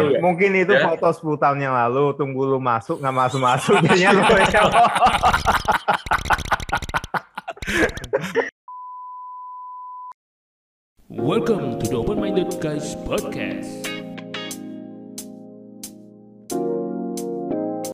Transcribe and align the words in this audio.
Mungkin 0.00 0.52
itu 0.52 0.76
Ya. 0.76 0.84
foto 0.92 1.08
10 1.08 1.40
tahun 1.40 1.56
yang 1.56 1.72
lalu, 1.72 2.12
tunggu 2.20 2.44
lu 2.44 2.60
masuk, 2.60 3.00
nggak 3.00 3.16
masuk-masuk, 3.16 3.80
jadinya 3.80 4.12
lu 4.12 4.20
Welcome 11.08 11.78
to 11.80 11.88
the 11.88 11.96
Open 11.96 12.20
Minded 12.20 12.60
Guys 12.60 12.94
podcast. 13.06 13.70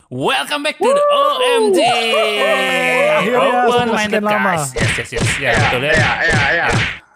Welcome 0.09 0.61
back 0.61 0.77
to 0.77 0.85
the 0.93 1.05
OMG 1.09 1.79
Akhirnya, 3.17 3.65
Open 3.65 3.89
Minded. 3.89 4.23
Guys. 4.23 4.75
Yes, 4.77 4.97
yes, 4.97 5.09
yes. 5.17 5.27
Ya, 5.41 5.51
betul 5.57 5.89
ya. 5.89 5.93
Ya, 5.93 6.11
ya, 6.21 6.43
ya. 6.53 6.67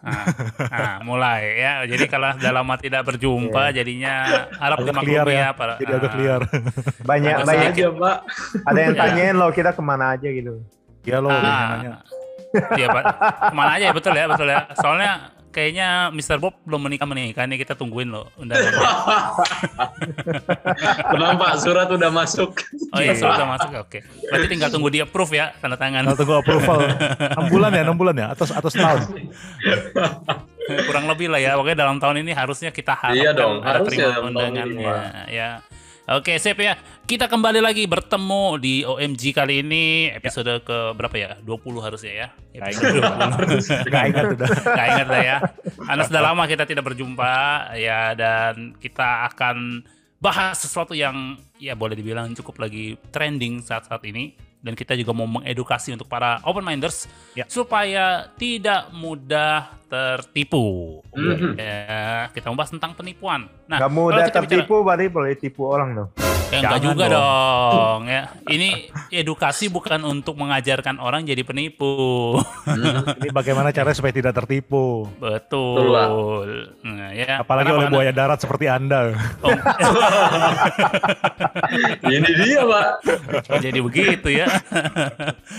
Nah, 0.07 0.23
nah, 0.71 0.95
mulai 1.03 1.41
ya. 1.57 1.73
Jadi 1.83 2.07
kalau 2.07 2.31
sudah 2.33 2.51
lama 2.53 2.75
tidak 2.75 3.03
berjumpa, 3.03 3.69
jadinya 3.69 4.13
harap 4.55 4.79
Agak 4.79 4.95
clear 4.97 5.19
dimaklumi 5.19 5.33
ya. 5.33 5.43
ya. 5.43 5.49
Para, 5.51 5.73
Jadi 5.75 5.91
agak 5.91 6.01
ah, 6.01 6.13
clear. 6.13 6.41
banyak 7.03 7.33
Ada 7.33 7.43
banyak. 7.43 7.71
Aja, 7.71 7.87
Pak. 7.91 8.17
ada 8.63 8.79
yang 8.79 8.93
Ya. 8.93 9.01
tanyain 9.01 9.35
lo 9.35 9.47
kita 9.49 9.69
ke 9.71 9.81
mana 9.81 10.05
aja 10.11 10.29
gitu. 10.29 10.53
Iya 11.03 11.17
lo, 11.19 11.27
Ah, 11.27 11.43
nanya. 11.75 11.93
Iya, 12.73 12.87
Pak. 12.89 13.03
Ke 13.43 13.55
mana 13.55 13.71
aja 13.75 13.83
ya, 13.83 13.93
betul 13.93 14.13
ya, 14.13 14.25
betul 14.25 14.47
ya. 14.47 14.59
Soalnya 14.73 15.11
kayaknya 15.57 16.13
Mr. 16.13 16.37
Bob 16.37 16.53
belum 16.69 16.85
menikah 16.85 17.09
menikah 17.09 17.49
nih 17.49 17.57
kita 17.65 17.73
tungguin 17.73 18.13
loh 18.13 18.29
undangannya. 18.37 18.77
Tenang 21.09 21.33
Pak, 21.41 21.53
surat 21.57 21.89
udah 21.89 22.13
masuk. 22.13 22.61
Oh 22.93 23.01
iya, 23.01 23.17
sudah 23.17 23.57
masuk. 23.57 23.73
Oke. 23.81 24.05
Berarti 24.29 24.45
tinggal 24.53 24.69
tunggu 24.69 24.93
dia 24.93 25.09
approve 25.09 25.33
ya, 25.33 25.57
tanda 25.57 25.73
tangan. 25.73 26.05
Kalau 26.05 26.17
tunggu 26.21 26.35
approval 26.37 26.77
6 26.85 27.49
bulan 27.49 27.73
ya, 27.73 27.81
6 27.89 27.97
bulan 27.97 28.13
ya, 28.13 28.27
atau 28.37 28.45
atau 28.45 28.69
setahun. 28.69 29.01
Kurang 30.85 31.09
lebih 31.09 31.33
lah 31.33 31.41
ya. 31.41 31.57
Pokoknya 31.57 31.77
dalam 31.81 31.97
tahun 31.97 32.21
ini 32.21 32.37
harusnya 32.37 32.69
kita 32.69 32.93
harapkan 32.93 33.17
Iya 33.17 33.31
dong, 33.33 33.65
ada 33.65 33.81
harus 33.81 33.89
terima 33.89 34.13
ya 34.13 34.17
undangannya 34.21 34.93
ya. 35.33 35.49
Oke, 36.07 36.39
sip 36.39 36.55
ya. 36.63 36.79
Kita 37.03 37.27
kembali 37.27 37.59
lagi 37.59 37.83
bertemu 37.83 38.55
di 38.63 38.79
OMG 38.87 39.35
kali 39.35 39.59
ini 39.59 40.07
episode 40.07 40.63
ke 40.63 40.95
berapa 40.95 41.11
ya? 41.11 41.35
20 41.43 41.83
harusnya 41.83 42.13
ya. 42.15 42.27
20. 42.55 43.91
Gak 43.91 44.03
ingat 44.15 44.25
udah. 44.39 44.47
Gak 44.79 44.87
ingat 44.87 45.07
lah 45.11 45.19
ya. 45.19 45.37
Karena 45.75 46.03
sudah 46.07 46.21
lama 46.23 46.47
kita 46.47 46.63
tidak 46.63 46.87
berjumpa 46.87 47.35
ya 47.75 48.15
dan 48.15 48.71
kita 48.79 49.27
akan 49.35 49.83
bahas 50.23 50.55
sesuatu 50.63 50.95
yang 50.95 51.35
ya 51.59 51.75
boleh 51.75 51.99
dibilang 51.99 52.31
cukup 52.39 52.63
lagi 52.63 52.95
trending 53.11 53.59
saat-saat 53.59 53.99
ini 54.07 54.31
dan 54.57 54.73
kita 54.73 54.93
juga 54.93 55.13
mau 55.13 55.29
mengedukasi 55.29 55.93
untuk 55.93 56.05
para 56.05 56.41
open 56.43 56.61
minders 56.61 57.05
Ya. 57.33 57.45
supaya 57.47 58.27
tidak 58.35 58.89
mudah 58.91 59.71
tertipu. 59.87 60.99
Mhm. 61.15 61.55
Ya, 61.55 62.27
kita 62.31 62.51
membahas 62.51 62.73
tentang 62.73 62.91
penipuan. 62.91 63.47
Nah, 63.65 63.79
kalau 63.79 64.11
mudah 64.11 64.27
kita 64.27 64.43
bicara- 64.43 64.65
tertipu, 64.65 64.83
berarti 64.83 65.05
boleh 65.07 65.33
tipu 65.37 65.61
orang 65.63 65.89
dong. 65.95 66.09
Ya, 66.47 66.63
enggak 66.63 66.79
juga 66.79 67.05
dong. 67.11 67.71
dong. 67.75 68.01
ya. 68.07 68.31
Ini 68.47 68.69
edukasi 69.11 69.67
bukan 69.67 69.99
untuk 70.01 70.35
mengajarkan 70.35 70.95
orang 70.95 71.27
jadi 71.27 71.43
penipu. 71.43 72.39
Ini 73.19 73.29
bagaimana 73.29 73.69
caranya 73.69 73.91
supaya 73.93 74.11
tidak 74.11 74.31
tertipu. 74.33 75.11
Betul. 75.17 75.91
Betul, 75.91 76.49
Nah, 76.87 77.11
ya. 77.11 77.43
Apalagi 77.43 77.67
Kenapa 77.67 77.77
oleh 77.77 77.87
Anda- 77.87 77.97
buaya 77.99 78.11
darat 78.11 78.39
seperti 78.39 78.65
Anda. 78.65 79.11
Oh, 79.43 79.51
Ini 82.07 82.29
dia 82.37 82.61
Pak. 82.63 82.87
oh, 83.47 83.59
jadi 83.59 83.79
begitu 83.81 84.27
ya. 84.31 84.47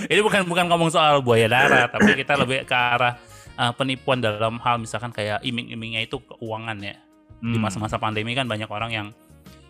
Ini 0.09 0.21
bukan 0.21 0.49
bukan 0.49 0.65
ngomong 0.67 0.89
soal 0.89 1.21
buaya 1.21 1.47
darat, 1.47 1.93
tapi 1.93 2.17
kita 2.17 2.33
lebih 2.35 2.65
ke 2.65 2.73
arah 2.73 3.21
uh, 3.57 3.73
penipuan 3.73 4.19
dalam 4.19 4.57
hal 4.59 4.81
misalkan 4.81 5.13
kayak 5.13 5.45
iming-imingnya 5.45 6.01
itu 6.01 6.17
keuangan 6.19 6.81
ya. 6.81 6.97
Di 7.39 7.55
Hmm. 7.55 7.63
masa-masa 7.63 8.01
pandemi 8.01 8.33
kan 8.33 8.49
banyak 8.49 8.67
orang 8.67 8.91
yang 8.91 9.07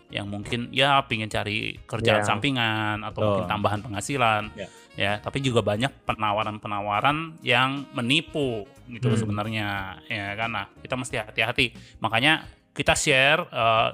yang 0.09 0.25
mungkin 0.25 0.73
ya 0.73 1.05
pingin 1.05 1.29
cari 1.29 1.77
kerjaan 1.85 2.21
Ya. 2.21 2.27
sampingan 2.27 3.05
atau 3.05 3.19
Betul. 3.21 3.29
mungkin 3.29 3.47
tambahan 3.47 3.79
penghasilan 3.79 4.43
Ya. 4.57 4.67
ya 4.97 5.11
tapi 5.21 5.37
juga 5.39 5.61
banyak 5.61 5.93
penawaran-penawaran 6.03 7.37
yang 7.41 7.85
menipu 7.93 8.65
gitu 8.89 9.13
Hmm. 9.13 9.19
sebenarnya 9.21 9.67
ya 10.05 10.33
kan 10.33 10.49
nah 10.49 10.65
kita 10.81 10.97
mesti 10.97 11.15
hati-hati 11.21 11.65
makanya 11.99 12.41
kita 12.73 12.97
share 12.97 13.45
eh, 13.45 13.89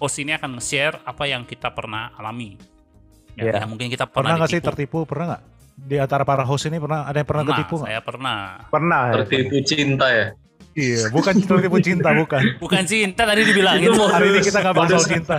host 0.00 0.16
ini 0.18 0.32
akan 0.32 0.56
share 0.58 0.96
apa 1.04 1.24
yang 1.24 1.44
kita 1.44 1.68
pernah 1.70 2.16
alami 2.16 2.56
ya, 3.36 3.52
Ya. 3.52 3.52
ya, 3.60 3.68
mungkin 3.68 3.88
kita 3.88 4.08
Pernah 4.08 4.32
pernah, 4.32 4.34
nggak 4.40 4.48
sih 4.48 4.58
ditipu. 4.58 4.68
tertipu? 4.72 4.98
Pernah 5.04 5.24
nggak? 5.28 5.42
Di 5.80 5.96
antara 5.96 6.24
para 6.24 6.44
host 6.44 6.68
ini 6.68 6.76
pernah 6.76 7.04
ada 7.04 7.16
yang 7.16 7.24
pernah, 7.24 7.40
pernah 7.44 7.56
tertipu 7.56 7.74
nggak? 7.76 7.88
saya 7.88 8.00
pernah 8.00 8.36
Pernah. 8.68 9.00
ya? 9.04 9.14
Tertipu 9.24 9.56
cinta 9.64 10.06
ya. 10.08 10.26
Iya, 10.70 11.10
bukan 11.10 11.34
tertipu 11.34 11.82
cinta, 11.82 12.14
bukan. 12.14 12.42
bukan 12.56 12.82
cinta 12.86 13.26
tadi 13.26 13.42
dibilangin 13.42 13.90
Itu 13.90 13.98
mau- 13.98 14.06
Hari 14.06 14.26
ini 14.28 14.38
kita 14.38 14.58
nggak 14.60 14.74
bahas 14.74 14.90
soal 14.92 15.02
cinta. 15.04 15.36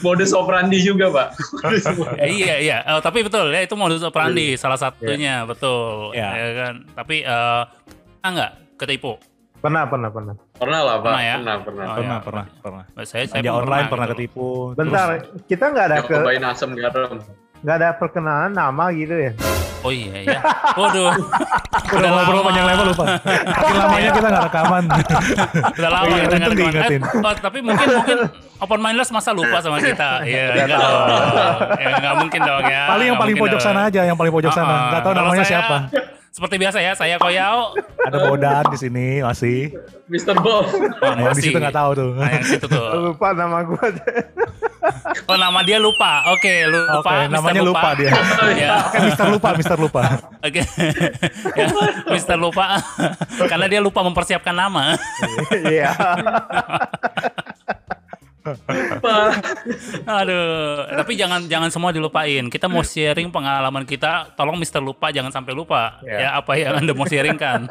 Modus 0.00 0.30
operandi 0.32 0.78
juga 0.80 1.12
Pak. 1.12 1.28
Eh, 2.24 2.30
iya 2.34 2.54
iya 2.58 2.78
Eh, 2.82 3.00
tapi 3.00 3.20
betul 3.20 3.48
ya 3.48 3.60
itu 3.60 3.76
modus 3.76 4.00
operandi 4.00 4.56
salah 4.56 4.76
satunya 4.76 5.44
betul 5.44 6.12
Ya. 6.12 6.32
ya 6.32 6.48
kan 6.58 6.74
tapi 6.90 7.20
eh 7.20 7.62
pernah 8.18 8.30
nggak 8.32 8.50
ketipu 8.76 9.20
Pernah, 9.60 9.88
pernah, 9.88 10.12
pernah. 10.12 10.34
Pernah 10.54 10.80
lah 10.82 10.96
Pak. 10.96 11.08
Pernah 11.08 11.22
ya? 11.22 11.34
Pernah, 11.34 11.56
pernah. 11.58 11.84
Oh, 11.84 11.94
Pernah, 11.94 12.12
ya. 12.12 12.20
pernah, 12.20 12.44
pernah. 12.60 12.84
saya 13.02 13.24
saya 13.24 13.40
pun 13.42 13.64
online 13.64 13.86
pernah 13.88 14.06
gitu. 14.06 14.14
ketipu. 14.14 14.46
Bentar, 14.76 15.08
kita 15.48 15.64
nggak 15.72 15.84
ada 15.88 15.96
ke, 15.98 16.14
cobain 16.14 16.44
asam 16.44 16.70
garam. 16.74 17.10
nggak 17.64 17.76
ada 17.80 17.88
perkenalan 17.96 18.52
nama 18.52 18.84
gitu 18.92 19.16
ya. 19.16 19.32
Oh 19.84 19.92
iya 19.92 20.14
iya 20.24 20.38
waduh 20.74 21.12
Udah 21.86 22.08
ngobrol 22.08 22.34
lama. 22.34 22.46
panjang 22.48 22.64
lebar 22.64 22.86
lupa. 22.86 23.04
Saking 23.20 23.76
lamanya 23.76 24.10
kita 24.10 24.26
nggak 24.26 24.44
rekaman. 24.44 24.84
udah 25.74 25.90
lama 25.92 26.04
Iya, 26.06 26.16
kita 26.16 26.34
nggak 26.34 26.40
rekaman. 26.40 26.56
diingetin. 26.56 27.00
Eh, 27.02 27.20
oh, 27.20 27.34
tapi 27.36 27.58
mungkin 27.60 27.86
mungkin 27.92 28.18
open 28.56 28.80
mindless 28.80 29.10
masa 29.10 29.30
lupa 29.30 29.58
sama 29.58 29.76
kita 29.78 30.24
iya 30.24 30.44
Nggak 30.50 30.64
enggak 30.64 30.78
dong 30.80 31.02
ya 31.76 31.88
nggak 31.94 32.14
mungkin 32.18 32.40
dong 32.42 32.64
ya 32.64 32.82
Paling 32.88 33.06
yang 33.06 33.18
paling 33.18 33.36
pojok 33.36 33.52
dong. 33.54 33.66
sana 33.66 33.80
aja, 33.84 34.00
yang 34.02 34.16
paling 34.16 34.32
pojok 34.32 34.50
sana. 34.50 34.74
Nggak 34.88 35.00
tahu 35.00 35.12
kalau 35.12 35.20
namanya 35.22 35.44
saya- 35.44 35.60
siapa. 35.60 35.76
seperti 36.30 36.56
biasa 36.58 36.78
ya 36.80 36.92
saya 36.92 37.14
Koyao 37.14 37.78
Ada 38.00 38.18
Bodan 38.20 38.64
di 38.66 38.76
sini 38.76 39.06
masih. 39.20 39.70
Mr. 40.06 40.34
Bob. 40.36 40.66
oh, 40.66 40.74
Nah, 41.00 41.14
yang 41.14 41.16
di 41.16 41.24
masih. 41.30 41.42
situ 41.46 41.58
nggak 41.58 41.72
tahu 41.74 41.90
tuh. 41.92 42.10
Nah, 42.12 42.28
yang 42.28 42.42
situ 42.44 42.66
tuh 42.66 42.84
Lupa 43.04 43.28
nama 43.32 43.62
gua. 43.62 43.86
oh 45.30 45.36
nama 45.36 45.60
dia 45.62 45.78
lupa 45.80 46.24
oke 46.28 46.52
lupa 46.68 46.92
Oke, 47.00 47.14
Mister 47.14 47.34
namanya 47.34 47.62
lupa 47.64 47.88
dia. 47.96 48.12
ya 48.62 48.74
Oke, 48.84 48.98
Mister 49.04 49.26
lupa, 49.28 49.48
Mister 49.56 49.78
lupa. 49.78 50.02
Oke, 50.40 50.62
ya, 51.58 51.66
Mister 52.10 52.36
lupa 52.36 52.66
karena 53.46 53.66
dia 53.66 53.80
lupa 53.80 54.00
mempersiapkan 54.02 54.54
nama. 54.54 54.94
Iya. 55.64 55.90
Aduh, 60.04 60.84
tapi 61.00 61.16
jangan 61.16 61.48
jangan 61.48 61.72
semua 61.72 61.90
dilupain. 61.96 62.44
Kita 62.52 62.68
mau 62.68 62.84
sharing 62.84 63.32
pengalaman 63.32 63.88
kita. 63.88 64.36
Tolong 64.36 64.60
Mister 64.60 64.84
lupa 64.84 65.08
jangan 65.08 65.32
sampai 65.32 65.56
lupa. 65.56 65.96
Ya. 66.04 66.28
Ya 66.28 66.30
apa 66.36 66.52
yang 66.60 66.76
anda 66.76 66.92
mau 66.92 67.08
sharing 67.08 67.40
kan? 67.40 67.68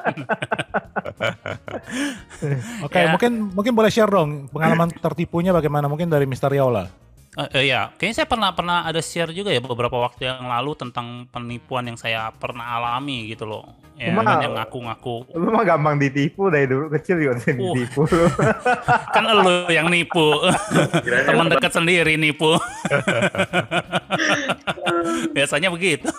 Oke, 2.81 2.97
Ya. 2.97 3.13
mungkin 3.13 3.53
mungkin 3.53 3.74
boleh 3.78 3.91
share 3.94 4.09
dong 4.09 4.50
pengalaman 4.50 4.90
tertipunya 4.97 5.53
bagaimana 5.53 5.85
mungkin 5.85 6.09
dari 6.09 6.25
Mister 6.25 6.50
Yola. 6.50 7.02
Eh, 7.33 7.49
eh, 7.57 7.63
ya, 7.73 7.89
kayaknya 7.97 8.17
saya 8.21 8.29
pernah 8.29 8.49
pernah 8.53 8.85
ada 8.85 9.01
share 9.01 9.33
juga 9.33 9.49
ya 9.49 9.57
beberapa 9.57 9.97
waktu 9.97 10.29
yang 10.29 10.45
lalu 10.45 10.77
tentang 10.77 11.25
penipuan 11.33 11.89
yang 11.89 11.97
saya 11.97 12.29
pernah 12.29 12.77
alami 12.77 13.25
gitu 13.25 13.49
loh. 13.49 13.66
Ya, 13.93 14.09
Cuma- 14.09 14.25
kan 14.25 14.41
yang 14.41 14.57
ngaku-ngaku. 14.57 15.15
Lu 15.37 15.53
mah 15.53 15.63
gampang 15.63 16.01
ditipu 16.01 16.49
dari 16.49 16.65
dulu 16.65 16.89
kecil 16.89 17.21
juga 17.21 17.37
sering 17.37 17.61
Uh. 17.61 17.77
ditipu. 17.77 18.01
Lu. 18.09 18.25
kan 19.15 19.23
elu 19.23 19.69
yang 19.69 19.87
nipu. 19.87 20.33
Teman 21.29 21.47
dekat 21.47 21.71
sendiri 21.71 22.17
nipu. 22.17 22.53
Biasanya 25.35 25.69
begitu. 25.69 26.09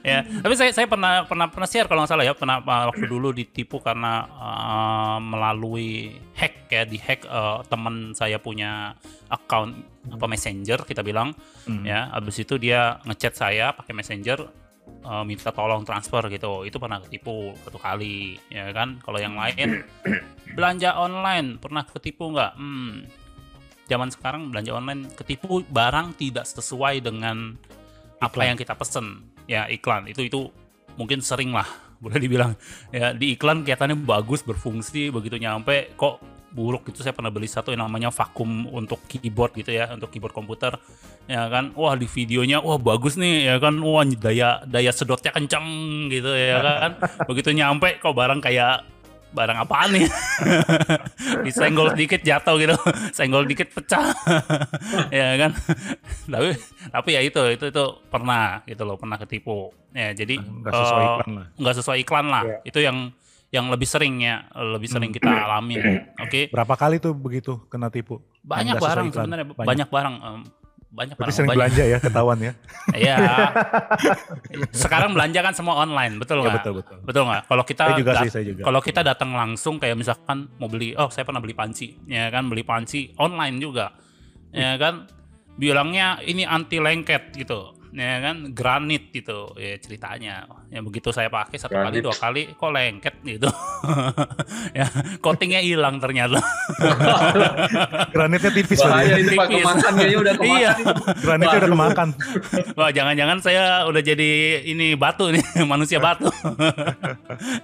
Ya 0.00 0.24
tapi 0.40 0.54
saya 0.56 0.72
saya 0.72 0.86
pernah 0.88 1.24
pernah 1.28 1.52
pernah 1.52 1.68
share 1.68 1.88
kalau 1.88 2.04
nggak 2.04 2.10
salah 2.10 2.24
ya 2.24 2.32
pernah 2.32 2.60
waktu 2.64 3.04
dulu 3.04 3.32
ditipu 3.32 3.80
karena 3.80 4.24
uh, 4.30 5.18
melalui 5.20 6.16
hack 6.36 6.70
ya 6.70 6.82
di 6.86 6.96
hack 6.96 7.26
uh, 7.26 7.60
teman 7.66 8.16
saya 8.16 8.40
punya 8.40 8.94
account 9.28 9.76
apa 10.08 10.24
messenger 10.26 10.82
kita 10.88 11.04
bilang. 11.04 11.36
Hmm. 11.68 11.84
ya 11.84 12.08
habis 12.10 12.40
itu 12.40 12.56
dia 12.56 12.98
ngechat 13.04 13.36
saya 13.36 13.76
pakai 13.76 13.92
messenger 13.92 14.48
uh, 15.04 15.24
minta 15.24 15.50
tolong 15.52 15.84
transfer 15.84 16.26
gitu. 16.32 16.64
Itu 16.66 16.76
pernah 16.76 17.00
ketipu 17.02 17.54
satu 17.64 17.78
kali 17.80 18.36
ya 18.52 18.70
kan? 18.72 19.00
Kalau 19.00 19.18
yang 19.20 19.36
lain 19.36 19.84
belanja 20.56 20.96
online 20.96 21.56
pernah 21.60 21.84
ketipu 21.86 22.32
nggak? 22.32 22.52
Hmm. 22.56 23.06
Zaman 23.90 24.08
sekarang 24.14 24.54
belanja 24.54 24.70
online 24.70 25.10
ketipu 25.18 25.66
barang 25.66 26.14
tidak 26.14 26.46
sesuai 26.46 27.02
dengan 27.02 27.58
apa 28.22 28.30
Iklan. 28.30 28.48
yang 28.54 28.58
kita 28.58 28.74
pesen. 28.78 29.06
Ya 29.50 29.66
iklan. 29.66 30.06
Itu 30.06 30.22
itu 30.22 30.40
mungkin 30.94 31.24
sering 31.24 31.50
lah 31.50 31.66
boleh 32.04 32.20
dibilang. 32.22 32.54
Ya 32.94 33.10
di 33.10 33.34
iklan 33.34 33.66
kelihatannya 33.66 33.98
bagus 34.06 34.46
berfungsi 34.46 35.10
begitu 35.10 35.40
nyampe 35.42 35.90
kok 35.98 36.22
buruk 36.50 36.90
itu 36.90 37.00
saya 37.06 37.14
pernah 37.14 37.30
beli 37.30 37.46
satu 37.46 37.70
yang 37.70 37.86
namanya 37.86 38.10
vakum 38.10 38.66
untuk 38.74 38.98
keyboard 39.06 39.54
gitu 39.54 39.70
ya 39.70 39.90
untuk 39.94 40.10
keyboard 40.10 40.34
komputer 40.34 40.74
ya 41.30 41.46
kan. 41.46 41.70
Wah 41.78 41.94
di 41.94 42.10
videonya 42.10 42.58
wah 42.58 42.76
bagus 42.76 43.14
nih 43.14 43.50
ya 43.50 43.56
kan. 43.62 43.78
Wah 43.78 44.02
daya 44.02 44.62
daya 44.66 44.90
sedotnya 44.90 45.30
kenceng 45.30 45.66
gitu 46.10 46.34
ya 46.34 46.58
kan. 46.60 46.92
Begitu 47.30 47.54
nyampe 47.54 48.02
kok 48.02 48.12
barang 48.12 48.42
kayak 48.42 48.82
barang 49.30 49.62
apaan 49.62 49.94
nih? 49.94 50.10
Disenggol 51.46 51.94
sedikit 51.94 52.20
jatuh 52.22 52.58
gitu. 52.58 52.74
Senggol 53.16 53.46
dikit 53.46 53.70
pecah. 53.70 54.10
Ya 55.14 55.38
kan. 55.38 55.54
Tapi 56.26 56.50
tapi 56.90 57.10
ya 57.14 57.20
itu 57.22 57.38
itu 57.54 57.64
itu 57.70 57.84
pernah 58.10 58.66
gitu 58.66 58.82
loh 58.82 58.98
pernah 58.98 59.16
ketipu. 59.22 59.70
Ya 59.94 60.10
jadi 60.14 60.38
Nggak 60.38 60.72
sesuai 60.74 61.04
iklan 61.06 61.30
lah. 61.34 61.46
nggak 61.58 61.74
sesuai 61.78 61.98
iklan 62.02 62.26
lah. 62.26 62.42
Iya. 62.46 62.58
itu 62.66 62.78
yang 62.82 62.96
yang 63.50 63.66
lebih 63.66 63.84
sering 63.84 64.20
ya 64.20 64.46
lebih 64.54 64.86
sering 64.86 65.10
kita 65.10 65.26
alamin 65.26 65.82
oke 66.24 66.48
Berapa 66.48 66.74
kali 66.76 66.96
tuh 66.96 67.12
begitu 67.12 67.58
kena 67.66 67.88
tipu? 67.88 68.22
banyak 68.40 68.74
sesuai 68.74 68.86
barang 68.86 69.08
sebenarnya 69.10 69.46
Banyak. 69.48 69.66
banyak, 69.66 69.88
barang 69.88 70.14
em, 70.16 70.40
banyak 70.90 71.14
Berarti 71.14 71.20
barang 71.20 71.34
sering 71.36 71.48
banyak. 71.48 71.58
belanja 71.60 71.84
ya, 71.84 71.98
ketahuan 72.00 72.38
ya. 72.40 72.52
Iya. 73.00 73.16
Sekarang 74.70 75.10
belanja 75.12 75.40
kan 75.40 75.52
semua 75.52 75.78
online, 75.78 76.16
betul 76.16 76.38
Iya 76.38 76.44
nggak? 76.44 76.56
betul 76.58 76.72
betul. 76.76 76.96
Betul 77.02 77.22
nggak? 77.24 77.42
Kalau 77.46 77.64
kita 77.64 77.82
Saya 77.84 77.94
juga 77.96 78.10
dat- 78.12 78.22
sih, 78.22 78.30
saya 78.30 78.44
juga. 78.44 78.62
kalau 78.64 78.80
kita 78.80 79.00
datang 79.02 79.30
langsung 79.32 79.74
kayak 79.76 79.96
misalkan 79.96 80.38
mau 80.56 80.66
beli, 80.66 80.94
oh 80.94 81.06
saya 81.08 81.22
pernah 81.22 81.38
beli 81.38 81.52
panci, 81.52 81.94
ya 82.06 82.26
kan 82.28 82.46
beli 82.46 82.62
panci 82.62 83.14
online 83.16 83.56
juga, 83.58 83.94
ya 84.50 84.74
kan 84.76 85.06
bilangnya 85.52 86.18
ini 86.22 86.42
anti 86.42 86.78
lengket 86.78 87.34
gitu, 87.34 87.76
ya 87.90 88.22
kan 88.22 88.54
granit 88.54 89.10
gitu, 89.10 89.54
ya 89.58 89.74
ceritanya. 89.82 90.46
Ya 90.70 90.80
begitu 90.80 91.10
saya 91.10 91.26
pakai 91.26 91.58
satu 91.58 91.74
kali 91.74 91.98
Granit. 91.98 92.04
dua 92.06 92.14
kali, 92.14 92.42
kok 92.54 92.70
lengket 92.70 93.14
gitu, 93.26 93.50
ya 94.78 94.86
coatingnya 95.18 95.60
hilang 95.62 95.98
ternyata. 95.98 96.38
Granitnya 98.14 98.50
tipis 98.54 98.78
Bahaya 98.78 99.18
itu 99.18 99.34
Pak 99.34 99.46
Tipis. 99.50 99.62
kemakan 99.62 99.92
kayaknya 99.98 100.18
udah 100.18 100.34
kemakan. 100.38 100.58
Iya. 100.60 100.72
Granitnya 101.18 101.58
udah 101.58 101.70
kemakan. 101.74 102.08
Wah, 102.78 102.90
jangan-jangan 102.94 103.38
saya 103.42 103.64
udah 103.90 104.02
jadi 104.02 104.30
ini 104.66 104.94
batu 104.94 105.30
nih, 105.34 105.42
manusia 105.72 105.98
batu. 105.98 106.30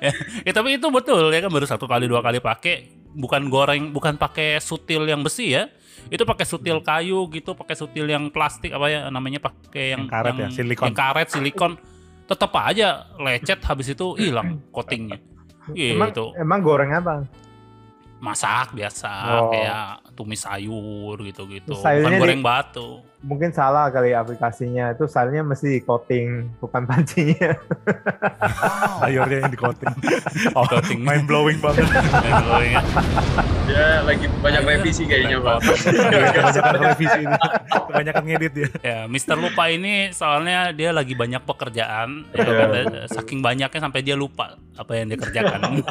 ya, 0.03 0.13
ya, 0.43 0.53
tapi 0.53 0.77
itu 0.77 0.87
betul 0.91 1.31
ya 1.31 1.41
kan 1.45 1.51
baru 1.53 1.67
satu 1.69 1.87
kali 1.87 2.11
dua 2.11 2.21
kali 2.21 2.43
pakai, 2.43 2.91
bukan 3.15 3.47
goreng, 3.47 3.95
bukan 3.95 4.19
pakai 4.19 4.59
sutil 4.59 5.07
yang 5.07 5.23
besi 5.23 5.55
ya. 5.55 5.71
Itu 6.07 6.23
pakai 6.23 6.47
sutil 6.47 6.79
kayu 6.81 7.27
gitu, 7.31 7.57
pakai 7.57 7.75
sutil 7.75 8.07
yang 8.07 8.31
plastik 8.31 8.71
apa 8.71 8.87
ya 8.87 9.01
namanya 9.09 9.43
pakai 9.43 9.97
yang 9.97 10.07
Yang 10.07 10.13
karet 10.13 10.35
ya, 10.37 10.49
silikon. 10.53 10.85
Yang 10.87 10.97
karet 10.97 11.29
silikon. 11.31 11.73
Tetap 12.27 12.53
aja 12.59 12.89
lecet 13.17 13.61
habis 13.63 13.87
itu 13.91 14.07
hilang 14.19 14.63
coatingnya. 14.71 15.19
Emang, 15.75 16.11
Gitu. 16.15 16.31
emang 16.39 16.61
goreng 16.63 16.91
apa? 16.95 17.27
Masak 18.23 18.73
biasa 18.73 19.11
Oh. 19.43 19.51
kayak 19.51 20.06
tumis 20.17 20.41
sayur 20.41 21.21
gitu-gitu. 21.21 21.77
Sayurnya 21.77 22.09
Bukan 22.09 22.17
di- 22.17 22.23
goreng 22.25 22.43
batu. 22.43 22.89
Mungkin 23.21 23.51
salah 23.51 23.91
kali 23.91 24.13
aplikasinya. 24.13 24.91
Itu 24.91 25.05
sayurnya 25.05 25.43
mesti 25.43 25.67
di 25.69 25.81
coating, 25.81 26.27
bukan 26.57 26.83
pancinya. 26.85 27.53
Sayurnya 29.01 29.37
yang 29.41 29.51
di 29.51 29.59
coating. 29.59 29.93
Oh, 30.53 30.65
Coating. 30.65 31.01
mind 31.01 31.25
blowing 31.25 31.59
banget. 31.59 31.85
Dia 33.67 34.01
lagi 34.01 34.31
banyak 34.39 34.63
revisi 34.65 35.05
kayaknya 35.05 35.37
Pak. 35.39 35.59
Kebanyakan 35.59 36.75
revisi 36.79 37.19
ini. 37.21 37.37
Kebanyakan 37.69 38.23
ngedit 38.25 38.53
ya. 38.55 38.69
Ya, 38.81 38.99
Mister 39.07 39.35
Lupa 39.35 39.67
ini 39.67 40.13
soalnya 40.13 40.71
dia 40.71 40.95
lagi 40.95 41.13
banyak 41.13 41.43
pekerjaan, 41.43 42.31
ya, 42.31 43.05
saking 43.11 43.43
banyaknya 43.43 43.81
sampai 43.81 44.01
dia 44.01 44.15
lupa 44.15 44.55
apa 44.73 44.93
yang 44.95 45.11
dia 45.11 45.19
kerjakan. 45.19 45.83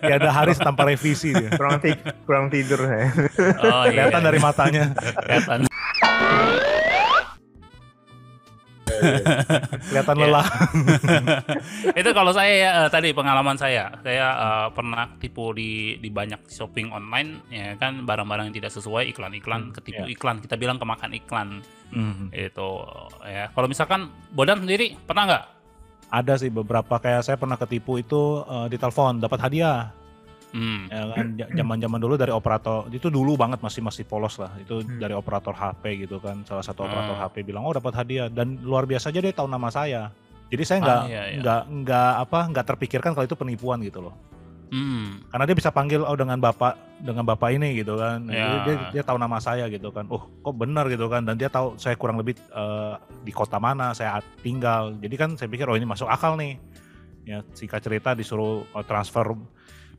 Ya 0.00 0.14
ada 0.16 0.30
Haris 0.32 0.56
tanpa 0.56 0.82
revisi 0.84 1.30
dia. 1.30 1.52
kurang, 1.52 1.78
ti- 1.78 1.98
kurang 2.24 2.48
tidur 2.48 2.80
ya. 2.80 3.12
Oh 3.58 3.84
iya, 3.84 4.08
Kelihatan 4.08 4.22
dari 4.22 4.38
matanya. 4.38 4.84
kelihatan. 5.18 5.60
Kelihatan 9.82 10.14
Ya. 10.14 10.22
lelah. 10.22 10.46
Itu 12.00 12.10
kalau 12.12 12.30
saya 12.30 12.52
ya 12.52 12.70
eh, 12.78 12.88
tadi 12.88 13.10
pengalaman 13.10 13.56
saya, 13.56 13.90
saya 14.00 14.26
eh, 14.30 14.68
pernah 14.70 15.10
tipu 15.18 15.50
di 15.50 15.96
di 15.98 16.08
banyak 16.08 16.46
shopping 16.46 16.90
online, 16.90 17.42
ya 17.48 17.74
kan 17.74 18.04
barang-barang 18.04 18.50
yang 18.50 18.56
tidak 18.56 18.70
sesuai 18.70 19.10
iklan-iklan, 19.10 19.72
ketipu 19.72 20.06
ya. 20.06 20.10
iklan, 20.10 20.38
kita 20.38 20.54
bilang 20.54 20.76
kemakan 20.76 21.12
iklan 21.12 21.48
Hmm. 21.92 22.32
itu 22.32 22.70
ya. 23.22 23.52
Kalau 23.52 23.68
misalkan 23.68 24.08
Bodan 24.30 24.64
sendiri 24.64 24.96
pernah 24.98 25.24
nggak? 25.26 25.44
Ada 26.08 26.34
sih 26.38 26.48
beberapa 26.48 26.96
kayak 26.96 27.20
saya 27.22 27.36
pernah 27.36 27.56
ketipu 27.56 27.96
itu 27.96 28.20
eh, 28.42 28.66
di 28.68 28.76
telepon 28.76 29.18
dapat 29.18 29.38
hadiah. 29.40 29.92
Hmm. 30.52 30.84
Ya 30.86 31.08
kan 31.10 31.26
zaman-zaman 31.34 31.96
dulu 31.96 32.14
dari 32.14 32.28
operator 32.28 32.84
itu 32.88 33.08
dulu 33.08 33.34
banget 33.34 33.64
masih 33.64 33.80
masih 33.80 34.04
polos 34.04 34.36
lah. 34.36 34.52
Itu 34.60 34.84
Hmm. 34.84 35.00
dari 35.00 35.16
operator 35.16 35.52
HP 35.52 36.04
gitu 36.04 36.20
kan. 36.20 36.44
Salah 36.44 36.60
satu 36.60 36.84
operator 36.84 37.16
Ah. 37.16 37.26
HP 37.26 37.40
bilang, 37.42 37.64
"Oh, 37.64 37.72
dapat 37.72 37.96
hadiah." 37.96 38.28
Dan 38.28 38.60
luar 38.60 38.84
biasa 38.84 39.08
aja 39.08 39.18
dia 39.18 39.32
tahu 39.32 39.48
nama 39.48 39.72
saya. 39.72 40.12
Jadi 40.52 40.62
saya 40.62 40.78
nggak 40.80 41.00
Ah, 41.00 41.08
iya, 41.08 41.22
iya. 41.26 41.38
nggak 41.40 41.62
nggak 41.80 42.12
apa 42.20 42.38
nggak 42.52 42.66
terpikirkan 42.68 43.10
kalau 43.12 43.24
itu 43.24 43.32
penipuan 43.32 43.80
gitu 43.80 44.04
loh. 44.04 44.12
Hmm. 44.68 45.20
Karena 45.28 45.44
dia 45.44 45.56
bisa 45.56 45.68
panggil 45.68 46.00
oh 46.00 46.16
dengan 46.16 46.36
bapak 46.36 46.76
dengan 46.96 47.24
bapak 47.24 47.52
ini 47.52 47.76
gitu 47.76 47.96
kan. 47.96 48.24
Jadi 48.24 48.36
Ya. 48.36 48.64
Dia, 48.64 48.74
dia 48.92 49.02
tahu 49.04 49.16
nama 49.16 49.36
saya 49.36 49.68
gitu 49.68 49.88
kan. 49.88 50.08
Oh, 50.08 50.28
kok 50.40 50.52
benar 50.52 50.88
gitu 50.88 51.08
kan. 51.08 51.24
Dan 51.24 51.36
dia 51.36 51.48
tahu 51.48 51.76
saya 51.76 51.92
kurang 51.92 52.16
lebih 52.16 52.36
eh, 52.36 52.94
di 53.20 53.32
kota 53.32 53.56
mana 53.56 53.92
saya 53.92 54.20
tinggal. 54.40 54.96
Jadi 54.96 55.14
kan 55.16 55.30
saya 55.36 55.48
pikir 55.48 55.64
oh 55.64 55.76
ini 55.76 55.84
masuk 55.84 56.08
akal 56.08 56.36
nih. 56.36 56.56
Ya 57.24 57.44
singkat 57.52 57.80
cerita 57.80 58.12
disuruh 58.12 58.64
eh, 58.66 58.84
transfer 58.84 59.32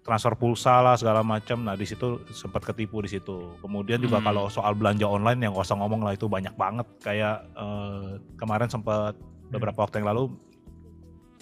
transfer 0.04 0.36
pulsa 0.36 0.80
lah 0.80 0.96
segala 0.96 1.24
macam. 1.24 1.64
Nah 1.64 1.74
di 1.74 1.84
situ 1.84 2.20
sempat 2.30 2.62
ketipu 2.62 3.00
di 3.00 3.10
situ. 3.10 3.56
Kemudian 3.58 3.98
juga 3.98 4.20
Hmm. 4.20 4.28
kalau 4.28 4.44
soal 4.48 4.76
belanja 4.76 5.08
online 5.08 5.40
yang 5.42 5.56
kosong 5.56 5.80
ngomong 5.80 6.04
lah 6.04 6.12
itu 6.12 6.28
banyak 6.28 6.52
banget. 6.54 6.88
Kayak 7.00 7.48
eh, 7.50 8.08
kemarin 8.36 8.68
sempat 8.68 9.16
beberapa 9.48 9.80
waktu 9.80 10.00
yang 10.00 10.12
lalu 10.12 10.36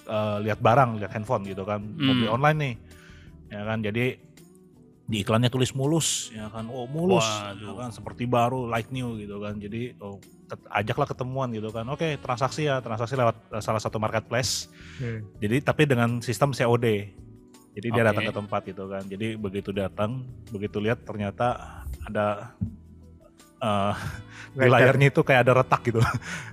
eh, 0.03 0.37
lihat 0.41 0.59
barang, 0.59 0.97
lihat 0.97 1.11
handphone 1.11 1.45
gitu 1.45 1.61
kan, 1.61 1.77
mau 1.79 2.11
beli 2.11 2.25
Hmm. 2.25 2.35
online 2.35 2.57
nih, 2.57 2.73
ya 3.49 3.61
kan. 3.63 3.79
Jadi 3.81 4.05
di 5.05 5.17
iklannya 5.19 5.49
tulis 5.49 5.73
mulus, 5.73 6.31
ya 6.31 6.47
kan. 6.47 6.65
Oh 6.69 6.85
mulus, 6.85 7.25
ya 7.25 7.53
Waduh. 7.53 7.75
kan 7.77 7.89
seperti 7.91 8.23
baru, 8.25 8.65
like 8.65 8.89
new 8.89 9.13
gitu 9.15 9.37
kan. 9.37 9.57
Jadi 9.57 9.93
oh, 9.99 10.17
ket- 10.47 10.69
ajaklah 10.71 11.05
ketemuan 11.05 11.51
gitu 11.51 11.69
kan. 11.69 11.85
Oke 11.85 12.17
transaksi 12.17 12.65
ya, 12.65 12.79
transaksi 12.79 13.13
lewat 13.13 13.35
eh, 13.51 13.61
salah 13.61 13.77
satu 13.77 13.97
marketplace. 13.97 14.69
Hmm. 14.97 15.21
Jadi 15.37 15.61
tapi 15.61 15.85
dengan 15.85 16.17
sistem 16.19 16.49
COD. 16.51 17.17
Jadi 17.71 17.87
dia 17.87 18.03
Oke. 18.03 18.09
datang 18.11 18.23
ke 18.25 18.33
tempat 18.35 18.61
gitu 18.67 18.83
kan. 18.85 19.03
Jadi 19.03 19.27
begitu 19.35 19.69
datang, 19.71 20.27
begitu 20.49 20.77
lihat 20.77 21.01
ternyata 21.01 21.79
ada 22.03 22.51
eh, 23.57 23.93
di 24.59 24.67
layarnya 24.67 25.07
itu 25.07 25.23
kayak 25.23 25.47
ada 25.47 25.63
retak 25.63 25.81
gitu. 25.87 26.03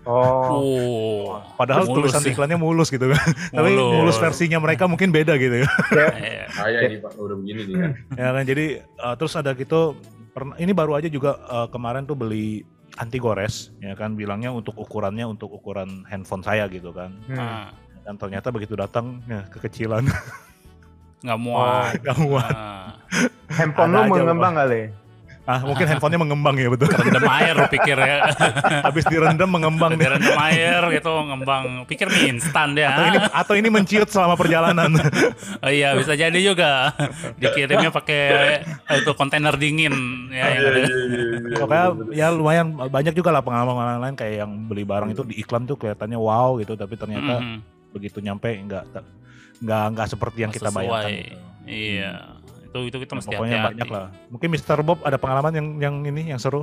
Oh, 0.07 0.47
Oh. 0.55 1.43
Padahal 1.59 1.83
Mulus 1.85 2.15
tulisan 2.15 2.23
ya. 2.23 2.31
iklannya 2.31 2.55
mulus 2.57 2.89
gitu 2.89 3.11
kan. 3.11 3.27
Tapi 3.59 3.71
Mulus. 3.75 3.95
mulus 3.99 4.17
versinya 4.17 4.59
mereka 4.63 4.87
mungkin 4.87 5.11
beda 5.11 5.35
gitu 5.35 5.67
ya. 5.67 5.69
Eh, 6.23 6.47
Saya 6.49 6.87
ini 6.87 7.03
Pak 7.03 7.19
udah 7.19 7.35
begini 7.35 7.61
nih 7.67 7.75
kan. 7.77 7.91
ya 8.15 8.29
kan 8.31 8.45
jadi 8.47 8.65
eh, 8.81 9.15
terus 9.19 9.35
ada 9.35 9.51
gitu 9.53 9.99
pernah 10.31 10.55
ini 10.57 10.71
baru 10.71 10.95
aja 10.95 11.11
juga 11.11 11.35
eh, 11.35 11.67
kemarin 11.69 12.07
tuh 12.07 12.15
beli 12.15 12.63
anti 12.95 13.19
gores 13.19 13.71
ya 13.79 13.95
kan 13.95 14.15
bilangnya 14.15 14.51
untuk 14.51 14.75
ukurannya 14.75 15.27
untuk 15.27 15.51
ukuran 15.51 16.07
handphone 16.07 16.47
saya 16.47 16.71
gitu 16.71 16.95
kan. 16.95 17.11
hmm. 17.27 17.67
Dan 18.07 18.15
ternyata 18.17 18.49
begitu 18.49 18.79
datang 18.79 19.19
ya 19.27 19.43
kekecilan. 19.51 20.07
nggak 21.25 21.39
muat. 21.39 21.93
Nggak 22.03 22.19
muat. 22.23 22.53
Ah, 22.53 22.87
handphone 23.51 23.91
lu 23.91 24.01
mengembang 24.07 24.55
kali. 24.55 24.83
Ah, 25.49 25.65
mungkin 25.65 25.89
handphonenya 25.89 26.21
mengembang 26.21 26.61
ya 26.61 26.69
betul. 26.69 26.93
rendam 26.93 27.25
air 27.25 27.57
lo 27.57 27.65
pikir 27.73 27.97
ya. 27.97 28.21
Habis 28.87 29.09
direndam 29.09 29.49
mengembang 29.49 29.97
nih. 29.97 30.13
rendam 30.13 30.37
air 30.45 30.85
gitu 30.93 31.09
ngembang. 31.09 31.89
Pikir 31.89 32.05
mie 32.13 32.37
instan 32.37 32.77
deh. 32.77 32.85
Atau 32.85 33.09
ini 33.09 33.19
atau 33.33 33.55
ini 33.57 33.69
menciut 33.73 34.13
selama 34.13 34.37
perjalanan. 34.37 34.93
Oh 35.65 35.73
iya 35.73 35.97
bisa 35.97 36.13
jadi 36.13 36.37
juga. 36.37 36.93
Dikirimnya 37.41 37.89
pakai 37.89 38.21
eh, 38.61 38.97
itu 39.01 39.09
kontainer 39.17 39.57
dingin 39.57 40.29
ya 40.29 40.53
yang 40.53 40.63
ada. 40.69 40.81
Pokoknya 41.57 41.85
ya 42.13 42.27
lumayan 42.29 42.77
banyak 42.77 43.17
juga 43.17 43.33
lah 43.33 43.41
pengalaman 43.41 44.05
lain 44.05 44.15
kayak 44.15 44.45
yang 44.45 44.53
beli 44.69 44.85
barang 44.85 45.17
itu 45.17 45.25
di 45.25 45.41
iklan 45.41 45.65
tuh 45.65 45.81
kelihatannya 45.81 46.21
wow 46.21 46.61
gitu 46.61 46.77
tapi 46.77 46.95
ternyata 46.95 47.41
Mhm. 47.41 47.59
begitu 47.91 48.21
nyampe 48.21 48.53
nggak 48.53 48.85
nggak 49.59 49.85
nggak 49.93 50.09
seperti 50.09 50.39
yang 50.41 50.53
kita 50.53 50.69
Sesuai. 50.69 50.79
bayangkan. 50.81 51.11
gitu. 51.11 51.37
Iya. 51.67 52.13
Itu 52.65 52.79
itu 52.85 52.97
kita 52.99 53.13
Ya, 53.13 53.17
mesti 53.17 53.29
pokoknya 53.31 53.51
hati-hati. 53.55 53.69
banyak 53.75 53.89
lah. 53.91 54.07
Mungkin 54.29 54.49
Mr. 54.51 54.79
Bob 54.81 54.99
ada 55.03 55.17
pengalaman 55.17 55.53
yang 55.53 55.67
yang 55.79 55.95
ini 56.05 56.23
yang 56.29 56.39
seru. 56.39 56.63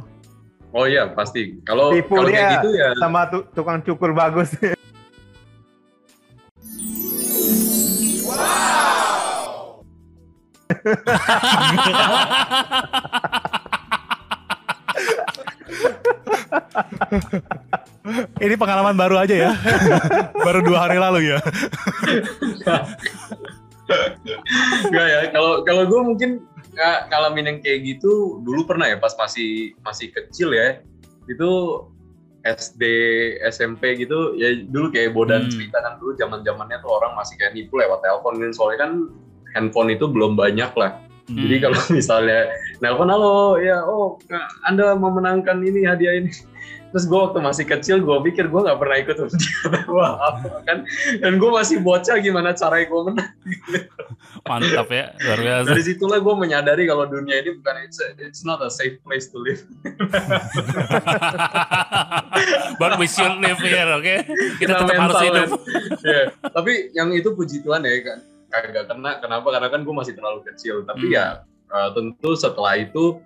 Oh 0.70 0.84
iya 0.84 1.08
pasti. 1.08 1.60
Kalau 1.62 1.90
Tipu 1.90 2.14
kalau 2.14 2.28
kayak 2.28 2.52
gitu 2.60 2.70
ya 2.74 2.90
Sama 2.96 3.28
tu- 3.28 3.48
tukang 3.52 3.80
cukur 3.80 4.12
bagus. 4.12 4.52
Ini 18.38 18.56
pengalaman 18.56 18.94
baru 18.94 19.18
aja 19.18 19.34
ya. 19.34 19.52
baru 20.46 20.62
dua 20.62 20.86
hari 20.86 20.98
lalu 21.02 21.34
ya. 21.34 21.38
Enggak 24.86 25.08
ya. 25.10 25.20
Kalau 25.34 25.66
kalau 25.66 25.84
gue 25.90 26.02
mungkin 26.02 26.30
nggak 26.76 26.98
ngalamin 27.08 27.46
yang 27.50 27.60
kayak 27.64 27.80
gitu 27.88 28.44
dulu 28.44 28.68
pernah 28.68 28.92
ya 28.92 28.98
pas 29.00 29.14
masih 29.18 29.74
masih 29.82 30.14
kecil 30.14 30.54
ya. 30.54 30.82
Itu 31.26 31.82
SD, 32.46 32.84
SMP 33.50 33.98
gitu 33.98 34.38
ya 34.38 34.54
dulu 34.70 34.94
kayak 34.94 35.18
bodan 35.18 35.50
Hmm. 35.50 35.54
cerita 35.54 35.82
kan 35.82 35.98
dulu 35.98 36.14
zaman 36.14 36.46
zamannya 36.46 36.78
tuh 36.86 36.94
orang 36.94 37.18
masih 37.18 37.34
kayak 37.42 37.58
nipu 37.58 37.82
lewat 37.82 38.06
telepon 38.06 38.38
kan 38.38 38.52
soalnya 38.54 38.80
kan 38.86 38.92
handphone 39.58 39.90
itu 39.90 40.06
belum 40.06 40.38
banyak 40.38 40.70
lah. 40.78 41.02
Hmm. 41.26 41.42
Jadi 41.42 41.56
kalau 41.58 41.80
misalnya 41.98 42.54
nelpon 42.86 43.10
halo 43.10 43.58
ya 43.58 43.82
oh 43.82 44.22
Anda 44.70 44.94
memenangkan 44.94 45.58
ini 45.66 45.90
hadiah 45.90 46.22
ini. 46.22 46.30
Terus 46.86 47.06
gue 47.06 47.20
waktu 47.20 47.40
masih 47.44 47.66
kecil 47.68 47.98
gue 48.00 48.18
pikir 48.24 48.48
gue 48.48 48.62
nggak 48.62 48.80
pernah 48.80 48.96
ikut 48.96 49.16
Wah 49.92 50.16
apa 50.22 50.64
kan 50.64 50.78
dan 51.20 51.34
gue 51.36 51.50
masih 51.52 51.80
bocah 51.80 52.16
gimana 52.18 52.56
caranya 52.56 52.86
gue 52.88 53.02
menang. 53.04 53.32
mantap 54.48 54.88
ya 54.88 55.12
luar 55.18 55.40
biasa 55.42 55.68
Dari 55.74 55.84
situlah 55.84 56.18
gue 56.22 56.34
menyadari 56.38 56.84
kalau 56.86 57.04
dunia 57.04 57.42
ini 57.42 57.58
bukan 57.58 57.76
it's, 57.84 58.00
a- 58.00 58.14
it's 58.18 58.42
not 58.42 58.62
a 58.62 58.70
safe 58.70 58.98
place 59.02 59.28
to 59.28 59.38
live. 59.38 59.62
but 62.80 62.96
we 62.96 63.08
should 63.08 63.36
live 63.40 63.60
here 63.60 63.90
oke 63.92 64.16
kita 64.60 64.72
Kena 64.72 64.80
tetap 64.86 65.02
harus 65.02 65.16
hidup 65.20 65.36
kan. 65.36 65.50
Iya. 66.02 66.24
Tapi 66.48 66.72
yang 66.94 67.10
itu 67.12 67.32
puji 67.32 67.60
Tuhan 67.60 67.84
ya 67.84 67.92
kan 68.04 68.20
kagak 68.48 68.86
kena. 68.88 69.12
Kenapa? 69.20 69.48
Karena 69.52 69.68
kan 69.68 69.82
gue 69.84 69.94
masih 69.94 70.14
terlalu 70.16 70.40
kecil. 70.48 70.84
Tapi 70.88 71.06
Hmm. 71.06 71.16
ya 71.16 71.26
uh, 71.70 71.90
tentu 71.92 72.32
setelah 72.36 72.76
itu 72.80 73.20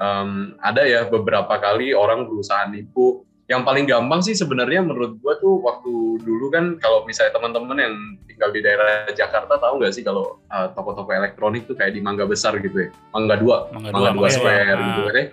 um, 0.00 0.56
ada 0.64 0.82
ya 0.88 1.06
beberapa 1.06 1.60
kali 1.60 1.92
orang 1.92 2.26
berusaha 2.26 2.66
nipu. 2.72 3.22
Yang 3.50 3.62
paling 3.66 3.84
gampang 3.90 4.22
sih 4.22 4.38
sebenarnya 4.38 4.78
menurut 4.78 5.18
gue 5.18 5.34
tuh 5.42 5.58
waktu 5.66 6.22
dulu 6.22 6.54
kan 6.54 6.78
kalau 6.78 7.02
misalnya 7.02 7.34
teman-teman 7.34 7.82
yang 7.82 7.94
tinggal 8.30 8.54
di 8.54 8.62
daerah 8.62 9.10
Jakarta 9.10 9.58
tahu 9.58 9.82
nggak 9.82 9.90
sih 9.90 10.06
kalau 10.06 10.38
uh, 10.54 10.70
toko-toko 10.70 11.10
elektronik 11.10 11.66
tuh 11.66 11.74
kayak 11.74 11.98
di 11.98 12.00
Mangga 12.00 12.30
Besar 12.30 12.54
gitu 12.62 12.86
ya, 12.86 12.88
Mangga 13.10 13.42
Dua, 13.42 13.66
Mangga 13.74 13.90
Mangga 13.90 14.10
Dua, 14.14 14.22
Mangga 14.22 14.30
Square 14.30 14.70
Dua. 14.70 14.86
gitu 14.86 15.00
kan 15.02 15.14
ya. 15.18 15.26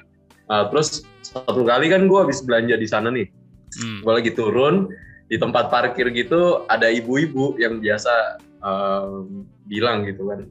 Uh, 0.47 0.63
terus 0.73 0.87
satu 1.21 1.61
kali 1.61 1.85
kan 1.93 2.09
gue 2.09 2.19
habis 2.19 2.41
belanja 2.41 2.73
di 2.73 2.87
sana 2.89 3.13
nih, 3.13 3.29
Hmm. 3.77 3.99
gue 4.01 4.13
lagi 4.15 4.31
turun 4.31 4.87
di 5.27 5.35
tempat 5.35 5.67
parkir 5.67 6.07
gitu 6.15 6.63
ada 6.71 6.87
ibu-ibu 6.87 7.59
yang 7.59 7.83
biasa 7.83 8.39
um, 8.63 9.43
bilang 9.67 10.07
gitu 10.07 10.25
kan 10.31 10.47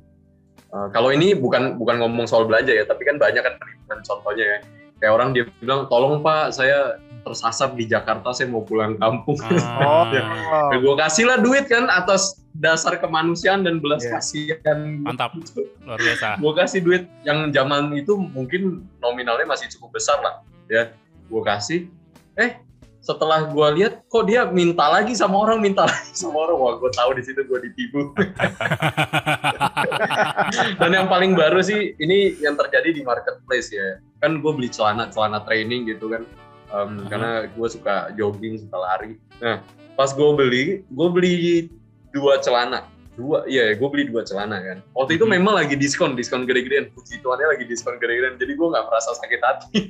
Uh, 0.66 0.90
kalau 0.90 1.14
ini 1.14 1.30
bukan 1.30 1.78
bukan 1.78 2.02
ngomong 2.02 2.26
soal 2.26 2.42
belanja 2.42 2.75
ya 2.75 2.82
tapi 2.82 3.06
kan 3.06 3.23
banyak 3.23 3.38
kan 3.38 3.54
penipuan 3.87 4.02
contohnya 4.02 4.45
ya. 4.45 4.59
Kayak 4.97 5.12
orang 5.12 5.28
dia 5.31 5.45
bilang 5.61 5.87
tolong 5.87 6.19
pak 6.19 6.50
saya 6.50 6.97
tersasar 7.21 7.75
di 7.75 7.85
Jakarta 7.85 8.31
saya 8.33 8.49
mau 8.49 8.62
pulang 8.62 8.97
kampung. 8.97 9.37
Ah, 9.45 10.07
Oh, 10.73 10.73
gue 10.73 10.95
kasih 10.97 11.26
lah 11.26 11.38
duit 11.38 11.66
kan 11.66 11.87
atas 11.87 12.43
dasar 12.55 12.97
kemanusiaan 12.97 13.62
dan 13.62 13.78
belas 13.78 14.02
Iya. 14.02 14.11
kasihan. 14.16 14.78
Mantap. 15.05 15.37
Luar 15.85 15.99
biasa. 15.99 16.38
Gue 16.38 16.52
kasih 16.57 16.81
duit 16.81 17.02
yang 17.23 17.50
zaman 17.50 17.93
itu 17.93 18.16
mungkin 18.16 18.87
nominalnya 18.99 19.45
masih 19.45 19.69
cukup 19.69 19.95
besar 19.95 20.19
lah 20.19 20.40
ya. 20.66 20.90
Gue 21.28 21.43
kasih 21.43 21.90
eh 22.35 22.62
setelah 23.07 23.47
gue 23.47 23.69
lihat 23.79 24.03
kok 24.11 24.27
dia 24.27 24.43
minta 24.51 24.91
lagi 24.91 25.15
sama 25.15 25.39
orang 25.39 25.63
minta 25.63 25.87
lagi 25.87 26.11
sama 26.19 26.43
orang? 26.43 26.59
Wah 26.59 26.75
gue 26.83 26.91
tahu 26.91 27.11
di 27.15 27.23
situ 27.23 27.41
gue 27.47 27.59
ditipu. 27.63 28.11
Dan 30.83 30.91
yang 30.91 31.07
paling 31.07 31.33
baru 31.33 31.63
sih 31.63 31.95
ini 31.97 32.35
yang 32.43 32.59
terjadi 32.59 32.91
di 32.91 33.07
marketplace 33.07 33.71
ya. 33.71 34.03
Kan 34.19 34.43
gue 34.43 34.51
beli 34.51 34.67
celana 34.67 35.07
celana 35.09 35.47
training 35.47 35.87
gitu 35.87 36.11
kan. 36.11 36.27
Um, 36.67 36.99
Uh-huh. 36.99 37.07
karena 37.07 37.31
gue 37.47 37.69
suka 37.71 38.11
jogging 38.19 38.59
suka 38.59 38.75
lari. 38.75 39.15
Nah 39.39 39.63
pas 39.95 40.11
gue 40.11 40.31
beli 40.35 40.65
gue 40.83 41.09
beli 41.15 41.35
dua 42.11 42.43
celana. 42.43 42.91
Dua 43.15 43.47
iya 43.47 43.71
gue 43.73 43.87
beli 43.87 44.11
dua 44.11 44.27
celana 44.27 44.59
kan. 44.59 44.83
Waktu 44.93 45.15
itu 45.15 45.25
Mhm. 45.25 45.33
memang 45.39 45.55
lagi 45.55 45.79
diskon 45.79 46.19
diskon 46.19 46.43
gede-gedean. 46.43 46.91
Puji 46.91 47.23
Tuhannya 47.23 47.55
lagi 47.55 47.65
diskon 47.71 47.97
gede-gedean. 47.97 48.35
Jadi 48.35 48.53
gue 48.59 48.67
nggak 48.67 48.83
merasa 48.83 49.15
sakit 49.15 49.41
hati. 49.47 49.81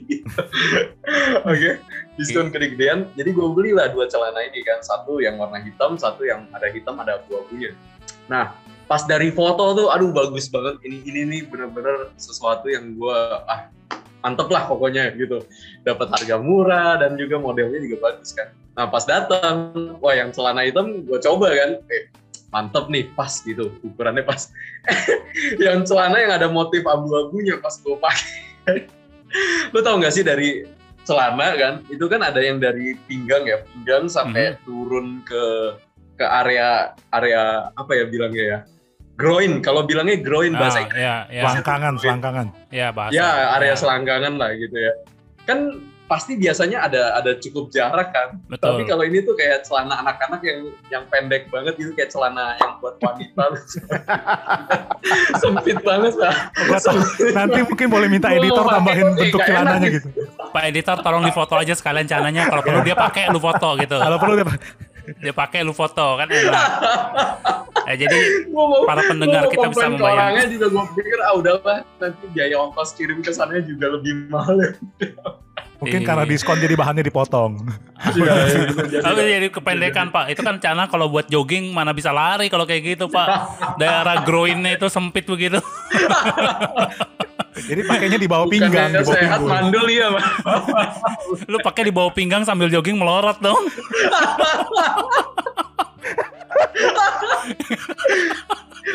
Oke 1.49 1.81
diskon 2.17 2.49
gede-gedean 2.49 3.09
jadi 3.15 3.31
gue 3.31 3.49
belilah 3.53 3.93
dua 3.93 4.09
celana 4.09 4.41
ini 4.45 4.65
kan. 4.65 4.81
Satu 4.81 5.21
yang 5.21 5.37
warna 5.37 5.61
hitam 5.61 6.01
satu 6.01 6.25
yang 6.25 6.49
ada 6.53 6.69
hitam 6.73 6.97
ada 7.01 7.21
abu-abunya. 7.21 7.77
Nah 8.27 8.57
pas 8.89 9.05
dari 9.05 9.31
foto 9.31 9.77
tuh 9.77 9.89
aduh 9.93 10.11
bagus 10.11 10.49
banget. 10.49 10.81
Ini 10.83 10.97
ini 11.05 11.21
nih 11.29 11.41
bener-bener 11.47 12.11
sesuatu 12.17 12.73
yang 12.73 12.97
gue 12.97 13.19
ah 13.47 13.69
mantep 14.25 14.49
lah 14.49 14.67
pokoknya 14.67 15.13
gitu. 15.15 15.45
Dapat 15.85 16.11
harga 16.11 16.37
murah 16.41 16.99
dan 16.99 17.15
juga 17.21 17.39
modelnya 17.39 17.79
juga 17.79 18.11
bagus 18.11 18.33
kan. 18.33 18.51
Nah 18.75 18.89
pas 18.89 19.05
datang 19.05 19.73
wah 20.01 20.15
yang 20.17 20.33
celana 20.33 20.65
hitam 20.67 21.05
gue 21.05 21.19
coba 21.21 21.53
kan. 21.53 21.71
Eh 21.93 22.11
mantep 22.51 22.89
nih 22.89 23.13
pas 23.13 23.31
gitu. 23.45 23.69
Ukurannya 23.85 24.25
pas. 24.25 24.49
Yang 25.61 25.93
celana 25.93 26.17
yang 26.17 26.33
ada 26.33 26.49
motif 26.49 26.81
abu-abunya 26.87 27.61
pas 27.61 27.75
gue 27.77 27.97
pakai. 28.01 28.89
Lo 29.75 29.83
tau 29.85 29.99
gak 30.01 30.15
sih 30.15 30.25
dari 30.25 30.65
celana 31.07 31.55
kan 31.55 31.75
itu 31.87 32.03
kan 32.05 32.21
ada 32.21 32.43
yang 32.43 32.59
dari 32.59 32.99
pinggang 33.07 33.47
ya 33.47 33.63
pinggang 33.65 34.11
sampai 34.11 34.59
turun 34.67 35.23
ke 35.23 35.75
ke 36.17 36.25
area 36.27 36.93
area 37.13 37.71
apa 37.73 37.93
ya 37.95 38.05
bilangnya 38.05 38.45
ya? 38.45 38.59
Groin. 39.17 39.65
Kalau 39.65 39.89
bilangnya 39.89 40.21
groin 40.21 40.53
bahasa 40.53 40.85
Ah, 40.85 40.93
ya. 40.93 41.15
Ya 41.33 41.43
Selangkangan, 41.49 41.95
selangkangan. 41.97 42.47
ya 42.69 42.89
bahasa 42.93 43.17
ya 43.17 43.29
area 43.57 43.73
Ya, 43.73 43.77
selangkangan 43.79 44.35
lah 44.37 44.51
gitu 44.53 44.77
ya. 44.77 44.93
Kan 45.49 45.59
pasti 46.07 46.39
biasanya 46.39 46.87
ada 46.87 47.19
ada 47.19 47.35
cukup 47.39 47.71
jarak 47.75 48.15
kan. 48.15 48.39
Betul. 48.47 48.79
Tapi 48.79 48.83
kalau 48.87 49.05
ini 49.07 49.23
tuh 49.27 49.35
kayak 49.35 49.67
celana 49.67 49.99
anak-anak 50.03 50.41
yang 50.47 50.61
yang 50.91 51.05
pendek 51.11 51.51
banget 51.51 51.75
gitu 51.79 51.91
kayak 51.95 52.11
celana 52.15 52.55
yang 52.63 52.79
buat 52.79 52.97
wanita. 53.03 53.45
Sempit 55.43 55.79
banget 55.83 56.15
lah 56.19 56.35
tahu. 56.87 56.99
Nanti 57.35 57.61
mungkin 57.67 57.87
boleh 57.91 58.09
minta 58.09 58.29
editor 58.31 58.65
mau 58.65 58.71
pakai 58.71 58.77
tambahin 58.79 59.07
bentuk 59.19 59.41
celananya 59.43 59.89
gitu. 59.91 60.09
Pak 60.55 60.65
editor 60.71 60.97
tolong 61.03 61.23
difoto 61.27 61.55
aja 61.59 61.75
sekalian 61.75 62.07
cananya 62.07 62.43
kalau 62.49 62.63
perlu 62.63 62.81
dia 62.87 62.97
pakai 62.97 63.23
lu 63.31 63.41
foto 63.43 63.69
gitu. 63.81 63.97
Kalau 63.99 64.17
perlu 64.17 64.35
dia 64.39 64.47
dia 65.23 65.33
pakai 65.35 65.63
lu 65.63 65.75
foto 65.75 66.07
kan 66.19 66.29
enak. 66.31 66.63
Eh, 67.87 67.95
jadi 67.95 68.51
mau, 68.51 68.83
para 68.83 68.99
pendengar 68.99 69.47
kita 69.47 69.71
bisa 69.71 69.87
membayangkan. 69.87 70.43
orangnya 70.43 70.47
juga 70.51 70.67
gue 70.75 70.85
pikir 70.99 71.19
ah 71.23 71.39
udahlah 71.39 71.79
nanti 72.03 72.27
biaya 72.35 72.59
ongkos 72.59 72.99
kirim 72.99 73.23
ke 73.23 73.31
sana 73.31 73.63
juga 73.63 73.95
lebih 73.95 74.27
mahal. 74.27 74.59
ya. 74.59 74.75
mungkin 75.77 76.01
Iya. 76.01 76.09
karena 76.09 76.25
diskon 76.25 76.59
jadi 76.59 76.75
bahannya 76.75 77.05
dipotong. 77.05 77.53
Iya, 78.07 78.33
iya. 78.87 79.01
Tapi 79.09 79.21
jadi 79.25 79.49
kependekan 79.49 80.13
pak, 80.13 80.29
itu 80.29 80.39
kan 80.39 80.61
cana 80.61 80.85
kalau 80.87 81.09
buat 81.09 81.27
jogging 81.27 81.73
mana 81.73 81.97
bisa 81.97 82.13
lari 82.13 82.47
kalau 82.47 82.63
kayak 82.63 82.95
gitu 82.95 83.09
pak. 83.09 83.27
Daerah 83.77 84.21
groinnya 84.23 84.77
itu 84.77 84.87
sempit 84.87 85.25
begitu. 85.25 85.59
Jadi 87.57 87.83
pakainya 87.83 88.21
di 88.21 88.29
bawah 88.29 88.45
pinggang, 88.47 88.93
bawah 88.93 89.17
sehat 89.17 89.41
pinggul. 89.41 89.49
mandul 89.49 89.87
ya 89.89 90.13
Pak. 90.13 90.25
Lu 91.51 91.57
pakai 91.65 91.89
di 91.89 91.93
bawah 91.93 92.13
pinggang 92.13 92.45
sambil 92.45 92.69
jogging 92.69 93.01
melorot 93.01 93.41
dong. 93.41 93.57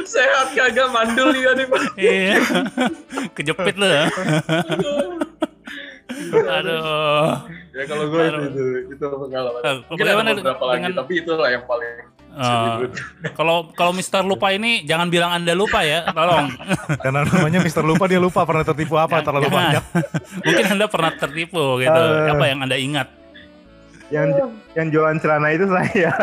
sehat 0.05 0.53
kagak 0.53 0.89
mandul 0.93 1.33
ya 1.33 1.51
nih 1.57 1.67
Pak. 1.67 1.81
Iya. 1.97 2.35
Kejepit 3.33 3.75
lu 3.75 3.87
ya. 3.87 4.05
Aduh. 6.31 7.31
Ya 7.71 7.83
kalau 7.85 8.05
gue 8.07 8.21
itu, 8.21 8.39
itu, 8.45 8.63
itu 8.91 9.05
pengalaman. 9.05 9.61
Mungkin 9.87 10.05
ada 10.05 10.31
beberapa 10.33 10.63
lagi, 10.65 10.77
dengan- 10.79 10.95
tapi 10.95 11.11
itulah 11.19 11.47
yang 11.47 11.63
paling 11.65 11.91
Eh, 12.31 12.87
Kalau 13.35 13.67
kalau 13.75 13.91
Mister 13.91 14.23
lupa 14.23 14.49
ini 14.49 14.87
jangan 14.87 15.11
bilang 15.11 15.35
anda 15.35 15.51
lupa 15.51 15.83
ya, 15.83 16.07
tolong. 16.07 16.47
Karena 16.97 17.27
namanya 17.27 17.59
Mister 17.59 17.83
Lupa 17.83 18.07
dia 18.07 18.17
lupa 18.17 18.47
pernah 18.47 18.63
tertipu 18.63 18.95
apa 18.95 19.19
Jangan- 19.19 19.25
terlalu 19.27 19.45
jangan. 19.45 19.59
banyak. 19.59 19.83
Mungkin 20.47 20.65
anda 20.71 20.85
pernah 20.87 21.11
tertipu 21.11 21.63
gitu. 21.77 21.91
Eh. 21.91 22.31
Apa 22.31 22.45
yang 22.47 22.59
anda 22.63 22.77
ingat? 22.79 23.07
yang 24.11 24.27
yang 24.75 24.87
jualan 24.91 25.19
celana 25.19 25.51
itu 25.51 25.67
saya. 25.67 26.11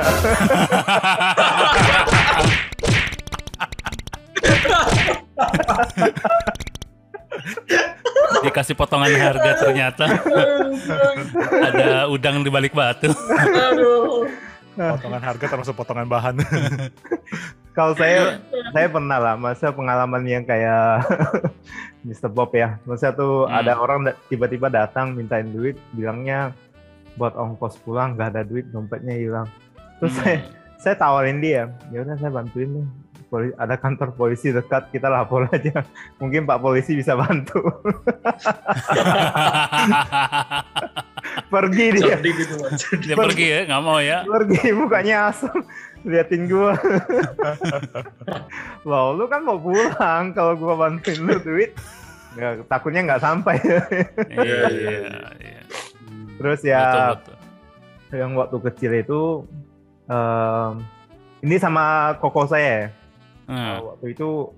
Dikasih 8.44 8.76
potongan 8.76 9.11
harga 9.11 9.50
ternyata 9.58 10.04
ada 11.64 12.06
udang 12.06 12.44
di 12.44 12.50
balik 12.50 12.73
batu. 12.73 13.11
Aduh. 13.11 14.28
Potongan 14.78 15.23
harga 15.23 15.44
termasuk 15.49 15.75
potongan 15.75 16.06
bahan. 16.06 16.38
Kalau 17.76 17.94
saya 17.94 18.42
saya 18.75 18.90
pernah 18.90 19.18
lah 19.23 19.35
masa 19.38 19.70
pengalaman 19.70 20.26
yang 20.26 20.42
kayak 20.42 21.06
Mr. 22.06 22.30
Bob 22.30 22.50
ya. 22.50 22.78
Masa 22.82 23.11
tuh 23.11 23.47
Hmm. 23.47 23.58
ada 23.58 23.78
orang 23.78 24.11
tiba-tiba 24.26 24.66
datang 24.66 25.14
mintain 25.14 25.47
duit, 25.50 25.78
bilangnya 25.94 26.54
buat 27.14 27.35
ongkos 27.35 27.78
pulang 27.82 28.14
nggak 28.14 28.35
ada 28.35 28.42
duit, 28.42 28.66
dompetnya 28.70 29.14
hilang. 29.14 29.49
Terus 29.99 30.14
Hmm. 30.14 30.23
saya 30.23 30.38
saya 30.78 30.94
tawarin 30.94 31.42
dia, 31.42 31.70
ya 31.90 32.06
udah 32.06 32.14
saya 32.14 32.30
bantuin 32.30 32.70
nih. 32.70 32.87
Poli- 33.28 33.52
ada 33.54 33.76
kantor 33.76 34.16
polisi 34.16 34.49
dekat, 34.49 34.88
kita 34.88 35.12
lapor 35.12 35.44
aja. 35.52 35.85
Mungkin 36.16 36.49
Pak 36.49 36.64
polisi 36.64 36.97
bisa 36.97 37.12
bantu. 37.12 37.61
Pergi 41.49 41.87
dia, 41.92 42.16
gitu. 42.20 42.54
Dia 43.04 43.16
pergi 43.16 43.47
ya, 43.49 43.61
nggak 43.68 43.82
mau 43.85 44.00
ya. 44.00 44.25
pergi 44.25 44.73
mukanya 44.73 45.28
asam. 45.28 45.64
Liatin 46.04 46.49
gua. 46.49 46.73
Loh, 48.88 49.12
lu 49.12 49.25
kan 49.26 49.44
mau 49.44 49.58
pulang 49.58 50.32
kalau 50.32 50.54
gua 50.56 50.75
bantuin 50.78 51.20
lu 51.20 51.37
duit. 51.40 51.73
Ya, 52.37 52.54
takutnya 52.64 53.02
nggak 53.04 53.23
sampai. 53.23 53.56
Iya, 54.30 54.62
iya, 54.70 55.00
iya. 55.40 55.62
Terus 56.38 56.61
ya 56.62 56.80
Betul, 56.80 57.02
betul. 57.18 57.37
yang 58.14 58.30
waktu 58.38 58.56
kecil 58.70 58.92
itu 58.94 59.23
em, 60.06 60.73
ini 61.42 61.56
sama 61.58 62.14
koko 62.23 62.47
saya. 62.47 62.94
Ya. 63.49 63.81
Hmm. 63.81 63.97
Waktu 63.97 64.07
itu 64.12 64.52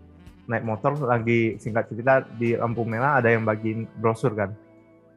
naik 0.51 0.67
motor 0.67 0.99
lagi 1.07 1.55
singkat 1.63 1.87
cerita 1.87 2.27
di 2.35 2.59
lampu 2.59 2.83
merah 2.83 3.23
ada 3.23 3.31
yang 3.31 3.47
bagiin 3.47 3.87
brosur 4.03 4.35
kan. 4.35 4.51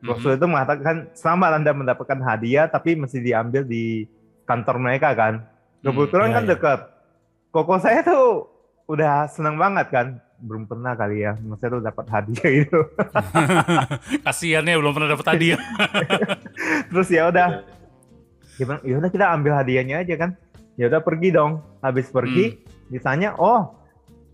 Brosur 0.04 0.36
itu 0.36 0.46
mengatakan 0.46 1.10
selamat 1.16 1.64
Anda 1.64 1.72
mendapatkan 1.72 2.20
hadiah 2.22 2.68
tapi 2.68 2.94
mesti 2.94 3.24
diambil 3.24 3.66
di 3.66 4.06
kantor 4.44 4.78
mereka 4.78 5.16
kan. 5.16 5.48
Kebetulan 5.80 6.30
iya, 6.32 6.36
kan 6.36 6.44
iya. 6.44 6.52
dekat. 6.54 6.80
Koko 7.56 7.76
saya 7.80 8.00
tuh 8.04 8.48
udah 8.88 9.32
seneng 9.32 9.56
banget 9.56 9.88
kan. 9.90 10.08
Belum 10.44 10.68
pernah 10.68 10.92
kali 10.92 11.24
ya, 11.24 11.40
maksudnya 11.40 11.80
tuh 11.80 11.84
dapat 11.88 12.06
hadiah 12.12 12.50
itu. 12.68 12.80
Kasian 14.28 14.68
ya 14.68 14.76
belum 14.76 14.92
pernah 14.92 15.16
dapat 15.16 15.28
hadiah. 15.32 15.62
Terus 16.92 17.08
ya 17.08 17.32
udah, 17.32 17.64
gimana? 18.60 18.80
Ya 18.84 18.96
udah 19.00 19.08
kita 19.12 19.26
ambil 19.32 19.56
hadiahnya 19.56 20.04
aja 20.04 20.16
kan. 20.20 20.36
Ya 20.76 20.92
udah 20.92 21.00
pergi 21.00 21.32
dong. 21.32 21.64
Habis 21.80 22.12
pergi 22.12 22.60
ditanya, 22.94 23.34
oh 23.36 23.74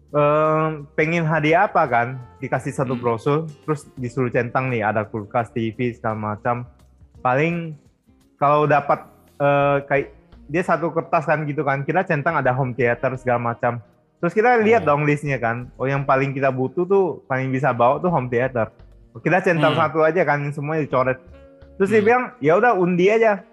em, 0.09 0.83
pengen 0.93 1.23
hadiah 1.23 1.69
apa 1.69 1.85
kan? 1.85 2.07
Dikasih 2.41 2.73
satu 2.75 2.97
Hmm. 2.97 3.01
brosur, 3.01 3.39
terus 3.63 3.87
disuruh 3.95 4.27
centang 4.27 4.67
nih 4.67 4.83
ada 4.83 5.05
kulkas, 5.05 5.53
TV 5.53 5.95
segala 5.95 6.35
macam. 6.35 6.67
Paling 7.21 7.77
kalau 8.35 8.67
dapat 8.67 9.05
eh, 9.39 9.77
kayak 9.87 10.07
dia 10.49 10.63
satu 10.65 10.91
kertas 10.91 11.23
kan 11.23 11.47
gitu 11.47 11.63
kan, 11.63 11.87
kita 11.87 12.03
centang 12.03 12.35
ada 12.35 12.51
home 12.51 12.75
theater 12.75 13.15
segala 13.15 13.39
macam. 13.39 13.79
Terus 14.19 14.35
kita 14.35 14.59
lihat 14.59 14.83
Oh. 14.83 14.91
dong 14.91 15.07
listnya 15.07 15.39
kan. 15.39 15.71
Oh 15.79 15.87
yang 15.87 16.03
paling 16.03 16.35
kita 16.35 16.51
butuh 16.51 16.83
tuh 16.83 17.23
paling 17.23 17.47
bisa 17.47 17.71
bawa 17.71 18.03
tuh 18.03 18.11
home 18.11 18.27
theater. 18.27 18.67
Kita 19.15 19.39
centang 19.39 19.77
Hmm. 19.77 19.81
satu 19.87 20.03
aja 20.03 20.27
kan, 20.27 20.43
semuanya 20.51 20.83
dicoret. 20.83 21.23
Terus 21.79 21.87
dia 21.87 22.01
Hmm. 22.01 22.07
bilang, 22.11 22.23
ya 22.43 22.53
udah 22.59 22.73
undi 22.75 23.07
aja. 23.07 23.45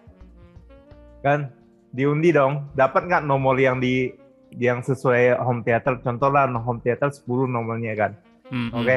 Kan, 1.22 1.54
diundi 1.90 2.34
dong. 2.34 2.66
Dapat 2.74 3.06
nggak 3.06 3.22
nomor 3.22 3.54
yang 3.58 3.78
di 3.78 4.10
yang 4.56 4.80
sesuai 4.82 5.36
home 5.40 5.62
theater? 5.62 6.00
Contoh 6.00 6.28
lah 6.32 6.48
home 6.48 6.80
theater 6.80 7.12
10 7.12 7.48
nomornya 7.48 7.92
kan. 7.94 8.12
Hmm, 8.48 8.72
hmm. 8.72 8.78
Oke. 8.82 8.96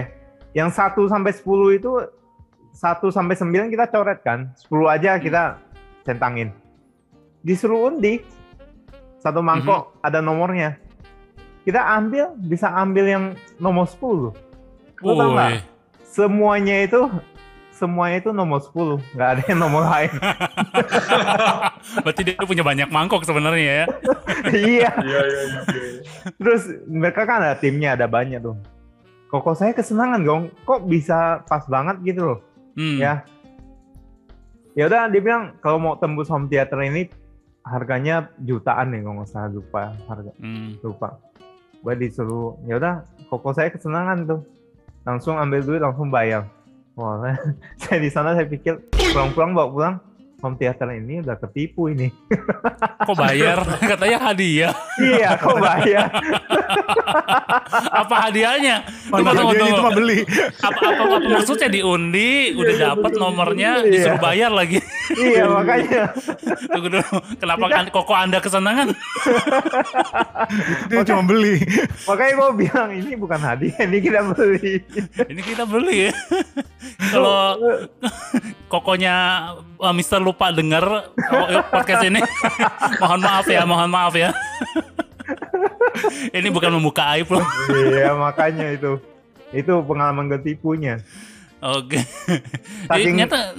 Yang 0.56 0.70
1 0.80 1.12
sampai 1.12 1.32
10 1.36 1.80
itu 1.80 1.92
1 2.74 3.12
sampai 3.12 3.36
9 3.36 3.74
kita 3.74 3.86
coret 3.92 4.20
kan. 4.24 4.52
10 4.56 4.88
aja 4.88 5.12
kita 5.20 5.60
centangin. 6.08 6.56
Disuruh 7.44 7.92
undi. 7.92 8.24
Satu 9.20 9.44
mangkok 9.44 10.00
ada 10.00 10.24
nomornya. 10.24 10.80
Kita 11.68 11.84
ambil, 12.00 12.34
bisa 12.40 12.72
ambil 12.72 13.06
yang 13.06 13.26
nomor 13.60 13.84
10. 13.86 14.32
Lu 15.04 15.14
tau. 15.14 15.36
Semuanya 16.08 16.82
itu 16.88 17.06
semuanya 17.80 18.20
itu 18.20 18.36
nomor 18.36 18.60
10, 18.60 19.16
nggak 19.16 19.30
ada 19.32 19.42
yang 19.48 19.60
nomor 19.64 19.88
lain. 19.88 20.12
Berarti 22.04 22.22
dia 22.28 22.36
punya 22.44 22.64
banyak 22.68 22.90
mangkok 22.92 23.24
sebenarnya 23.24 23.64
ya. 23.64 23.86
iya. 24.68 24.92
Iya 25.00 25.20
iya 25.24 25.42
iya. 25.48 25.62
Terus 26.36 26.68
mereka 26.92 27.24
kan 27.24 27.40
ada 27.40 27.56
timnya, 27.56 27.96
ada 27.96 28.12
banyak 28.12 28.44
tuh. 28.44 28.60
Koko 29.32 29.56
saya 29.56 29.72
kesenangan 29.72 30.20
dong, 30.28 30.52
kok 30.68 30.84
bisa 30.84 31.40
pas 31.48 31.64
banget 31.72 32.04
gitu 32.04 32.22
loh. 32.28 32.40
Hmm. 32.76 33.00
Ya. 33.00 33.24
Ya 34.76 34.92
udah 34.92 35.08
dia 35.08 35.22
bilang 35.24 35.56
kalau 35.64 35.80
mau 35.80 35.96
tembus 35.96 36.28
home 36.28 36.52
theater 36.52 36.84
ini 36.84 37.08
harganya 37.64 38.32
jutaan 38.44 38.92
nih 38.96 39.02
kalau 39.04 39.16
nggak 39.22 39.30
salah 39.30 39.52
lupa 39.52 39.96
harga 40.08 40.32
Hmm. 40.40 40.76
lupa. 40.84 41.16
Gue 41.80 41.96
disuruh 41.96 42.60
ya 42.68 42.76
udah 42.76 43.08
koko 43.32 43.56
saya 43.56 43.72
kesenangan 43.72 44.28
tuh. 44.28 44.42
Langsung 45.08 45.40
ambil 45.40 45.64
duit 45.64 45.80
langsung 45.80 46.12
bayar. 46.12 46.46
Wah, 47.00 47.32
saya 47.80 48.00
di 48.04 48.12
sana 48.12 48.36
saya 48.36 48.44
pikir 48.44 48.92
pulang-pulang 48.92 49.56
bawa 49.56 49.68
pulang 49.72 49.96
home 50.44 50.56
theater 50.60 50.92
ini 50.92 51.24
udah 51.24 51.40
ketipu 51.40 51.88
ini. 51.88 52.12
Kok 53.08 53.16
bayar? 53.16 53.64
Katanya 53.96 54.20
hadiah. 54.20 54.76
iya, 55.00 55.40
kok 55.40 55.56
bayar? 55.64 56.12
Apa 58.04 58.16
hadiahnya? 58.30 58.86
Mana 59.10 59.34
dia 59.54 59.66
itu 59.66 59.82
mah 59.82 59.94
beli. 59.94 60.20
Apa, 60.62 60.80
apa, 60.94 61.04
apa 61.06 61.18
maksudnya 61.26 61.70
diundi, 61.70 62.54
udah 62.54 62.76
dapat 62.94 63.12
nomornya, 63.18 63.82
Iya. 63.86 63.92
disuruh 63.92 64.20
bayar 64.22 64.52
lagi. 64.54 64.80
iya, 65.18 65.46
makanya. 65.50 66.14
Tunggu 66.70 66.88
dulu. 66.94 67.18
Kenapa 67.42 67.66
kan 67.70 67.84
koko 67.90 68.14
Anda 68.14 68.38
kesenangan? 68.42 68.94
Dia 70.90 71.02
cuma 71.06 71.24
beli. 71.26 71.62
Makanya 72.06 72.34
gue 72.38 72.50
bilang 72.66 72.90
ini 72.94 73.12
bukan 73.18 73.40
hadiah, 73.42 73.80
ini 73.86 73.98
kita 74.02 74.22
beli. 74.34 74.74
Ini 75.30 75.42
kita 75.42 75.64
beli 75.66 76.10
ya. 76.10 76.14
Kalau 77.10 77.58
kokonya 78.70 79.16
uh, 79.82 79.94
Mister 79.94 80.22
lupa 80.22 80.54
dengar 80.54 81.10
oh, 81.10 81.48
podcast 81.74 82.06
ini, 82.06 82.22
mohon 83.02 83.20
maaf 83.22 83.48
ya, 83.50 83.62
mohon 83.66 83.90
maaf 83.90 84.14
ya. 84.14 84.30
Ini 86.32 86.48
bukan 86.50 86.72
membuka 86.76 87.16
aib 87.16 87.28
loh. 87.30 87.44
iya, 87.90 88.12
makanya 88.14 88.72
itu. 88.72 89.00
Itu 89.50 89.82
pengalaman 89.82 90.30
ketipunya. 90.30 91.02
Oke. 91.60 92.00
Saking- 92.88 93.18
ternyata 93.20 93.54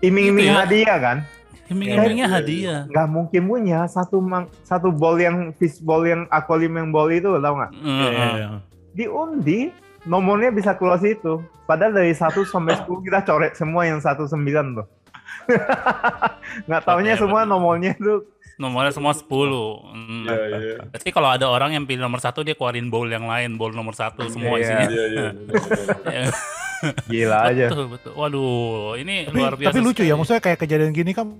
Iming-iming 0.00 0.44
Gitu 0.44 0.52
ya. 0.52 0.60
hadiah 0.60 0.98
kan? 1.00 1.18
iming-imingnya 1.64 2.28
iya, 2.28 2.34
hadiah. 2.34 2.80
Nggak 2.86 3.08
mungkin 3.08 3.42
punya 3.48 3.78
satu 3.88 4.20
mang, 4.20 4.44
satu 4.62 4.92
ball 4.92 5.16
yang 5.16 5.48
fishball 5.56 6.04
yang 6.04 6.28
aquarium 6.28 6.76
yang 6.76 6.88
ball 6.92 7.08
itu 7.08 7.24
tau 7.24 7.54
nggak? 7.56 7.72
Heeh. 7.72 8.12
Iya. 8.36 8.48
Diundi 8.92 9.60
nomornya 10.04 10.52
bisa 10.52 10.76
keluar 10.76 11.00
situ. 11.00 11.40
Padahal 11.64 11.96
dari 11.96 12.12
1 12.12 12.20
sampai 12.44 12.76
10 12.84 12.84
kita 13.00 13.24
coret 13.24 13.56
semua 13.56 13.88
yang 13.88 13.96
19 13.96 14.28
tuh. 14.76 14.86
Nggak 16.66 16.82
taunya 16.82 17.14
semua 17.14 17.42
nomornya 17.44 17.92
itu 17.94 18.24
Nomornya 18.54 18.94
semua 18.94 19.10
10. 19.10 19.26
Hmm. 19.26 20.30
Iya 20.30 20.34
iya. 20.54 20.76
Berarti 20.86 21.10
kalau 21.10 21.26
ada 21.26 21.50
orang 21.50 21.74
yang 21.74 21.84
pilih 21.84 21.98
nomor 22.00 22.22
satu 22.22 22.46
dia 22.46 22.54
keluarin 22.54 22.86
bowl 22.86 23.02
yang 23.04 23.26
lain, 23.26 23.58
bowl 23.58 23.74
nomor 23.74 23.98
satu 23.98 24.30
semua 24.30 24.54
Iya. 24.54 24.62
isinya. 24.62 24.86
Iya 24.86 25.04
iya. 25.10 25.28
Ya, 26.06 26.22
gila 27.10 27.38
aja. 27.50 27.66
betul 27.66 27.86
betul. 27.90 28.12
Waduh, 28.14 28.46
ini 28.94 29.26
Tapi, 29.26 29.34
luar 29.34 29.58
biasa. 29.58 29.68
tapi 29.68 29.78
lucu 29.82 29.98
ya, 29.98 30.06
sekali. 30.06 30.14
maksudnya 30.14 30.38
kayak 30.40 30.58
kejadian 30.60 30.92
gini 30.94 31.10
kan 31.10 31.34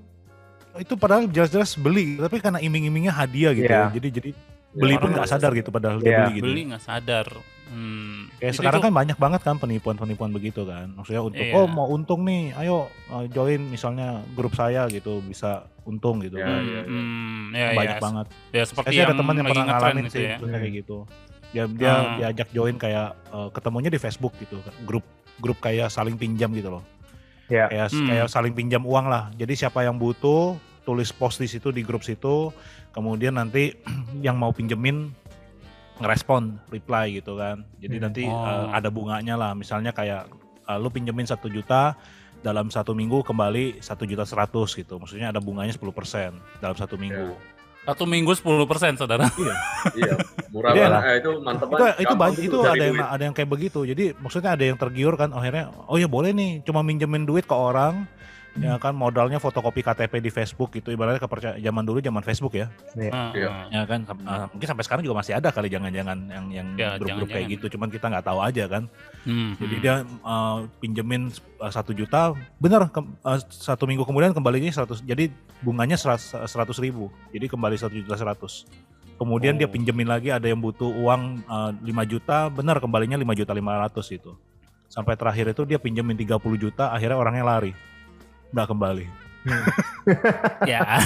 itu 0.74 0.98
padahal 0.98 1.30
jelas-jelas 1.30 1.78
beli, 1.78 2.18
tapi 2.18 2.42
karena 2.42 2.58
iming-imingnya 2.58 3.14
hadiah 3.14 3.54
gitu. 3.54 3.62
Iya. 3.64 3.94
Jadi 3.94 4.08
jadi 4.10 4.30
beli 4.74 4.94
pun 4.98 5.06
orang 5.06 5.14
nggak 5.14 5.30
sadar 5.30 5.50
gitu 5.54 5.70
padahal 5.70 6.02
dia 6.02 6.10
Iya. 6.10 6.18
beli 6.18 6.34
gitu. 6.34 6.44
beli 6.50 6.60
nggak 6.66 6.82
sadar. 6.82 7.26
Hmm. 7.74 8.30
Kayak 8.38 8.54
Itu- 8.54 8.58
sekarang 8.62 8.78
itu- 8.78 8.86
kan 8.86 8.94
banyak 8.94 9.18
banget 9.18 9.40
kan 9.42 9.56
penipuan-penipuan 9.58 10.30
begitu 10.30 10.62
kan. 10.62 10.94
Maksudnya 10.94 11.20
untuk 11.20 11.42
Iya. 11.42 11.52
oh 11.52 11.66
mau 11.66 11.90
untung 11.90 12.22
nih, 12.22 12.54
ayo 12.54 12.86
uh, 13.10 13.26
join 13.26 13.58
misalnya 13.66 14.22
grup 14.32 14.54
saya 14.54 14.86
gitu 14.86 15.18
bisa 15.20 15.66
untung 15.82 16.22
gitu 16.22 16.38
Ya, 16.38 16.46
kan. 16.46 16.54
Hmm, 16.54 16.64
iya, 16.64 16.72
iya. 16.72 16.82
hmm, 16.86 17.44
ya, 17.50 17.66
banyak 17.74 17.98
ya, 17.98 18.00
banget. 18.00 18.26
Ya 18.48 18.62
seperti 18.62 18.86
Saya 18.86 18.94
sih 18.94 19.00
ada 19.00 19.10
yang 19.10 19.18
teman 19.18 19.34
yang 19.34 19.46
pernah 19.50 19.66
ngalamin 19.66 20.04
itu 20.04 20.14
sih 20.14 20.24
ya. 20.24 20.36
kayak 20.38 20.72
gitu. 20.76 20.98
Dia 21.50 21.64
dia 21.66 21.92
Hmm. 21.92 22.14
diajak 22.16 22.48
join 22.50 22.76
kayak 22.76 23.08
uh, 23.28 23.48
ketemunya 23.50 23.90
di 23.90 23.98
Facebook 23.98 24.34
gitu, 24.38 24.56
grup 24.82 25.02
grup 25.36 25.58
kayak 25.58 25.90
saling 25.90 26.14
pinjam 26.14 26.50
gitu 26.50 26.70
loh. 26.70 26.82
Ya. 27.46 27.66
Kayak 27.68 27.90
Hmm. 27.90 28.06
kayak 28.06 28.26
saling 28.28 28.54
pinjam 28.54 28.80
uang 28.80 29.06
lah. 29.06 29.34
Jadi 29.34 29.52
siapa 29.56 29.82
yang 29.82 29.94
butuh 29.94 30.54
tulis 30.82 31.10
post 31.10 31.38
di 31.38 31.46
situ 31.46 31.68
di 31.68 31.80
grup 31.80 32.00
situ, 32.00 32.52
kemudian 32.90 33.34
nanti 33.34 33.74
yang 34.22 34.34
mau 34.34 34.50
pinjemin 34.50 35.10
ngerespon, 35.96 36.58
reply 36.68 37.14
gitu 37.14 37.34
kan. 37.34 37.62
Jadi 37.78 37.94
Hmm. 37.94 38.04
nanti 38.04 38.22
Oh. 38.24 38.34
uh, 38.34 38.66
ada 38.70 38.88
bunganya 38.88 39.34
lah. 39.34 39.52
Misalnya 39.52 39.90
kayak 39.90 40.26
uh, 40.64 40.76
lu 40.76 40.88
pinjemin 40.88 41.24
satu 41.24 41.46
juta 41.46 41.94
dalam 42.40 42.68
satu 42.68 42.92
minggu 42.92 43.22
kembali 43.22 43.78
satu 43.78 44.04
juta 44.04 44.22
seratus 44.22 44.74
gitu. 44.74 44.96
Maksudnya 44.96 45.30
ada 45.30 45.38
bunganya 45.38 45.70
10% 45.70 46.34
dalam 46.58 46.74
satu 46.74 46.94
minggu. 46.94 47.32
Satu 47.84 48.04
minggu 48.04 48.32
10% 48.32 48.96
saudara. 48.96 49.28
Iya. 49.94 50.16
Murah 50.48 50.72
Iya. 50.72 50.86
banget. 50.88 51.02
Eh, 51.04 51.16
itu 51.20 51.30
mantep 51.38 51.66
itu 51.66 51.74
banget. 51.74 51.94
itu 52.34 52.42
itu 52.42 52.56
cari 52.58 52.72
ada 52.72 52.84
yang 52.84 52.96
duit. 52.96 53.06
ada 53.06 53.22
yang 53.22 53.34
kayak 53.34 53.50
begitu 53.50 53.80
jadi 53.84 54.04
maksudnya 54.16 54.50
ada 54.52 54.64
yang 54.64 54.78
tergiur 54.78 55.14
kan 55.14 55.30
akhirnya 55.30 55.68
oh 55.84 55.94
ya 55.94 56.06
boleh 56.06 56.32
nih 56.32 56.62
cuma 56.62 56.80
minjemin 56.80 57.22
duit 57.22 57.44
ke 57.44 57.52
orang. 57.52 58.08
Ya 58.56 58.78
kan 58.78 58.94
modalnya 58.94 59.36
fotokopi 59.36 59.82
KTP 59.82 60.20
di 60.20 60.30
Facebook 60.30 60.70
gitu 60.72 60.88
ibaratnya 60.88 61.18
kepercaya 61.18 61.54
zaman 61.56 61.82
dulu 61.82 61.98
zaman 61.98 62.22
Facebook 62.22 62.54
ya 62.54 62.70
Iya. 62.94 63.10
Iya. 63.32 63.50
ya 63.68 63.82
kan 63.82 64.04
sam- 64.04 64.22
ah, 64.22 64.46
mungkin 64.46 64.68
sampai 64.68 64.84
sekarang 64.84 65.02
juga 65.02 65.16
masih 65.16 65.34
ada 65.34 65.50
kali 65.50 65.66
jangan-jangan 65.66 66.18
yang 66.28 66.46
yang 66.48 66.68
Ya, 66.74 66.94
grup-grup 66.94 67.28
kayak 67.30 67.50
gitu 67.52 67.66
cuman 67.68 67.88
kita 67.88 68.06
nggak 68.06 68.22
tahu 68.24 68.38
aja 68.38 68.64
kan 68.68 68.86
Hmm, 69.22 69.56
jadi 69.56 69.74
hmm. 69.74 69.82
dia 69.82 69.94
uh, 70.20 70.58
pinjemin 70.78 71.32
uh, 71.56 71.66
satu 71.68 71.90
juta 71.90 72.30
bener 72.56 72.86
ke- 72.88 73.02
uh, 73.20 73.40
satu 73.44 73.84
minggu 73.84 74.02
kemudian 74.02 74.30
kembalinya 74.30 74.68
100 74.68 75.02
jadi 75.02 75.34
bunganya 75.58 75.98
seratus 75.98 76.78
ribu 76.78 77.10
jadi 77.30 77.48
kembali 77.48 77.74
satu 77.74 77.96
juta 77.96 78.14
seratus 78.14 78.70
kemudian 79.14 79.54
dia 79.54 79.64
Oh. 79.64 79.72
pinjemin 79.72 80.06
lagi 80.06 80.28
ada 80.28 80.44
yang 80.44 80.58
butuh 80.58 80.90
uang 80.90 81.22
uh, 81.44 81.70
5 81.72 81.82
juta 82.06 82.46
benar 82.48 82.78
kembalinya 82.78 83.16
5 83.16 83.34
juta 83.34 83.50
500 83.50 83.98
itu 84.12 84.30
sampai 84.86 85.14
terakhir 85.14 85.50
itu 85.50 85.62
dia 85.64 85.76
pinjemin 85.76 86.14
30 86.14 86.38
juta 86.56 86.88
akhirnya 86.88 87.16
orangnya 87.16 87.42
lari 87.42 87.72
nggak 88.54 88.68
kembali 88.70 89.06
ya. 90.64 90.80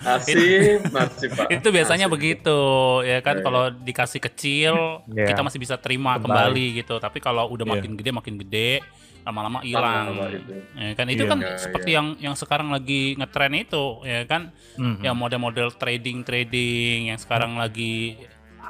Nasib, 0.00 0.80
nasib 0.88 1.30
Pak. 1.30 1.48
itu 1.50 1.68
biasanya 1.68 2.06
Nasib. 2.06 2.14
begitu 2.14 2.58
ya 3.04 3.18
kan 3.20 3.36
Iya, 3.36 3.44
kalau 3.44 3.62
dikasih 3.70 4.20
kecil 4.22 4.74
Iya. 5.06 5.28
kita 5.28 5.40
masih 5.42 5.58
bisa 5.58 5.76
terima 5.76 6.16
Kembali. 6.16 6.24
kembali 6.24 6.64
gitu 6.78 6.94
tapi 6.96 7.18
kalau 7.18 7.44
udah 7.48 7.64
Iya. 7.64 7.72
makin 7.74 7.92
gede 7.94 8.10
makin 8.10 8.34
gede 8.38 8.70
lama-lama 9.20 9.60
hilang 9.60 10.08
Sama 10.08 10.24
itu. 10.32 10.52
ya 10.72 10.92
kan 10.94 11.06
itu 11.06 11.20
Iya. 11.20 11.28
kan 11.28 11.38
Iya, 11.38 11.52
seperti 11.58 11.90
iya. 11.90 11.96
yang 12.00 12.06
yang 12.18 12.34
sekarang 12.34 12.68
lagi 12.70 13.02
ngetren 13.14 13.52
itu 13.54 13.84
ya 14.02 14.20
kan 14.24 14.42
Mhm. 14.78 15.02
yang 15.02 15.14
model-model 15.14 15.68
trading 15.74 16.24
trading 16.24 17.12
yang 17.12 17.18
sekarang 17.20 17.60
lagi 17.60 18.16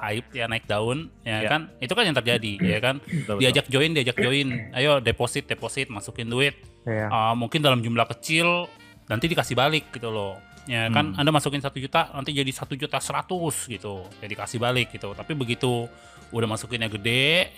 hype 0.00 0.28
ya 0.32 0.44
naik 0.44 0.64
daun 0.64 1.11
ya 1.22 1.40
Ya. 1.40 1.48
kan 1.48 1.61
itu 1.76 1.90
kan 1.90 2.04
yang 2.04 2.14
terjadi 2.14 2.52
ya 2.56 2.78
kan 2.78 2.96
Betul, 3.02 3.18
betul. 3.18 3.37
diajak 3.38 3.66
join 3.66 3.90
diajak 3.92 4.16
join 4.16 4.48
ayo 4.72 4.98
deposit 4.98 5.44
deposit 5.44 5.87
masukin 5.88 6.26
duit 6.26 6.54
Iya. 6.82 7.06
Uh, 7.06 7.34
mungkin 7.34 7.61
dalam 7.61 7.78
jumlah 7.78 8.08
kecil 8.08 8.70
nanti 9.04 9.26
dikasih 9.26 9.52
balik 9.52 9.90
gitu 9.90 10.08
loh 10.08 10.38
ya 10.64 10.88
kan 10.88 11.11
Hmm. 11.11 11.18
anda 11.18 11.30
masukin 11.30 11.58
satu 11.58 11.76
juta 11.76 12.08
nanti 12.11 12.30
jadi 12.30 12.48
satu 12.50 12.72
juta 12.72 12.96
seratus 12.98 13.64
gitu 13.66 14.04
ya 14.18 14.26
dikasih 14.26 14.56
balik 14.56 14.88
gitu 14.90 15.12
tapi 15.12 15.32
begitu 15.32 15.88
udah 16.28 16.44
masukinnya 16.46 16.87
gede 16.87 17.48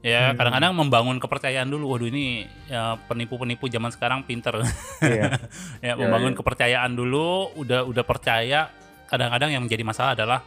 ya 0.00 0.30
Hmm. 0.30 0.36
kadang-kadang 0.36 0.72
membangun 0.72 1.16
kepercayaan 1.16 1.66
dulu 1.66 1.92
waduh 1.92 2.08
ini 2.08 2.42
ya, 2.66 2.98
penipu-penipu 3.04 3.66
zaman 3.66 3.90
sekarang 3.90 4.24
pinter 4.24 4.56
Iya. 5.00 5.38
ya 5.78 5.92
Ya, 5.92 5.92
membangun 5.94 6.32
ya. 6.32 6.38
kepercayaan 6.38 6.90
dulu 6.90 7.52
udah 7.54 7.84
udah 7.84 8.02
percaya 8.02 8.72
kadang-kadang 9.06 9.50
yang 9.50 9.62
menjadi 9.62 9.82
masalah 9.82 10.14
adalah 10.14 10.40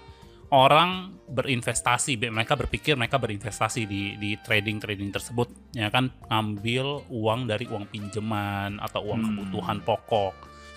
orang 0.49 1.13
berinvestasi 1.25 2.15
be- 2.15 2.29
mereka 2.29 2.53
berpikir 2.53 2.93
mereka 2.93 3.17
berinvestasi 3.17 3.83
di 3.83 4.15
di 4.15 4.35
trading 4.37 4.77
trading 4.77 5.09
tersebut 5.09 5.49
ya 5.71 5.87
kan 5.87 6.11
ngambil 6.25 7.07
uang 7.07 7.45
dari 7.45 7.65
uang 7.65 7.85
pinjaman 7.87 8.77
atau 8.77 9.01
uang 9.03 9.19
Hmm. 9.19 9.27
kebutuhan 9.29 9.77
pokok 9.81 10.33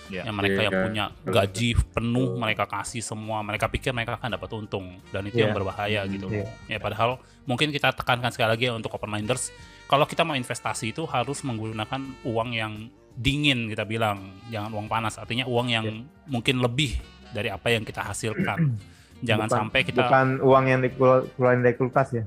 Ya. 0.07 0.23
yang 0.23 0.35
mereka 0.35 0.55
Iya, 0.55 0.63
yang 0.63 0.73
kan. 0.73 0.83
punya 0.87 1.05
gaji 1.21 1.69
penuh 1.91 2.29
mereka 2.33 2.63
kasih 2.65 3.03
semua 3.03 3.43
mereka 3.43 3.67
pikir 3.67 3.91
mereka 3.91 4.15
akan 4.15 4.33
dapat 4.33 4.49
untung 4.55 5.03
dan 5.11 5.27
itu 5.27 5.35
Iya. 5.35 5.43
yang 5.43 5.53
berbahaya 5.53 6.01
Hmm, 6.01 6.11
gitu 6.15 6.27
iya. 6.31 6.47
ya 6.65 6.79
padahal 6.79 7.19
mungkin 7.43 7.69
kita 7.69 7.91
tekankan 7.91 8.31
sekali 8.31 8.49
lagi 8.49 8.63
ya 8.65 8.73
untuk 8.73 8.87
open 8.89 9.11
minders 9.11 9.51
kalau 9.83 10.03
kita 10.03 10.23
mau 10.23 10.31
investasi 10.33 10.89
itu 10.89 11.03
harus 11.05 11.43
menggunakan 11.43 11.99
uang 12.23 12.49
yang 12.51 12.87
dingin 13.13 13.67
kita 13.67 13.83
bilang 13.83 14.31
jangan 14.47 14.71
uang 14.71 14.87
panas 14.87 15.19
artinya 15.19 15.43
uang 15.43 15.67
yang 15.67 15.83
Iya. 15.83 16.07
mungkin 16.25 16.55
lebih 16.57 16.95
dari 17.29 17.51
apa 17.51 17.67
yang 17.67 17.83
kita 17.83 17.99
hasilkan 18.01 18.79
jangan 19.19 19.45
Bukan- 19.45 19.57
sampai 19.63 19.79
kita 19.81 20.01
Bukan 20.03 20.27
uang 20.41 20.65
yang 20.65 20.79
dikeluarin 20.79 21.61
dari 21.61 21.75
kulkas 21.75 22.09
ya. 22.13 22.23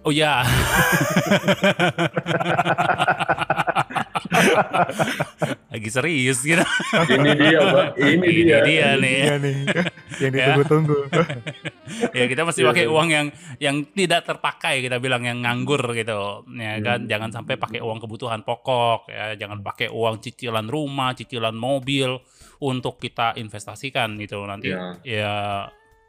oh 0.00 0.10
ya 0.10 0.40
lagi 5.70 5.88
serius 5.88 6.38
gitu 6.40 6.62
Ini 7.08 7.30
dia, 7.34 7.58
Pak. 7.60 7.86
Ini, 7.96 8.26
Ini 8.26 8.42
dia. 8.44 8.58
dia 8.62 8.88
nih. 8.96 9.16
Iya 9.20 9.34
nih 9.38 9.54
yang 10.20 10.32
Ya. 10.32 10.52
ditunggu-tunggu. 10.52 10.96
ya 12.18 12.24
kita 12.26 12.42
mesti 12.44 12.60
Iya, 12.60 12.68
pakai 12.68 12.84
iya. 12.84 12.92
uang 12.92 13.08
yang 13.08 13.26
yang 13.58 13.76
tidak 13.88 14.20
terpakai 14.22 14.74
kita 14.80 14.96
bilang 14.98 15.22
yang 15.22 15.40
nganggur 15.40 15.80
gitu 15.92 16.44
ya 16.50 16.76
Hmm. 16.76 16.84
kan 16.84 16.98
jangan 17.06 17.30
sampai 17.32 17.54
pakai 17.56 17.80
uang 17.80 17.98
kebutuhan 17.98 18.42
pokok 18.42 19.08
ya 19.08 19.34
jangan 19.34 19.60
pakai 19.60 19.88
uang 19.88 20.20
cicilan 20.20 20.66
rumah 20.66 21.14
cicilan 21.14 21.54
mobil 21.54 22.20
untuk 22.60 22.96
kita 22.96 23.32
investasikan 23.34 24.18
gitu 24.18 24.44
nanti 24.44 24.70
Iya. 24.70 24.84
ya 25.02 25.34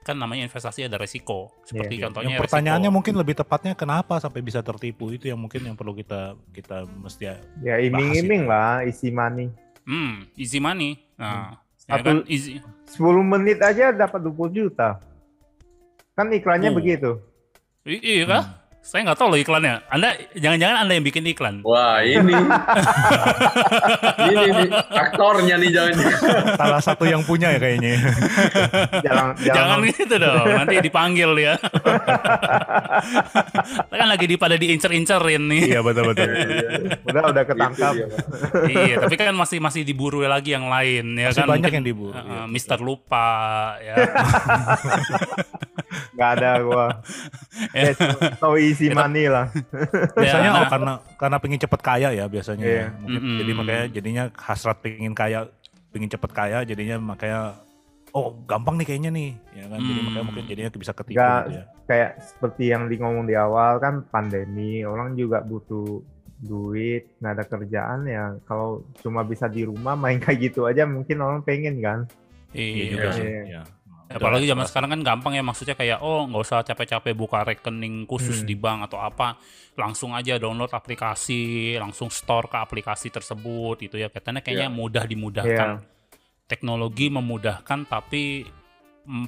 kan 0.02 0.16
namanya 0.16 0.44
investasi 0.44 0.84
ada 0.84 0.98
resiko 0.98 1.54
seperti 1.64 1.96
Iya. 1.96 2.10
contohnya 2.10 2.34
yang 2.34 2.42
pertanyaannya 2.42 2.90
resiko. 2.90 2.98
mungkin 2.98 3.14
lebih 3.16 3.36
tepatnya 3.36 3.74
kenapa 3.74 4.18
sampai 4.18 4.42
bisa 4.42 4.60
tertipu 4.60 5.10
itu 5.10 5.26
yang 5.26 5.38
mungkin 5.38 5.62
yang 5.64 5.76
perlu 5.76 5.94
kita 5.94 6.34
kita 6.50 6.90
mesti 6.90 7.38
Ya 7.62 7.78
iming-iming 7.78 8.46
lah 8.46 8.82
isi 8.82 9.10
money. 9.10 9.54
hmm 9.82 10.26
easy 10.36 10.58
money 10.58 10.98
nah 11.16 11.62
ya 11.84 11.98
Satu- 11.98 12.04
kan 12.04 12.18
easy 12.26 12.58
10 12.88 12.98
menit 13.24 13.58
aja 13.58 13.90
dapat 13.90 14.20
20 14.20 14.52
juta. 14.52 15.00
Kan 16.12 16.28
iklannya 16.30 16.70
Oh. 16.70 16.76
begitu. 16.76 17.12
I- 17.82 18.04
iya 18.04 18.24
kah 18.28 18.44
saya 18.82 19.06
nggak 19.06 19.20
tahu 19.22 19.30
loh 19.30 19.40
iklannya 19.40 19.78
anda 19.88 20.10
jangan-jangan 20.34 20.78
anda 20.82 20.94
yang 20.98 21.06
bikin 21.06 21.22
iklan 21.30 21.62
Wah, 21.62 22.02
ini. 22.02 22.34
ini 24.26 24.46
nih, 24.50 24.70
aktornya 24.90 25.56
nih 25.62 25.70
jangan. 25.70 25.96
salah 26.58 26.82
satu 26.82 27.06
yang 27.06 27.22
punya 27.22 27.54
ya 27.54 27.60
kayaknya. 27.62 27.94
Jangan 29.06 29.28
Jangan 29.38 29.78
jangan, 29.78 29.94
gitu 29.94 30.16
dong, 30.18 30.46
nanti 30.50 30.76
dipanggil 30.82 31.30
dia. 31.38 31.54
kan 34.02 34.08
lagi 34.10 34.26
di 34.26 34.36
pada 34.36 34.58
diincer-incerin 34.58 35.44
nih. 35.46 35.62
iya 35.78 35.80
betul 35.86 36.10
betul. 36.10 36.26
udah 37.06 37.24
udah 37.30 37.44
ketangkap. 37.46 37.94
Itu 37.94 38.02
dia, 38.02 38.08
Pak. 38.10 38.26
iya, 38.66 38.96
tapi 38.98 39.16
kan 39.16 39.34
masih 39.38 39.58
masih 39.62 39.82
diburu 39.86 40.26
lagi 40.26 40.58
yang 40.58 40.66
lain 40.66 41.14
ya 41.16 41.30
Masih 41.30 41.44
kan. 41.46 41.50
banyak 41.54 41.70
Mungkin, 41.70 41.78
yang 41.78 41.86
diburu, 41.86 42.18
uh, 42.18 42.22
iya. 42.26 42.42
Mister 42.50 42.80
lupa 42.82 43.30
ya. 43.78 43.96
Nggak 46.18 46.30
ada 46.40 46.52
gua. 46.66 46.86
Ya. 47.76 47.92
Eh, 47.92 47.94
tahu 48.40 48.56
isi 48.72 48.86
Kita- 48.88 49.04
money 49.04 49.26
lah. 49.28 49.46
biasanya 50.16 50.48
Ya, 50.48 50.52
oh, 50.52 50.58
nah, 50.58 50.70
karena 50.70 50.94
karena 51.16 51.38
pengen 51.38 51.60
cepet 51.60 51.82
kaya 51.82 52.10
ya 52.12 52.26
biasanya. 52.26 52.64
Iya. 52.64 52.78
ya. 52.78 52.88
Mungkin 52.98 53.20
Mm-mm. 53.20 53.38
Jadi 53.38 53.52
makanya 53.54 53.86
jadinya 53.90 54.24
hasrat 54.34 54.78
pengen 54.80 55.14
kaya, 55.14 55.40
pengen 55.90 56.10
cepet 56.10 56.32
kaya, 56.32 56.58
jadinya 56.64 56.98
makanya 56.98 57.42
oh 58.12 58.36
gampang 58.44 58.76
nih 58.76 58.86
kayaknya 58.86 59.12
nih, 59.12 59.30
ya 59.54 59.66
kan. 59.66 59.80
Jadi 59.80 59.92
Hmm. 59.94 60.06
makanya 60.06 60.26
mungkin 60.26 60.44
jadinya 60.46 60.70
bisa 60.74 60.92
ketipu 60.92 61.16
gitu 61.16 61.52
ya. 61.54 61.64
Kayak 61.86 62.12
seperti 62.22 62.64
yang 62.68 62.84
di 62.88 62.96
ngomong 62.96 63.24
di 63.24 63.36
awal 63.36 63.78
kan 63.78 64.04
pandemi, 64.06 64.84
orang 64.84 65.14
juga 65.14 65.40
butuh 65.40 66.00
duit, 66.38 67.16
nggak 67.20 67.34
ada 67.34 67.46
kerjaan 67.46 68.00
ya. 68.04 68.36
Kalau 68.44 68.82
cuma 69.00 69.22
bisa 69.22 69.46
di 69.46 69.62
rumah 69.62 69.94
main 69.94 70.18
kayak 70.18 70.52
gitu 70.52 70.66
aja 70.66 70.84
mungkin 70.84 71.20
orang 71.20 71.40
pengen 71.42 71.80
kan. 71.80 72.00
Iya 72.52 72.84
juga 72.90 73.08
Iya. 73.08 73.24
Iya. 73.24 73.42
Iya. 73.48 73.62
Apalagi 74.14 74.46
zaman 74.46 74.66
sekarang 74.66 74.90
kan 74.90 75.02
gampang 75.02 75.34
ya 75.34 75.42
maksudnya 75.42 75.74
kayak 75.74 76.00
oh 76.00 76.26
nggak 76.26 76.42
usah 76.42 76.60
capek-capek 76.62 77.14
buka 77.14 77.44
rekening 77.44 78.04
khusus 78.04 78.42
Hmm. 78.42 78.48
di 78.48 78.56
bank 78.56 78.80
atau 78.86 78.98
apa, 78.98 79.38
langsung 79.74 80.12
aja 80.12 80.36
download 80.36 80.70
aplikasi, 80.70 81.76
langsung 81.76 82.08
store 82.08 82.48
ke 82.48 82.58
aplikasi 82.58 83.08
tersebut 83.08 83.80
itu 83.82 83.96
ya. 83.96 84.08
Katanya 84.08 84.40
kayaknya 84.40 84.68
Iya. 84.68 84.76
mudah 84.76 85.04
dimudahkan. 85.04 85.70
Teknologi 86.44 87.08
memudahkan 87.08 87.80
tapi 87.86 88.44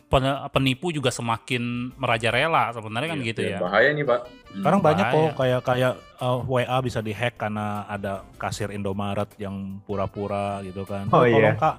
pen- 0.05 0.43
penipu 0.49 0.91
juga 0.91 1.09
semakin 1.09 1.95
merajalela 1.95 2.69
sebenarnya 2.69 3.09
kan 3.09 3.19
Iya, 3.19 3.27
gitu 3.31 3.41
iya, 3.41 3.51
ya. 3.55 3.59
Bahaya 3.59 3.89
nih, 3.89 4.05
Pak. 4.05 4.19
Sekarang 4.53 4.79
banyak 4.79 5.05
Bahaya. 5.07 5.17
kok 5.23 5.29
kayak 5.33 5.61
kayak 5.63 5.93
uh, 6.19 6.39
WA 6.43 6.77
bisa 6.79 6.99
dihack 6.99 7.33
karena 7.35 7.87
ada 7.87 8.21
kasir 8.35 8.69
Indomaret 8.69 9.31
yang 9.37 9.81
pura-pura 9.81 10.61
gitu 10.61 10.83
kan. 10.83 11.07
Oh, 11.09 11.23
tolong 11.23 11.41
iya. 11.41 11.55
kak, 11.55 11.75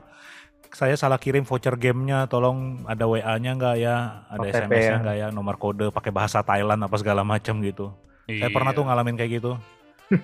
saya 0.75 0.95
salah 0.95 1.17
kirim 1.17 1.47
voucher 1.47 1.75
gamenya, 1.75 2.27
tolong 2.27 2.83
ada 2.85 3.07
WA-nya 3.07 3.55
nggak 3.55 3.77
ya, 3.79 4.27
ada 4.29 4.45
SMS-nya 4.45 4.91
ya. 4.91 5.03
nggak 5.03 5.17
ya, 5.17 5.27
nomor 5.31 5.55
kode 5.57 5.89
pakai 5.89 6.11
bahasa 6.11 6.43
Thailand 6.43 6.83
apa 6.83 6.97
segala 6.99 7.23
macam 7.23 7.63
gitu. 7.63 7.95
Saya 8.27 8.51
pernah 8.51 8.73
Iya. 8.73 8.79
tuh 8.79 8.85
ngalamin 8.89 9.17
kayak 9.17 9.33
gitu. 9.39 9.53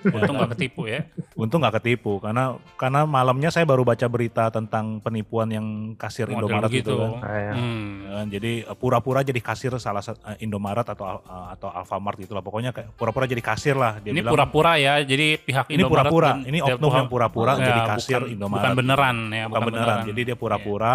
Untung 0.07 0.35
nggak 0.35 0.51
ketipu 0.53 0.81
ya. 0.85 0.99
Untung 1.33 1.59
nggak 1.59 1.75
ketipu 1.77 2.17
karena 2.17 2.43
karena 2.75 3.03
malamnya 3.03 3.47
saya 3.47 3.63
baru 3.63 3.81
baca 3.81 4.05
berita 4.05 4.47
tentang 4.47 4.99
penipuan 4.99 5.47
yang 5.47 5.65
kasir 5.95 6.25
Model 6.25 6.47
Indomaret 6.47 6.67
begitu. 6.67 6.91
gitu 6.91 6.95
kan. 6.97 7.11
Kayak 7.21 7.53
Hmm. 7.53 7.89
Ya 8.01 8.11
kan, 8.13 8.27
Jadi 8.29 8.51
uh, 8.63 8.73
pura-pura 8.73 9.19
jadi 9.21 9.37
kasir 9.37 9.71
salah 9.77 9.99
satu 9.99 10.19
uh, 10.21 10.37
Indomaret 10.37 10.85
atau 10.85 11.05
uh, 11.19 11.47
atau 11.49 11.69
Alfamart 11.69 12.17
gitu 12.17 12.31
lah. 12.31 12.41
Pokoknya 12.41 12.71
kayak 12.71 12.93
pura-pura 12.93 13.25
jadi 13.25 13.41
kasir 13.41 13.75
lah. 13.75 13.97
Dia 13.97 14.11
Ini 14.11 14.21
pura-pura 14.23 14.75
ya, 14.75 14.99
jadi 14.99 15.37
pihak 15.37 15.67
Ini 15.67 15.75
Indomaret 15.77 16.07
pura-pura. 16.07 16.29
dan- 16.31 16.43
Ini 16.43 16.57
oknum 16.61 16.91
yang 16.93 17.07
pura-pura 17.07 17.51
Ya, 17.53 17.65
jadi 17.65 17.81
kasir 17.87 18.19
bukan, 18.19 18.33
Indomaret. 18.33 18.61
Bukan 18.63 18.77
beneran 18.77 19.17
ya, 19.29 19.43
bukan 19.45 19.61
beneran. 19.67 19.97
Jadi 20.03 20.21
dia 20.23 20.35
pura-pura, 20.35 20.93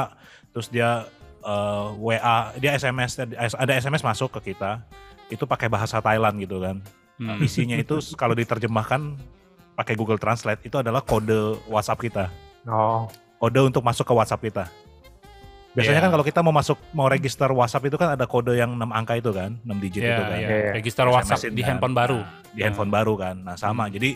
terus 0.51 0.67
dia 0.67 1.05
uh, 1.41 1.95
WA, 1.97 2.39
dia 2.57 2.75
SMS, 2.75 3.21
ada 3.53 3.73
SMS 3.73 4.01
masuk 4.01 4.35
ke 4.35 4.53
kita, 4.53 4.83
itu 5.27 5.43
pakai 5.43 5.67
bahasa 5.67 5.99
Thailand 5.99 6.37
gitu 6.37 6.59
kan. 6.59 6.79
Hmm. 7.17 7.41
Isinya 7.41 7.77
itu 7.77 7.97
kalau 8.13 8.37
diterjemahkan 8.37 9.17
pakai 9.73 9.95
Google 9.97 10.17
Translate 10.17 10.61
itu 10.65 10.77
adalah 10.77 11.01
kode 11.01 11.57
WhatsApp 11.65 12.01
kita, 12.01 12.25
oh, 12.65 13.09
kode 13.37 13.61
untuk 13.63 13.81
masuk 13.81 14.05
ke 14.05 14.13
WhatsApp 14.13 14.45
kita. 14.45 14.65
Biasanya 15.73 16.01
Iya. 16.01 16.05
kan 16.09 16.13
kalau 16.17 16.25
kita 16.25 16.41
mau 16.41 16.57
masuk 16.57 16.81
mau 16.97 17.05
register 17.05 17.53
WhatsApp 17.53 17.85
itu 17.85 17.97
kan 17.97 18.17
ada 18.17 18.25
kode 18.25 18.57
yang 18.57 18.73
6 18.73 18.89
angka 18.89 19.13
itu 19.17 19.29
kan, 19.29 19.61
6 19.61 19.77
digit 19.77 20.01
Ya, 20.01 20.17
itu 20.17 20.23
kan. 20.25 20.33
ya. 20.33 20.49
Iya. 20.49 20.71
Register 20.73 21.05
SMS-in 21.05 21.13
WhatsApp 21.13 21.41
di 21.53 21.61
kan. 21.61 21.69
handphone 21.69 21.95
baru. 21.97 22.19
Nah, 22.21 22.53
di 22.57 22.61
handphone 22.65 22.89
baru 22.93 23.13
kan. 23.21 23.37
Nah, 23.45 23.57
sama. 23.61 23.85
Hmm. 23.85 23.93
Jadi 23.93 24.11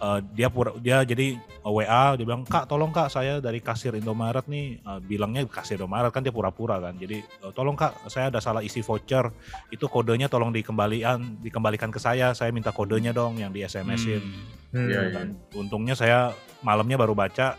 eh, 0.00 0.20
dia 0.32 0.48
pura 0.48 0.72
dia 0.80 1.04
jadi 1.04 1.36
eh, 1.36 1.70
WA 1.70 2.16
dia 2.16 2.24
bilang, 2.24 2.42
"Kak, 2.42 2.66
tolong 2.66 2.90
Kak, 2.90 3.12
saya 3.12 3.38
dari 3.38 3.60
kasir 3.60 3.92
Indomaret 3.94 4.48
nih." 4.48 4.80
Eh, 4.80 5.00
bilangnya 5.04 5.44
kasir 5.46 5.76
Indomaret 5.76 6.10
kan 6.10 6.24
dia 6.24 6.32
pura-pura 6.32 6.80
kan. 6.80 6.96
Jadi, 6.96 7.20
"Eh, 7.20 7.52
"Tolong 7.52 7.76
Kak, 7.76 8.08
saya 8.08 8.32
ada 8.32 8.40
salah 8.40 8.64
isi 8.64 8.80
voucher. 8.80 9.28
Itu 9.68 9.86
kodenya 9.86 10.26
tolong 10.26 10.50
dikembalikan 10.50 11.40
dikembalikan 11.44 11.92
ke 11.92 12.00
saya. 12.00 12.32
Saya 12.32 12.50
minta 12.50 12.72
kodenya 12.72 13.12
dong 13.12 13.38
yang 13.38 13.52
di 13.52 13.62
SMS-in." 13.62 14.22
Hmm. 14.24 14.32
hmm. 14.74 14.88
Iya, 14.90 15.00
Gitu 15.06 15.10
kan. 15.14 15.28
Untungnya 15.54 15.94
saya 15.98 16.32
malamnya 16.62 16.96
baru 16.96 17.12
baca 17.12 17.58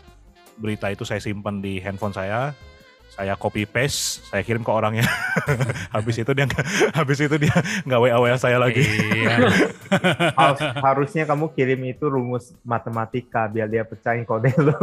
berita 0.56 0.88
itu 0.92 1.04
saya 1.04 1.20
simpan 1.20 1.60
di 1.64 1.80
handphone 1.80 2.12
saya. 2.12 2.52
Saya 3.12 3.36
copy 3.36 3.68
paste, 3.68 4.24
saya 4.24 4.40
kirim 4.40 4.60
ke 4.60 4.72
orangnya. 4.72 5.04
habis 5.92 6.16
itu 6.16 6.32
dia 6.32 6.48
habis 6.90 7.20
itu 7.20 7.36
dia 7.36 7.52
nggak 7.84 8.00
WA 8.02 8.16
WA 8.16 8.36
saya 8.36 8.56
lagi. 8.56 8.80
Iya. 8.80 9.36
Harus- 10.40 10.64
harusnya 10.80 11.28
kamu 11.28 11.52
kirim 11.52 11.84
itu 11.84 12.08
rumus 12.08 12.56
matematika 12.62 13.44
biar 13.46 13.68
dia 13.68 13.84
pecahin 13.84 14.24
kode 14.24 14.48
lu. 14.56 14.72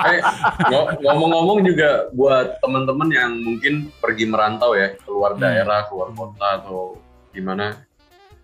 Eh, 0.00 0.20
ngo- 0.66 0.96
ngomong-ngomong 1.00 1.60
juga 1.62 2.08
buat 2.10 2.60
teman-teman 2.60 3.08
yang 3.08 3.32
mungkin 3.38 3.74
pergi 3.96 4.24
merantau 4.24 4.72
ya 4.72 4.92
keluar 5.00 5.32
Hmm. 5.34 5.40
daerah 5.40 5.84
keluar 5.86 6.12
kota 6.12 6.48
atau 6.58 7.00
gimana 7.30 7.80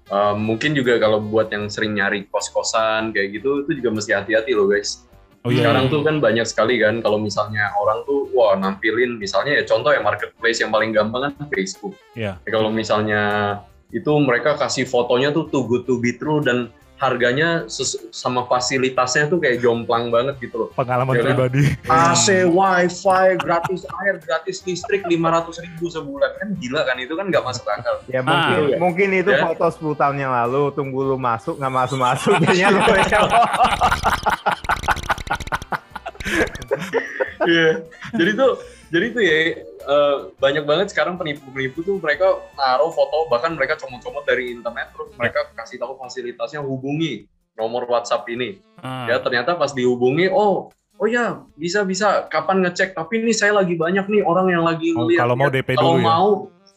Eh, 0.06 0.34
mungkin 0.38 0.70
juga 0.70 0.94
kalau 0.96 1.18
buat 1.18 1.50
yang 1.50 1.66
sering 1.66 1.98
nyari 1.98 2.30
kos-kosan 2.30 3.10
kayak 3.10 3.36
gitu 3.36 3.66
itu 3.66 3.82
juga 3.82 3.90
mesti 3.90 4.14
hati-hati 4.14 4.54
loh 4.54 4.70
guys 4.70 5.02
Oh 5.46 5.48
iya. 5.48 5.62
Sekarang 5.62 5.86
tuh 5.86 6.02
kan 6.02 6.18
banyak 6.18 6.42
sekali 6.42 6.76
kan 6.76 6.98
kalau 6.98 7.16
misalnya 7.16 7.70
orang 7.72 8.02
tuh 8.02 8.26
wah 8.30 8.52
nampilin 8.52 9.14
misalnya 9.14 9.54
ya 9.54 9.62
contoh 9.62 9.88
ya 9.88 10.00
marketplace 10.00 10.58
yang 10.58 10.68
paling 10.68 10.90
gampang 10.90 11.30
kan 11.30 11.32
Facebook. 11.48 11.94
Iya. 12.12 12.36
Ya, 12.36 12.50
kalau 12.50 12.68
misalnya 12.68 13.22
itu 13.88 14.10
mereka 14.18 14.56
kasih 14.56 14.84
fotonya 14.84 15.30
tuh 15.30 15.46
too 15.46 15.64
good 15.64 15.84
to 15.84 15.96
be 15.96 16.12
true 16.12 16.40
dan 16.40 16.68
harganya 16.96 17.62
sama 18.10 18.42
fasilitasnya 18.42 19.28
tuh 19.28 19.36
kayak 19.36 19.60
jomplang 19.60 20.08
banget 20.08 20.32
gitu 20.40 20.56
loh. 20.56 20.68
Pengalaman 20.72 21.12
Iya 21.12 21.20
kan? 21.20 21.28
pribadi. 21.28 21.60
AC, 21.84 22.26
wifi, 22.48 23.24
gratis 23.36 23.84
air, 24.00 24.16
gratis 24.16 24.64
listrik 24.64 25.04
500 25.04 25.60
ribu 25.60 25.86
sebulan 25.86 26.30
kan 26.34 26.48
gila 26.56 26.80
kan 26.82 26.96
itu 26.96 27.12
kan 27.12 27.28
nggak 27.28 27.44
masuk 27.44 27.68
akal. 27.68 28.00
Ya 28.08 28.24
mungkin 28.24 28.56
Ah. 28.72 28.78
mungkin 28.80 29.08
itu 29.12 29.28
Ya. 29.28 29.44
foto 29.44 29.68
10 29.68 29.92
tahun 29.94 30.16
yang 30.18 30.32
lalu 30.34 30.72
tunggu 30.72 30.98
lu 31.04 31.14
masuk 31.14 31.54
nggak 31.54 31.72
masuk 31.76 31.98
masuk 32.00 32.32
jadinya 32.40 32.68
lu 32.72 32.80
Iya. 37.46 37.70
jadi 38.12 38.30
tuh 38.34 38.50
jadi 38.86 39.06
tuh 39.08 39.22
ya 39.22 39.36
eh, 39.64 40.16
banyak 40.36 40.62
banget 40.62 40.86
sekarang 40.90 41.14
penipu-penipu 41.14 41.80
tuh 41.80 41.96
mereka 41.96 42.26
naruh 42.52 42.90
foto 42.90 43.26
bahkan 43.26 43.52
mereka 43.52 43.74
comot-comot 43.76 44.22
dari 44.22 44.50
internet 44.52 44.90
terus 44.90 45.10
mereka 45.14 45.46
kasih 45.54 45.76
tahu 45.76 45.94
fasilitasnya 45.96 46.60
hubungi 46.60 47.24
nomor 47.54 47.86
WhatsApp 47.86 48.28
ini. 48.28 48.60
Ah. 48.76 49.06
Ya 49.06 49.16
ternyata 49.16 49.54
pas 49.54 49.70
dihubungi 49.70 50.28
oh 50.28 50.68
oh 50.96 51.06
ya 51.06 51.40
bisa 51.54 51.82
bisa 51.82 52.24
kapan 52.26 52.60
ngecek 52.60 52.92
tapi 52.92 53.20
ini 53.20 53.30
saya 53.30 53.52
lagi 53.54 53.74
banyak 53.74 54.04
nih 54.06 54.20
orang 54.20 54.48
yang 54.48 54.60
lagi 54.60 54.92
Oh, 54.92 55.04
ngeliat 55.04 55.20
kalau 55.20 55.34
mau 55.34 55.46
ya. 55.46 55.54
DP 55.54 55.68
kalau 55.72 55.84
dulu 55.86 55.96
ya? 55.96 56.04
mau 56.04 56.28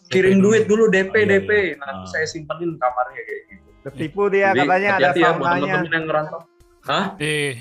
kirim 0.07 0.35
DP 0.35 0.43
duit 0.43 0.63
dulu 0.65 0.83
DP 0.87 1.07
Oh, 1.09 1.19
iya, 1.19 1.27
DP 1.35 1.49
iya. 1.51 1.73
nanti 1.77 2.03
Ah. 2.03 2.09
saya 2.09 2.25
simpenin 2.25 2.71
kamarnya 2.75 3.21
kayak 3.21 3.41
gitu. 3.47 3.67
ketipu 3.81 4.21
dia 4.27 4.51
Jadi, 4.51 4.59
katanya 4.61 4.89
ada 4.89 4.95
hati-hati 5.07 5.19
ya 5.19 5.27
saunanya 5.29 5.47
temen-temen 5.49 5.87
yang 5.89 6.05
ngerantau. 6.05 6.39
Hah? 6.81 7.05
Eh, 7.17 7.51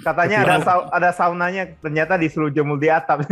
katanya 0.00 0.36
ada 0.42 0.56
sau- 0.60 0.88
ada 0.88 1.10
saunanya 1.10 1.62
ternyata 1.78 2.16
disuruh 2.16 2.48
jemur 2.48 2.76
di 2.76 2.88
atap 2.88 3.24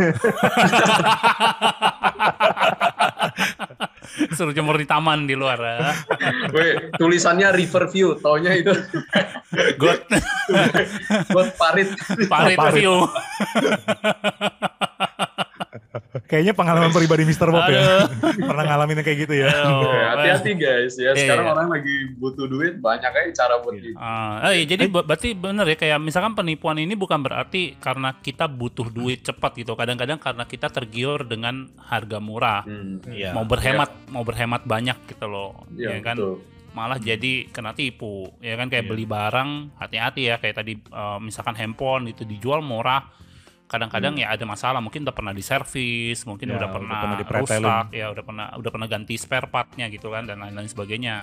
suruh 4.31 4.51
jemur 4.51 4.75
di 4.75 4.85
taman 4.85 5.25
di 5.25 5.33
luar 5.33 5.57
ya. 5.59 5.77
Weh, 6.49 6.89
tulisannya 6.95 7.53
Riverview, 7.53 8.17
taunya 8.17 8.53
itu 8.53 8.73
buat 9.77 11.49
parit. 11.55 11.89
parit 12.27 12.57
Parit. 12.57 12.75
view. 12.75 12.95
Kayaknya 16.09 16.57
pengalaman 16.57 16.89
pribadi 16.89 17.21
Mr. 17.21 17.53
Bob 17.53 17.69
ya. 17.69 18.09
Pernah 18.49 18.65
ngalamin 18.65 18.97
yang 18.97 19.05
kayak 19.05 19.19
gitu 19.23 19.33
ya. 19.37 19.53
Oke, 19.69 19.93
Hati-hati 19.93 20.51
guys 20.57 20.93
ya. 20.95 21.13
Iya, 21.13 21.21
Sekarang 21.21 21.45
iya. 21.45 21.53
orang 21.53 21.67
lagi 21.69 21.95
butuh 22.17 22.49
duit, 22.49 22.73
banyak 22.77 23.05
aja 23.07 23.29
cara 23.37 23.61
buat 23.61 23.77
Iya. 23.77 23.83
gitu. 23.83 23.95
Ah, 23.95 24.49
eh, 24.49 24.65
jadi 24.65 24.89
ber- 24.89 25.05
berarti 25.05 25.29
bener 25.31 25.69
ya 25.69 25.77
kayak 25.77 26.01
misalkan 26.01 26.33
penipuan 26.33 26.77
ini 26.77 26.97
bukan 26.97 27.21
berarti 27.21 27.77
karena 27.77 28.17
kita 28.17 28.49
butuh 28.49 28.89
duit 28.89 29.21
cepat 29.21 29.53
gitu. 29.55 29.77
Kadang-kadang 29.77 30.17
karena 30.17 30.43
kita 30.43 30.67
tergiur 30.67 31.23
dengan 31.23 31.69
harga 31.79 32.17
murah. 32.17 32.65
Hmm. 32.65 33.05
Iya. 33.05 33.29
mau 33.31 33.45
berhemat, 33.45 33.93
mau 34.09 34.25
berhemat 34.25 34.65
banyak 34.65 34.97
gitu 35.05 35.25
loh. 35.25 35.61
Iya, 35.71 35.93
ya 35.93 36.01
kan? 36.01 36.17
betul. 36.17 36.41
Malah 36.69 36.97
jadi 36.97 37.33
kena 37.47 37.73
tipu. 37.73 38.33
Ya 38.39 38.53
kan 38.53 38.65
kayak 38.65 38.85
Iya. 38.85 38.89
beli 38.89 39.05
barang, 39.05 39.49
hati-hati 39.77 40.21
ya 40.25 40.35
kayak 40.37 40.57
tadi 40.57 40.73
eh, 40.73 41.19
misalkan 41.21 41.53
handphone 41.53 42.09
itu 42.09 42.25
dijual 42.25 42.59
murah. 42.59 43.05
Kadang-kadang 43.69 44.17
ya 44.17 44.33
ada 44.33 44.41
masalah, 44.43 44.81
mungkin 44.81 45.05
udah 45.05 45.13
pernah 45.13 45.29
diservis, 45.29 46.25
mungkin 46.25 46.49
Ya, 46.49 46.57
udah 46.57 46.59
udah 46.59 46.69
pernah, 46.73 46.99
pernah 47.05 47.17
dipretelin. 47.21 47.61
rusak, 47.61 47.85
ya 47.93 48.05
udah 48.09 48.23
pernah 48.25 48.47
udah 48.57 48.71
pernah 48.73 48.87
ganti 48.89 49.13
spare 49.13 49.45
partnya 49.45 49.85
gitu 49.87 50.09
kan 50.09 50.25
dan 50.25 50.41
lain-lain 50.41 50.65
sebagainya. 50.65 51.15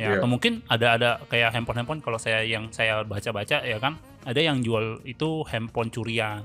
Ya, 0.00 0.08
Iya. 0.08 0.24
atau 0.24 0.28
mungkin 0.32 0.64
ada 0.66 0.96
ada 0.96 1.10
kayak 1.28 1.52
handphone-handphone 1.52 2.00
kalau 2.00 2.16
saya 2.16 2.40
yang 2.42 2.72
saya 2.72 3.04
baca-baca 3.04 3.60
ya 3.60 3.76
kan, 3.76 4.00
ada 4.24 4.40
yang 4.40 4.64
jual 4.64 5.04
itu 5.04 5.44
handphone 5.46 5.92
curian. 5.92 6.40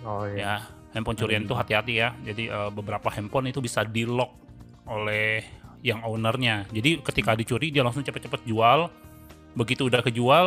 oh 0.00 0.24
iya 0.24 0.32
Ya, 0.32 0.54
handphone 0.96 1.20
curian 1.20 1.44
itu 1.44 1.52
hati-hati 1.52 2.00
ya. 2.00 2.16
Jadi 2.24 2.48
eh, 2.48 2.70
beberapa 2.72 3.12
handphone 3.12 3.52
itu 3.52 3.60
bisa 3.60 3.84
di 3.84 4.08
lock 4.08 4.32
oleh 4.88 5.44
yang 5.84 6.00
ownernya. 6.02 6.64
Jadi 6.72 7.04
ketika 7.04 7.36
dicuri 7.36 7.68
dia 7.68 7.84
langsung 7.84 8.00
cepet-cepet 8.00 8.48
jual. 8.48 8.88
Begitu 9.52 9.90
udah 9.90 10.00
kejual, 10.00 10.46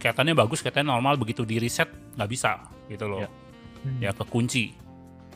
kelihatannya 0.00 0.32
bagus, 0.32 0.64
kelihatannya 0.64 0.88
normal. 0.88 1.14
Begitu 1.14 1.44
di 1.44 1.60
reset 1.60 1.86
nggak 2.16 2.30
bisa 2.30 2.56
gitu 2.88 3.04
loh. 3.06 3.20
Ya. 3.20 3.28
Ya, 4.00 4.10
kekunci. 4.10 4.72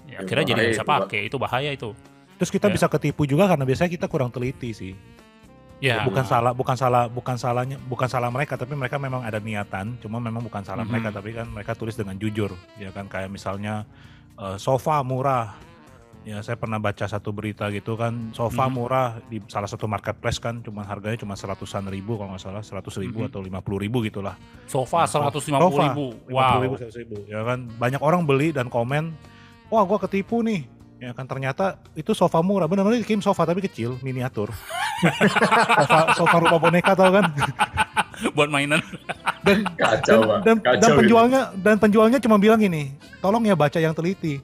Ya, 0.05 0.17
Ya, 0.17 0.17
akhirnya 0.21 0.45
jadi 0.49 0.61
nggak 0.65 0.75
bisa 0.75 0.85
pakai. 0.85 1.21
Itu 1.29 1.37
bahaya 1.37 1.69
itu. 1.69 1.93
Terus 2.35 2.51
kita 2.51 2.67
Ya. 2.69 2.75
bisa 2.75 2.87
ketipu 2.89 3.25
juga 3.25 3.47
karena 3.47 3.63
biasanya 3.63 3.93
kita 3.93 4.07
kurang 4.09 4.33
teliti 4.33 4.73
sih. 4.73 4.95
Ya, 5.83 6.01
bukan 6.01 6.25
salah, 6.25 6.57
bukan 6.57 6.77
salah, 6.81 7.13
bukan 7.13 7.37
salahnya, 7.37 7.77
bukan 7.77 8.09
salah 8.09 8.33
mereka, 8.33 8.57
tapi 8.57 8.73
mereka 8.73 8.97
memang 8.97 9.21
ada 9.21 9.37
niatan. 9.37 10.01
Cuma 10.01 10.17
memang 10.17 10.41
bukan 10.41 10.65
salah 10.65 10.81
Mhm. 10.81 10.89
mereka, 10.89 11.09
tapi 11.13 11.31
kan 11.37 11.45
mereka 11.45 11.77
tulis 11.77 11.93
dengan 11.93 12.17
jujur, 12.17 12.57
ya 12.81 12.89
kan 12.89 13.05
kayak 13.05 13.29
misalnya 13.29 13.85
eh, 14.35 14.57
sofa 14.57 14.99
murah. 15.07 15.55
Ya 16.25 16.41
saya 16.41 16.57
pernah 16.57 16.81
baca 16.81 17.05
satu 17.05 17.37
berita 17.37 17.69
gitu 17.69 18.01
kan, 18.01 18.33
sofa 18.33 18.65
Mhm. 18.65 18.73
murah 18.73 19.21
di 19.29 19.45
salah 19.45 19.69
satu 19.69 19.85
marketplace 19.85 20.41
kan, 20.41 20.65
cuma 20.65 20.81
harganya 20.81 21.21
cuma 21.21 21.37
seratusan 21.37 21.85
ribu 21.85 22.17
kalau 22.17 22.33
nggak 22.33 22.41
salah, 22.41 22.65
seratus 22.65 22.97
ribu 22.97 23.21
Mhm. 23.21 23.29
atau 23.29 23.41
lima 23.45 23.61
puluh 23.61 23.85
ribu 23.85 24.01
gitulah. 24.01 24.33
sofa 24.65 25.05
150 25.05 25.85
ribu. 25.85 26.17
Wow. 26.33 26.65
50.000, 26.65 26.77
100.000. 26.81 27.17
Ya 27.29 27.45
kan 27.45 27.69
banyak 27.77 28.01
orang 28.01 28.25
beli 28.25 28.57
dan 28.57 28.73
komen, 28.73 29.13
wah 29.69 29.85
gua 29.85 30.01
ketipu 30.01 30.41
nih. 30.41 30.65
Ya 30.97 31.13
kan 31.13 31.29
ternyata 31.29 31.77
itu 31.93 32.17
sofa 32.17 32.41
murah, 32.41 32.65
benar-benar 32.65 32.97
dikirim 32.97 33.21
sofa 33.21 33.45
tapi 33.45 33.61
kecil, 33.61 34.01
miniatur. 34.01 34.49
sofa, 35.85 36.17
sofa 36.17 36.37
rupa 36.41 36.57
boneka 36.57 36.97
tau 36.97 37.13
kan? 37.13 37.29
Buat 38.33 38.49
mainan. 38.49 38.81
Dan 39.45 39.69
Kacau, 39.77 40.41
dan, 40.41 40.41
dan, 40.41 40.57
Kacau 40.65 40.81
dan 40.81 40.89
gitu. 40.89 41.01
penjualnya 41.05 41.41
dan 41.61 41.77
penjualnya 41.77 42.17
cuma 42.17 42.41
bilang 42.41 42.57
gini, 42.57 42.97
tolong 43.21 43.45
ya 43.45 43.53
baca 43.53 43.77
yang 43.77 43.93
teliti. 43.93 44.41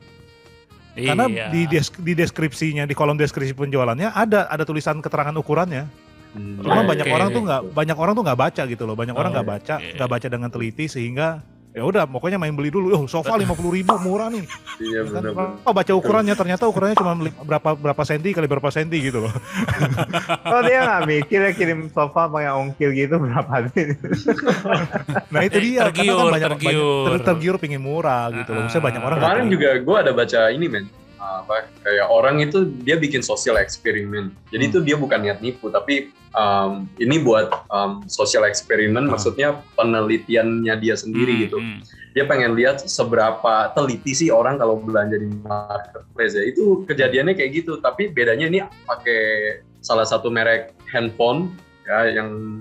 Karena 1.03 1.25
Iya. 1.27 1.47
di 1.49 1.63
des- 1.67 1.97
di 1.97 2.13
deskripsinya 2.13 2.85
di 2.85 2.95
kolom 2.95 3.17
deskripsi 3.17 3.55
penjualannya 3.55 4.13
ada 4.13 4.47
ada 4.47 4.63
tulisan 4.63 5.01
keterangan 5.01 5.33
ukurannya. 5.33 5.85
Hmm. 6.31 6.63
Cuma 6.63 6.87
Oke. 6.87 6.95
banyak 6.95 7.07
orang 7.11 7.29
tuh 7.31 7.43
nggak 7.43 7.63
banyak 7.75 7.97
orang 7.99 8.13
tuh 8.15 8.23
nggak 8.23 8.39
baca 8.39 8.63
gitu 8.65 8.83
loh. 8.87 8.95
Banyak 8.95 9.17
orang 9.19 9.31
nggak 9.35 9.49
baca 9.49 9.75
Oke. 9.79 9.95
nggak 9.99 10.11
baca 10.11 10.27
dengan 10.31 10.49
teliti 10.49 10.85
sehingga 10.87 11.43
ya 11.71 11.83
udah 11.83 12.03
pokoknya 12.05 12.35
main 12.35 12.51
beli 12.51 12.69
dulu. 12.69 12.91
Oh 12.93 13.05
sofa 13.05 13.35
lima 13.35 13.53
puluh 13.53 13.73
ribu 13.73 13.95
murah 13.97 14.27
nih. 14.27 14.43
Iya 14.77 15.07
Kan, 15.07 15.23
benar. 15.23 15.63
oh 15.63 15.71
baca 15.71 15.93
ukurannya 15.93 16.35
ternyata 16.35 16.67
ukurannya 16.67 16.95
cuma 16.95 17.15
berapa 17.41 17.69
berapa 17.75 18.03
senti 18.03 18.31
kali 18.31 18.45
berapa 18.45 18.69
senti 18.69 18.99
gitu 19.01 19.23
loh. 19.23 19.33
oh 20.45 20.61
dia 20.61 20.83
nggak 20.83 21.03
mikir 21.07 21.41
ya 21.41 21.53
kirim 21.53 21.87
sofa 21.89 22.27
pakai 22.27 22.51
ongkir 22.51 22.91
gitu 22.93 23.15
berapa 23.17 23.53
duit 23.67 23.95
Nah 25.31 25.41
itu 25.43 25.57
Eh, 25.57 25.63
dia 25.63 25.81
karena 25.81 25.93
tergiur, 25.93 26.17
kan 26.17 26.27
banyak, 26.29 26.51
tergiur. 26.55 27.05
banyak 27.05 27.15
ter- 27.15 27.27
tergiur 27.29 27.57
pingin 27.57 27.81
murah 27.81 28.33
gitu 28.33 28.51
loh. 28.51 28.63
Misalnya 28.65 28.85
banyak 28.85 29.03
orang 29.03 29.17
Kemarin 29.21 29.47
juga 29.49 29.69
gue 29.79 29.97
ada 29.97 30.13
baca 30.13 30.41
ini 30.51 30.67
men, 30.67 30.85
apa 31.21 31.69
kayak 31.85 32.09
orang 32.09 32.41
itu 32.41 32.65
dia 32.81 32.97
bikin 32.97 33.21
sosial 33.21 33.61
eksperimen. 33.61 34.33
Jadi 34.49 34.65
Hmm. 34.65 34.73
itu 34.73 34.79
dia 34.81 34.97
bukan 34.97 35.21
niat 35.21 35.45
nipu, 35.45 35.69
tapi 35.69 36.09
um, 36.33 36.89
ini 36.97 37.21
buat 37.21 37.53
um, 37.69 38.01
sosial 38.09 38.49
eksperimen, 38.49 39.05
Hmm. 39.05 39.13
maksudnya 39.13 39.61
penelitiannya 39.77 40.75
dia 40.81 40.97
sendiri 40.97 41.33
Hmm, 41.37 41.43
gitu. 41.45 41.59
hmm. 41.61 41.81
Dia 42.11 42.25
pengen 42.27 42.59
lihat 42.59 42.83
seberapa 42.83 43.71
teliti 43.71 44.17
sih 44.17 44.29
orang 44.33 44.59
kalau 44.59 44.81
belanja 44.81 45.15
di 45.15 45.29
marketplace 45.47 46.35
ya. 46.35 46.43
Itu 46.43 46.83
kejadiannya 46.83 47.37
kayak 47.37 47.53
gitu, 47.63 47.79
tapi 47.79 48.11
bedanya 48.11 48.49
ini 48.49 48.59
pakai 48.83 49.21
salah 49.79 50.03
satu 50.03 50.27
merek 50.27 50.75
handphone 50.91 51.55
ya 51.87 52.11
yang 52.11 52.61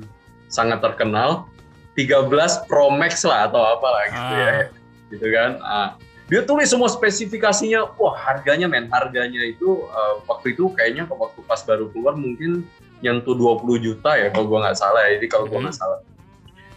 sangat 0.49 0.81
terkenal 0.81 1.49
13 1.97 2.29
Pro 2.65 2.93
Max 2.93 3.25
lah 3.25 3.49
atau 3.49 3.59
apalah 3.59 4.03
gitu 4.07 4.33
ya 4.35 4.49
Ah. 4.49 4.61
gitu 5.09 5.25
kan 5.29 5.51
Ah, 5.59 5.89
dia 6.29 6.45
tulis 6.45 6.69
semua 6.69 6.85
spesifikasinya. 6.85 7.97
Wah 7.97 8.13
harganya 8.13 8.69
men. 8.69 8.85
Harganya 8.93 9.41
itu 9.41 9.83
eh, 9.89 10.15
waktu 10.29 10.53
itu 10.53 10.69
kayaknya 10.77 11.09
waktu 11.09 11.41
pas 11.49 11.65
baru 11.65 11.89
keluar 11.89 12.13
mungkin 12.13 12.63
nyentuh 13.01 13.33
20 13.33 13.65
juta 13.81 14.13
ya 14.13 14.29
kalau 14.29 14.45
gua 14.45 14.69
nggak 14.69 14.77
salah 14.77 15.09
ya. 15.09 15.17
Jadi 15.17 15.27
kalau 15.27 15.49
gua 15.49 15.65
nggak 15.65 15.75
salah. 15.75 15.99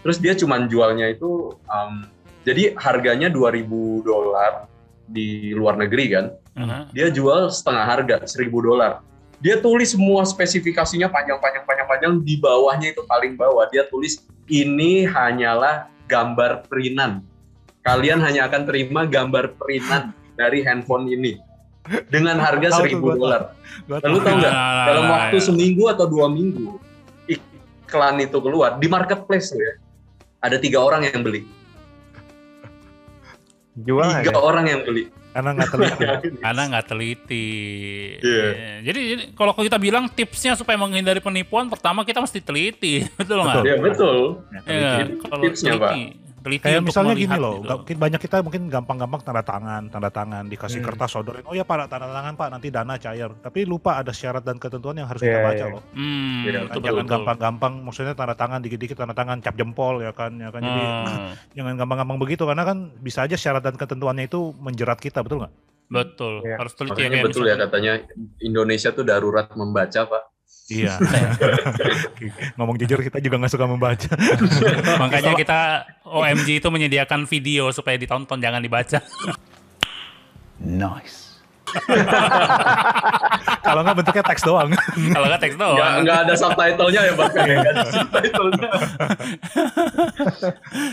Terus 0.03 0.19
dia 0.19 0.33
cuman 0.35 0.67
jualnya 0.67 1.13
itu 1.13 1.55
um, 1.69 2.09
jadi 2.43 2.75
harganya 2.75 3.31
2000 3.31 3.69
dolar 4.03 4.67
di 5.07 5.53
luar 5.53 5.77
negeri 5.79 6.07
kan? 6.11 6.27
Aha. 6.53 6.85
dia 6.93 7.09
jual 7.09 7.49
setengah 7.49 7.85
harga 7.85 8.17
1000 8.25 8.49
dolar. 8.49 9.05
Dia 9.41 9.61
tulis 9.61 9.93
semua 9.93 10.25
spesifikasinya 10.25 11.09
panjang-panjang 11.13 11.65
panjang-panjang 11.65 12.13
di 12.25 12.41
bawahnya 12.41 12.93
itu 12.93 13.05
paling 13.05 13.37
bawah. 13.37 13.69
Dia 13.69 13.85
tulis 13.89 14.21
ini 14.49 15.05
hanyalah 15.05 15.93
gambar 16.09 16.69
printan 16.69 17.25
kalian 17.83 18.23
hanya 18.23 18.47
akan 18.47 18.63
terima 18.65 19.05
gambar 19.05 19.59
printan 19.59 20.15
dari 20.35 20.63
handphone 20.63 21.07
ini 21.07 21.39
dengan 22.09 22.39
harga 22.39 22.79
Tahu 22.79 22.87
tuh, 22.87 22.99
1000 22.99 23.03
gua 23.03 23.13
tahu. 23.13 23.19
dolar 23.19 23.43
Lalu 23.91 24.19
tahu. 24.23 24.37
nggak 24.39 24.55
dalam 24.87 25.05
waktu 25.11 25.37
ya. 25.37 25.43
seminggu 25.43 25.85
atau 25.91 26.07
dua 26.07 26.27
minggu 26.31 26.79
iklan 27.27 28.17
itu 28.23 28.39
keluar 28.39 28.79
di 28.79 28.87
marketplace 28.87 29.51
tuh 29.51 29.59
ya 29.59 29.73
ada 30.39 30.57
tiga 30.57 30.79
orang 30.79 31.11
yang 31.11 31.21
beli 31.21 31.43
jual 33.75 34.09
tiga 34.21 34.31
ya? 34.31 34.39
orang 34.39 34.65
yang 34.69 34.81
beli 34.87 35.11
karena 35.33 35.57
nggak 35.57 35.71
teliti. 35.73 36.05
Karena 36.45 36.63
nggak 36.69 36.87
teliti. 36.87 37.49
Iya. 38.21 38.45
Ya, 38.53 38.75
Jadi, 38.85 39.01
jadi 39.09 39.23
kalau 39.33 39.57
kita 39.57 39.81
bilang 39.81 40.05
tipsnya 40.13 40.53
supaya 40.53 40.77
menghindari 40.77 41.25
penipuan, 41.25 41.73
pertama 41.73 42.05
kita 42.05 42.21
mesti 42.21 42.45
teliti, 42.45 43.01
betul 43.17 43.41
nggak? 43.41 43.65
Betul. 43.65 43.65
ya 43.65 43.77
betul 43.81 44.17
Iya, 44.69 44.93
Itu 45.09 45.25
kalau 45.25 45.37
tipsnya, 45.41 45.73
Pak. 45.81 45.93
Teliti. 46.43 46.63
Kayak 46.63 46.79
untuk 46.79 46.89
misalnya 46.91 47.15
gini 47.15 47.37
loh, 47.37 47.55
gitu. 47.59 47.75
mungkin 47.79 47.97
banyak 47.99 48.21
kita 48.21 48.37
mungkin 48.41 48.63
gampang-gampang 48.67 49.21
tanda 49.23 49.41
tangan, 49.41 49.83
tanda 49.89 50.11
tangan 50.11 50.45
dikasih 50.45 50.79
Hmm. 50.79 50.87
kertas 50.87 51.11
sodorin. 51.11 51.47
Oh 51.47 51.55
ya 51.55 51.63
Pak, 51.63 51.87
tanda 51.87 52.07
tangan 52.07 52.35
Pak, 52.35 52.49
nanti 52.51 52.69
dana 52.69 52.95
cair. 52.97 53.31
Tapi 53.33 53.63
lupa 53.63 53.97
ada 53.97 54.11
syarat 54.11 54.43
dan 54.43 54.57
ketentuan 54.57 54.95
yang 54.95 55.07
harus 55.07 55.19
kita 55.19 55.33
Iya, 55.33 55.45
baca 55.45 55.57
iya. 55.57 55.73
loh. 55.73 55.83
Hmm, 55.93 56.43
Iya, 56.43 56.51
Kan 56.53 56.67
betul, 56.69 56.83
jangan 56.85 57.07
gampang-gampang, 57.07 57.73
maksudnya 57.81 58.13
tanda 58.13 58.35
tangan 58.35 58.61
dikit-dikit 58.61 58.97
tanda 58.97 59.15
tangan 59.15 59.39
cap 59.39 59.55
jempol 59.55 59.99
ya 59.99 60.11
kan, 60.11 60.35
ya 60.35 60.49
kan. 60.49 60.61
Jadi 60.61 60.83
Hmm, 60.83 61.31
jangan 61.57 61.75
gampang-gampang 61.77 62.19
begitu 62.19 62.43
karena 62.43 62.63
kan 62.63 62.79
bisa 62.99 63.23
aja 63.23 63.35
syarat 63.35 63.63
dan 63.63 63.75
ketentuannya 63.75 64.27
itu 64.27 64.53
menjerat 64.57 64.99
kita, 64.99 65.23
betul 65.23 65.41
nggak? 65.41 65.55
betul, 65.85 66.41
Iya. 66.41 66.57
harus 66.57 66.73
teliti 66.73 67.05
ya 67.05 67.21
betul 67.21 67.45
ya 67.45 67.53
misalkan- 67.53 67.61
katanya 67.63 67.93
Indonesia 68.41 68.91
tuh 68.91 69.05
darurat 69.05 69.53
membaca 69.53 70.01
pak. 70.03 70.23
Iya. 70.73 70.97
Ngomong 72.57 72.81
jujur 72.81 73.05
kita 73.05 73.21
juga 73.21 73.37
nggak 73.37 73.53
suka 73.53 73.67
membaca. 73.69 74.13
Makanya 75.03 75.33
kita 75.37 75.61
OMG 76.09 76.65
itu 76.65 76.69
menyediakan 76.73 77.29
video 77.29 77.69
supaya 77.71 78.01
ditonton 78.01 78.41
jangan 78.41 78.65
dibaca. 78.65 79.05
Nice. 80.63 81.32
Kalau 83.63 83.81
nggak 83.81 83.97
bentuknya 83.97 84.25
teks 84.25 84.43
doang. 84.43 84.69
Kalau 85.09 85.27
nggak 85.27 85.41
teks 85.41 85.57
doang. 85.57 85.77
Nggak, 85.77 85.93
nggak 86.05 86.19
ada 86.23 86.35
subtitlenya 86.35 87.01
ya 87.03 87.13
bahkan 87.15 87.43
ya. 87.43 87.55
Nggak 87.57 87.73
ada 87.73 87.85
subtitlenya. 87.89 88.69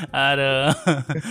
Aduh. 0.30 0.70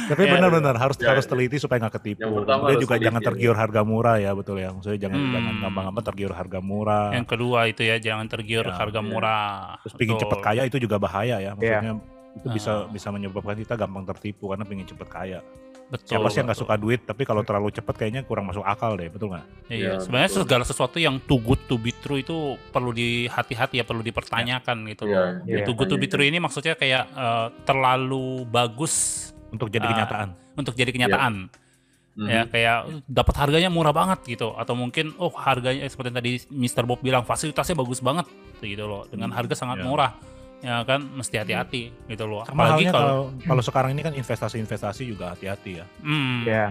Tapi 0.08 0.22
Ya. 0.22 0.32
benar-benar 0.36 0.74
harus 0.76 0.96
Ya, 0.98 1.08
harus 1.10 1.24
ya. 1.24 1.30
teliti 1.32 1.56
supaya 1.56 1.78
nggak 1.80 1.94
ketipu. 1.96 2.20
Yang 2.20 2.32
pertama 2.42 2.58
Kemudian 2.58 2.74
harus 2.74 2.82
juga 2.82 2.94
teliti, 2.94 3.06
jangan 3.08 3.22
ya. 3.22 3.26
tergiur 3.30 3.56
harga 3.56 3.80
murah 3.82 4.16
ya, 4.18 4.30
betul 4.34 4.56
ya. 4.58 4.68
Maksudnya 4.70 4.98
jangan 4.98 5.18
Hmm. 5.18 5.32
jangan 5.32 5.54
gampang-gampang 5.62 6.04
tergiur 6.04 6.32
harga 6.32 6.58
murah. 6.60 7.06
Yang 7.12 7.26
kedua 7.28 7.60
itu 7.66 7.82
ya 7.82 7.96
jangan 7.98 8.26
tergiur 8.26 8.66
Ya, 8.66 8.74
harga 8.74 9.00
iya. 9.00 9.06
murah. 9.06 9.56
Terus 9.82 9.94
pingin 9.94 10.14
Betul. 10.14 10.22
cepet 10.26 10.38
kaya 10.42 10.62
itu 10.64 10.76
juga 10.78 10.96
bahaya 10.98 11.36
ya. 11.38 11.50
Maksudnya 11.54 11.94
itu 12.34 12.48
bisa 12.50 12.72
Ah. 12.76 12.86
bisa 12.86 13.08
menyebabkan 13.08 13.56
kita 13.56 13.74
gampang 13.74 14.04
tertipu 14.06 14.44
karena 14.48 14.62
pingin 14.62 14.84
cepet 14.84 15.08
kaya. 15.08 15.40
Betul. 15.88 16.04
Siapa 16.06 16.28
sih 16.28 16.38
yang 16.38 16.46
nggak 16.46 16.58
betul. 16.58 16.68
suka 16.68 16.76
duit, 16.76 17.00
tapi 17.02 17.22
kalau 17.24 17.40
terlalu 17.40 17.72
cepet 17.72 17.94
kayaknya 17.96 18.20
kurang 18.22 18.44
masuk 18.44 18.60
akal 18.60 18.92
deh, 18.92 19.08
betul 19.08 19.32
nggak? 19.32 19.44
Iya, 19.66 19.80
Ya, 19.80 19.92
sebenarnya 19.98 20.28
betul. 20.30 20.42
segala 20.44 20.64
sesuatu 20.64 20.96
yang 20.96 21.16
too 21.18 21.38
good 21.38 21.64
to 21.64 21.74
be 21.74 21.92
true 21.94 22.16
itu 22.16 22.36
perlu 22.68 22.92
dihati-hati 22.92 23.80
ya, 23.80 23.84
perlu 23.84 24.02
dipertanyakan 24.02 24.84
gitu 24.86 25.04
loh. 25.04 25.40
Iya, 25.42 25.64
too 25.64 25.72
good 25.72 25.88
to 25.88 25.96
be 25.96 26.04
true 26.04 26.22
ini 26.22 26.36
maksudnya 26.36 26.74
kayak 26.74 27.08
eh, 27.08 27.46
terlalu 27.64 28.44
bagus 28.44 29.24
Untuk 29.48 29.68
jadi 29.68 29.80
Ah. 29.80 29.90
kenyataan. 29.90 30.28
untuk 30.54 30.74
jadi 30.74 30.92
kenyataan. 30.92 31.48
Mhm. 32.12 32.28
Ya 32.28 32.42
kayak 32.44 32.76
"Uh, 32.84 33.00
dapat 33.06 33.34
harganya 33.38 33.70
murah 33.70 33.94
banget 33.94 34.20
gitu 34.28 34.52
atau 34.52 34.74
mungkin 34.74 35.16
oh 35.16 35.30
harganya 35.30 35.86
seperti 35.86 36.10
yang 36.10 36.18
tadi 36.18 36.32
Mr. 36.50 36.82
Bob 36.82 36.98
bilang 36.98 37.22
fasilitasnya 37.22 37.72
bagus 37.72 38.02
banget 38.02 38.26
gitu 38.58 38.84
loh 38.84 39.06
dengan 39.06 39.30
harga 39.30 39.54
sangat 39.54 39.80
Ya. 39.80 39.84
murah. 39.86 40.12
Ya 40.58 40.82
kan 40.82 41.06
mesti 41.14 41.38
hati-hati 41.38 41.94
gitu 42.10 42.24
loh. 42.26 42.42
Sama 42.42 42.66
Apalagi 42.66 42.90
kalau 42.90 43.30
kalau 43.46 43.62
sekarang 43.62 43.94
ini 43.94 44.02
kan 44.02 44.10
investasi-investasi 44.14 45.06
juga 45.06 45.34
hati-hati 45.34 45.82
ya. 45.82 45.86
hmm, 46.02 46.38
Ya. 46.46 46.66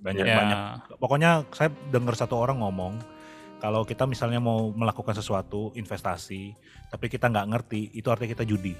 Banyak 0.00 0.24
ya, 0.24 0.36
banyak. 0.38 0.56
Pokoknya 0.96 1.30
saya 1.52 1.68
dengar 1.92 2.16
satu 2.16 2.38
orang 2.38 2.62
ngomong 2.62 2.96
kalau 3.60 3.84
kita 3.84 4.08
misalnya 4.08 4.40
mau 4.40 4.72
melakukan 4.72 5.12
sesuatu 5.12 5.68
investasi, 5.76 6.56
tapi 6.88 7.12
kita 7.12 7.28
nggak 7.28 7.46
ngerti, 7.52 7.92
itu 7.92 8.08
artinya 8.08 8.32
kita 8.32 8.48
judi. 8.48 8.72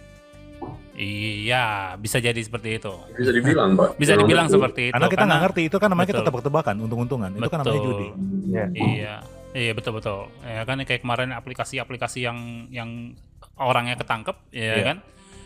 Iya, 1.01 1.97
bisa 1.97 2.21
jadi 2.21 2.37
seperti 2.37 2.81
itu. 2.81 2.93
Bisa 3.16 3.33
dibilang 3.33 3.73
pak. 3.77 3.97
Bisa 3.97 4.12
Memang 4.16 4.21
dibilang 4.25 4.47
betul. 4.49 4.57
seperti 4.61 4.83
itu. 4.88 4.95
Karena 4.97 5.09
kita 5.09 5.25
nggak 5.25 5.43
ngerti, 5.49 5.61
itu 5.69 5.77
kan 5.81 5.88
namanya 5.88 6.09
kita 6.09 6.21
Betul. 6.21 6.29
tebak-tebakan, 6.33 6.75
untung-untungan. 6.85 7.31
Itu 7.37 7.49
kan 7.49 7.59
namanya 7.64 7.81
judi. 7.81 8.09
Ya. 8.53 8.64
Iya, 8.73 9.14
iya 9.57 9.73
betul 9.73 9.93
betul. 9.97 10.29
Ya 10.45 10.62
kan 10.69 10.77
kayak 10.85 11.01
kemarin 11.01 11.33
aplikasi-aplikasi 11.33 12.19
yang 12.29 12.38
yang 12.69 13.16
orangnya 13.61 13.94
ketangkep, 13.94 14.37
ya 14.51 14.75
Iya. 14.75 14.85
kan? 14.85 14.99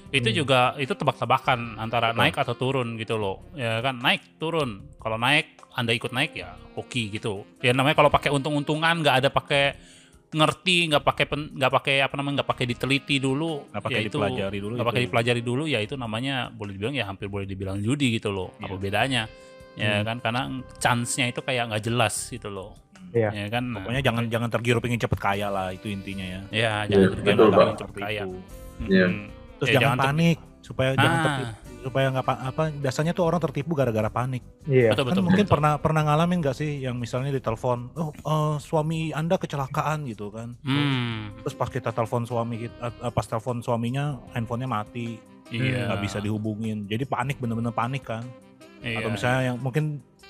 Itu 0.09 0.31
Hmm. 0.31 0.37
juga 0.37 0.59
itu 0.79 0.95
tebak-tebakan 0.95 1.75
antara 1.77 2.15
Betul. 2.15 2.21
naik 2.23 2.37
atau 2.39 2.55
turun 2.55 2.95
gitu 2.95 3.19
loh. 3.19 3.43
Ya 3.53 3.83
kan 3.83 3.99
naik 3.99 4.39
turun. 4.39 4.87
Kalau 4.97 5.19
naik 5.19 5.59
Anda 5.75 5.91
ikut 5.91 6.15
naik 6.15 6.33
ya 6.33 6.55
hoki 6.73 7.11
gitu. 7.11 7.43
Ya 7.59 7.75
namanya 7.75 7.99
kalau 7.99 8.07
pakai 8.09 8.31
untung-untungan 8.31 9.03
nggak 9.03 9.17
ada 9.19 9.29
pakai 9.29 9.75
ngerti 10.31 10.91
nggak 10.91 11.03
pakai 11.03 11.25
nggak 11.31 11.73
pakai 11.73 11.97
apa 12.01 12.15
namanya 12.15 12.43
nggak 12.43 12.51
pakai 12.51 12.67
diteliti 12.67 13.19
dulu 13.19 13.71
Nggak 13.71 13.83
pakai 13.83 13.95
ya 13.95 14.03
itu 14.03 14.19
dipelajari 14.19 14.59
dulu. 14.59 14.73
nggak 14.75 14.87
pakai 14.87 14.99
itu- 14.99 15.07
dipelajari 15.07 15.43
dulu 15.43 15.63
ya 15.65 15.79
itu 15.79 15.95
namanya 15.95 16.35
boleh 16.51 16.73
dibilang 16.75 16.95
ya 16.95 17.05
hampir 17.07 17.27
boleh 17.27 17.47
dibilang 17.47 17.79
judi 17.79 18.19
gitu 18.19 18.35
loh 18.35 18.51
apa 18.59 18.75
Iya. 18.75 18.83
bedanya 18.83 19.23
ya 19.75 19.99
Hmm. 19.99 20.05
kan 20.05 20.17
karena 20.19 20.43
chance-nya 20.79 21.31
itu 21.31 21.39
kayak 21.39 21.71
nggak 21.71 21.83
jelas 21.83 22.15
gitu 22.31 22.51
loh 22.51 22.75
Iya. 23.15 23.31
ya 23.31 23.47
kan 23.49 23.65
Nah, 23.65 23.79
Pokoknya 23.79 24.03
jangan 24.03 24.25
jangan 24.27 24.49
tergiur 24.51 24.77
pengen 24.79 24.99
cepet 24.99 25.19
kaya 25.19 25.47
lah, 25.47 25.71
itu 25.71 25.87
intinya 25.87 26.27
ya. 26.27 26.41
Ya, 26.51 26.73
Iya, 26.85 26.91
jangan 26.91 27.09
jangan 27.17 27.39
Pak. 27.47 27.55
jangan 27.55 27.77
cepet 27.79 27.97
kaya. 27.97 28.25
Iya. 28.85 29.07
Mm-mm. 29.07 29.13
Terus 29.55 29.69
Ya, 29.71 29.79
jangan 29.79 29.97
ter- 29.97 30.05
panik 30.05 30.39
supaya 30.61 30.91
jangan 30.95 31.15
Ah. 31.15 31.25
tertipu 31.25 31.55
supaya 31.85 32.07
nggak 32.09 32.25
pa- 32.25 32.41
apa 32.43 32.63
biasanya 32.73 33.13
tuh 33.13 33.23
orang 33.23 33.37
tertipu 33.39 33.73
gara-gara 33.73 34.09
panik. 34.09 34.41
Iya. 34.65 34.91
Betul 34.91 35.05
Kan 35.05 35.11
betul. 35.13 35.23
mungkin 35.23 35.45
betul. 35.45 35.53
pernah 35.55 35.73
pernah 35.77 36.03
ngalamin 36.03 36.39
nggak 36.41 36.57
sih 36.57 36.81
yang 36.81 36.97
misalnya 36.97 37.29
ditelepon, 37.31 37.93
oh 37.95 38.09
eh, 38.11 38.57
suami 38.59 39.13
anda 39.13 39.37
kecelakaan 39.37 40.09
gitu 40.09 40.29
kan? 40.29 40.57
Hmm, 40.61 41.37
Terus 41.39 41.53
pas 41.53 41.69
kita 41.69 41.93
telepon 41.93 42.25
suami 42.25 42.67
kita, 42.67 42.75
eh, 42.83 43.13
pas 43.13 43.23
telepon 43.23 43.61
suaminya 43.61 44.17
handphonenya 44.33 44.67
mati, 44.67 45.21
iya. 45.51 45.87
nggak 45.87 46.01
bisa 46.03 46.19
dihubungin. 46.19 46.89
Jadi 46.89 47.05
panik 47.05 47.37
bener-bener 47.37 47.71
panik 47.71 48.03
kan? 48.03 48.25
Iya. 48.81 48.99
Atau 48.99 49.11
misalnya 49.13 49.41
yang 49.45 49.57
mungkin 49.59 49.85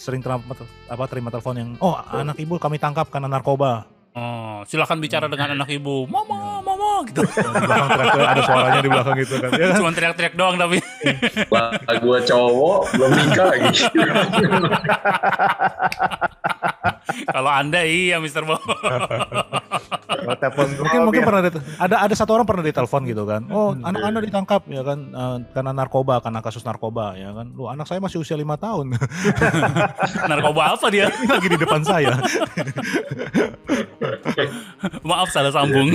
sering 0.05 0.21
terima 0.21 0.37
apa 0.85 1.05
terima 1.09 1.33
telepon 1.33 1.57
yang, 1.57 1.81
oh 1.81 1.97
anak 1.97 2.37
ibu 2.37 2.61
kami 2.61 2.77
tangkap 2.77 3.09
karena 3.09 3.25
narkoba. 3.25 3.89
Oh, 4.15 4.63
silakan 4.71 5.03
bicara 5.03 5.27
dengan 5.27 5.59
anak 5.59 5.67
ibu. 5.75 6.07
Mama, 6.07 6.63
mama 6.63 7.03
gitu. 7.11 7.27
Di 7.27 7.51
belakang 7.51 7.99
teriak 7.99 8.31
ada 8.31 8.47
suaranya 8.47 8.79
di 8.79 8.87
belakang 8.87 9.19
gitu 9.19 9.43
kan? 9.43 9.51
Ya 9.59 9.75
kan? 9.75 9.83
Cuma 9.83 9.91
teriak-teriak 9.91 10.39
doang 10.39 10.55
tapi. 10.55 10.79
Lah 11.51 11.75
gua 11.99 12.23
cowok 12.23 12.95
belum 12.95 13.11
nikah 13.11 13.51
lagi. 13.51 13.75
Kalau 17.35 17.51
Anda 17.51 17.83
iya 17.83 18.23
Mr. 18.23 18.47
Bo. 18.47 18.55
Kalau 19.97 20.37
telepon 20.37 20.67
mungkin 20.77 21.01
mungkin 21.03 21.21
ya. 21.21 21.27
pernah 21.27 21.41
dit- 21.43 21.63
ada 21.77 21.97
ada 22.01 22.15
satu 22.15 22.31
orang 22.33 22.45
pernah 22.45 22.63
ditelepon 22.63 23.03
gitu 23.05 23.23
kan 23.25 23.43
oh 23.49 23.73
Hmm. 23.73 23.83
anak 23.85 24.03
anda 24.03 24.21
ditangkap 24.21 24.63
ya 24.67 24.83
kan 24.83 24.99
eh, 25.07 25.37
karena 25.51 25.71
narkoba 25.73 26.19
karena 26.19 26.41
kasus 26.41 26.63
narkoba 26.63 27.15
ya 27.15 27.31
kan 27.31 27.51
lu 27.51 27.67
anak 27.67 27.85
saya 27.85 27.99
masih 27.99 28.19
usia 28.19 28.35
lima 28.35 28.55
tahun 28.57 28.95
Narkoba 30.31 30.75
apa 30.75 30.87
dia? 30.89 31.09
lagi 31.25 31.47
di 31.47 31.57
depan 31.57 31.81
saya 31.81 32.15
Maaf 35.09 35.29
salah 35.29 35.51
sambung. 35.51 35.95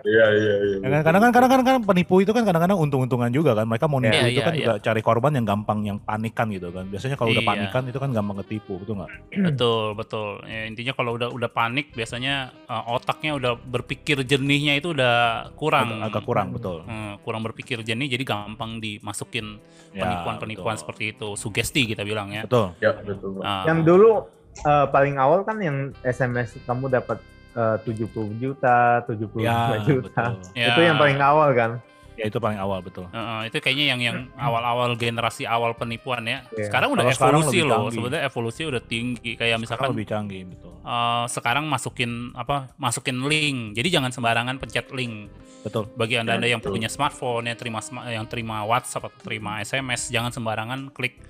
Iya 0.00 0.26
iya 0.32 0.54
iya. 0.60 0.76
ya 0.80 0.88
kan 0.90 1.00
kadang 1.04 1.22
kan 1.22 1.30
kadang 1.30 1.50
kadang 1.50 1.66
kan 1.66 1.76
penipu 1.84 2.18
itu 2.18 2.32
kan 2.32 2.42
kadang-kadang 2.42 2.78
untung-untungan 2.78 3.30
juga 3.30 3.52
kan 3.52 3.64
mereka 3.64 3.86
mau 3.86 4.00
nipu 4.00 4.16
Iya, 4.16 4.26
itu 4.26 4.32
iya, 4.34 4.42
kan 4.42 4.54
iya. 4.54 4.60
juga 4.60 4.74
cari 4.80 5.00
korban 5.00 5.32
yang 5.32 5.46
gampang 5.46 5.78
yang 5.84 5.98
panikan 5.98 6.46
gitu 6.48 6.68
kan 6.70 6.84
biasanya 6.84 7.14
kalau 7.14 7.30
udah 7.30 7.40
Iya. 7.40 7.50
panikan 7.52 7.82
itu 7.84 7.98
kan 7.98 8.10
gampang 8.10 8.36
ketipu 8.40 8.72
betul 8.76 8.94
nggak 8.96 9.10
betul, 9.30 9.84
betul. 9.94 10.28
Ya, 10.44 10.66
intinya 10.66 10.92
kalau 10.92 11.14
udah 11.14 11.28
udah 11.28 11.50
panik 11.50 11.92
biasanya 11.92 12.34
uh, 12.66 12.90
otaknya 12.90 13.36
udah 13.36 13.52
berpikir 13.56 14.20
jernihnya 14.22 14.74
itu 14.74 14.90
udah 14.90 15.48
kurang. 15.54 16.00
agak, 16.00 16.08
agak 16.10 16.22
kurang 16.24 16.48
betul 16.50 16.82
Hmm, 16.82 17.20
kurang 17.20 17.42
berpikir 17.42 17.80
jernih 17.80 18.08
jadi 18.08 18.24
gampang 18.24 18.80
dimasukin 18.80 19.60
Ya, 19.90 20.06
penipuan-penipuan 20.06 20.74
betul. 20.74 20.82
seperti 20.82 21.04
itu. 21.12 21.28
Sugesti 21.34 21.82
kita 21.84 22.02
bilang 22.02 22.30
ya. 22.30 22.42
betul 22.42 22.72
Ya 22.78 22.94
betul. 22.96 23.42
Ah, 23.42 23.66
Yang 23.66 23.78
dulu 23.84 24.10
eh, 24.56 24.86
paling 24.88 25.16
awal 25.16 25.42
kan 25.42 25.58
yang 25.58 25.76
SMS 26.00 26.58
kamu 26.62 26.90
dapat 26.90 27.18
eh, 27.52 27.76
70 27.82 28.10
juta, 28.36 29.02
75 29.04 29.40
ya 29.40 29.78
juta. 29.82 30.22
betul 30.36 30.52
ya. 30.60 30.66
Itu 30.70 30.80
yang 30.80 30.96
paling 30.96 31.18
awal 31.18 31.50
kan. 31.52 31.72
ya 32.14 32.28
itu 32.28 32.36
paling 32.36 32.60
awal 32.60 32.84
betul 32.84 33.08
Heeh, 33.08 33.48
itu 33.48 33.56
kayaknya 33.58 33.86
yang 33.88 34.00
yang 34.02 34.16
awal-awal 34.36 34.92
generasi 34.92 35.48
awal 35.48 35.72
penipuan 35.72 36.20
ya. 36.22 36.44
Iya. 36.52 36.68
Sekarang 36.68 36.92
udah 36.92 37.00
Kalau 37.02 37.16
sekarang 37.16 37.32
evolusi 37.40 37.56
lebih 37.56 37.64
loh. 37.64 37.72
canggih. 37.80 37.94
Sebenarnya 37.96 38.22
evolusi 38.28 38.60
udah 38.68 38.82
tinggi. 38.84 39.30
Kayak 39.32 39.40
sekarang 39.40 39.60
misalkan 39.62 39.88
lebih 39.88 40.06
canggih 40.06 40.42
betul 40.44 40.72
eh, 40.76 41.24
sekarang 41.26 41.64
masukin 41.64 42.10
apa? 42.34 42.56
Masukin 42.76 43.24
link. 43.24 43.58
Jadi 43.72 43.88
jangan 43.88 44.12
sembarangan 44.12 44.56
pencet 44.56 44.92
link. 44.92 45.32
betul 45.60 45.88
Bagi 45.92 46.16
anda-anda 46.16 46.44
Ya, 46.44 46.56
yang 46.56 46.60
betul. 46.60 46.76
punya 46.76 46.88
smartphone 46.88 47.44
yang 47.44 47.56
terima 47.56 47.80
yang 48.04 48.24
terima 48.24 48.64
WhatsApp 48.64 49.08
atau 49.08 49.20
terima 49.20 49.60
SMS, 49.60 50.08
jangan 50.08 50.28
sembarangan 50.28 50.88
klik 50.92 51.20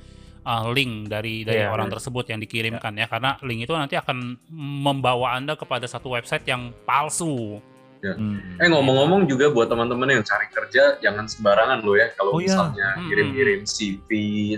eh, 0.40 0.64
link 0.72 1.06
dari 1.06 1.42
dari 1.42 1.60
Iya. 1.60 1.70
orang 1.70 1.88
tersebut 1.88 2.24
yang 2.26 2.38
dikirimkan 2.38 2.92
ya. 2.94 3.06
Karena 3.06 3.36
link 3.40 3.64
itu 3.64 3.72
nanti 3.72 3.94
akan 3.94 4.36
membawa 4.50 5.36
anda 5.36 5.54
kepada 5.54 5.84
satu 5.84 6.10
website 6.10 6.44
yang 6.44 6.72
palsu. 6.84 7.60
Hmm. 8.00 8.56
Eh 8.56 8.64
ngomong-ngomong 8.64 9.28
juga 9.28 9.52
buat 9.52 9.68
teman-teman 9.68 10.08
yang 10.08 10.24
cari 10.24 10.48
kerja 10.48 10.96
jangan 10.98 11.28
sembarangan 11.28 11.84
loh 11.84 12.00
ya 12.00 12.08
kalau 12.16 12.32
Oh, 12.32 12.40
iya. 12.40 12.48
misalnya 12.48 12.88
Hmm. 12.96 13.08
kirim-kirim 13.12 13.60
CV, 13.62 14.08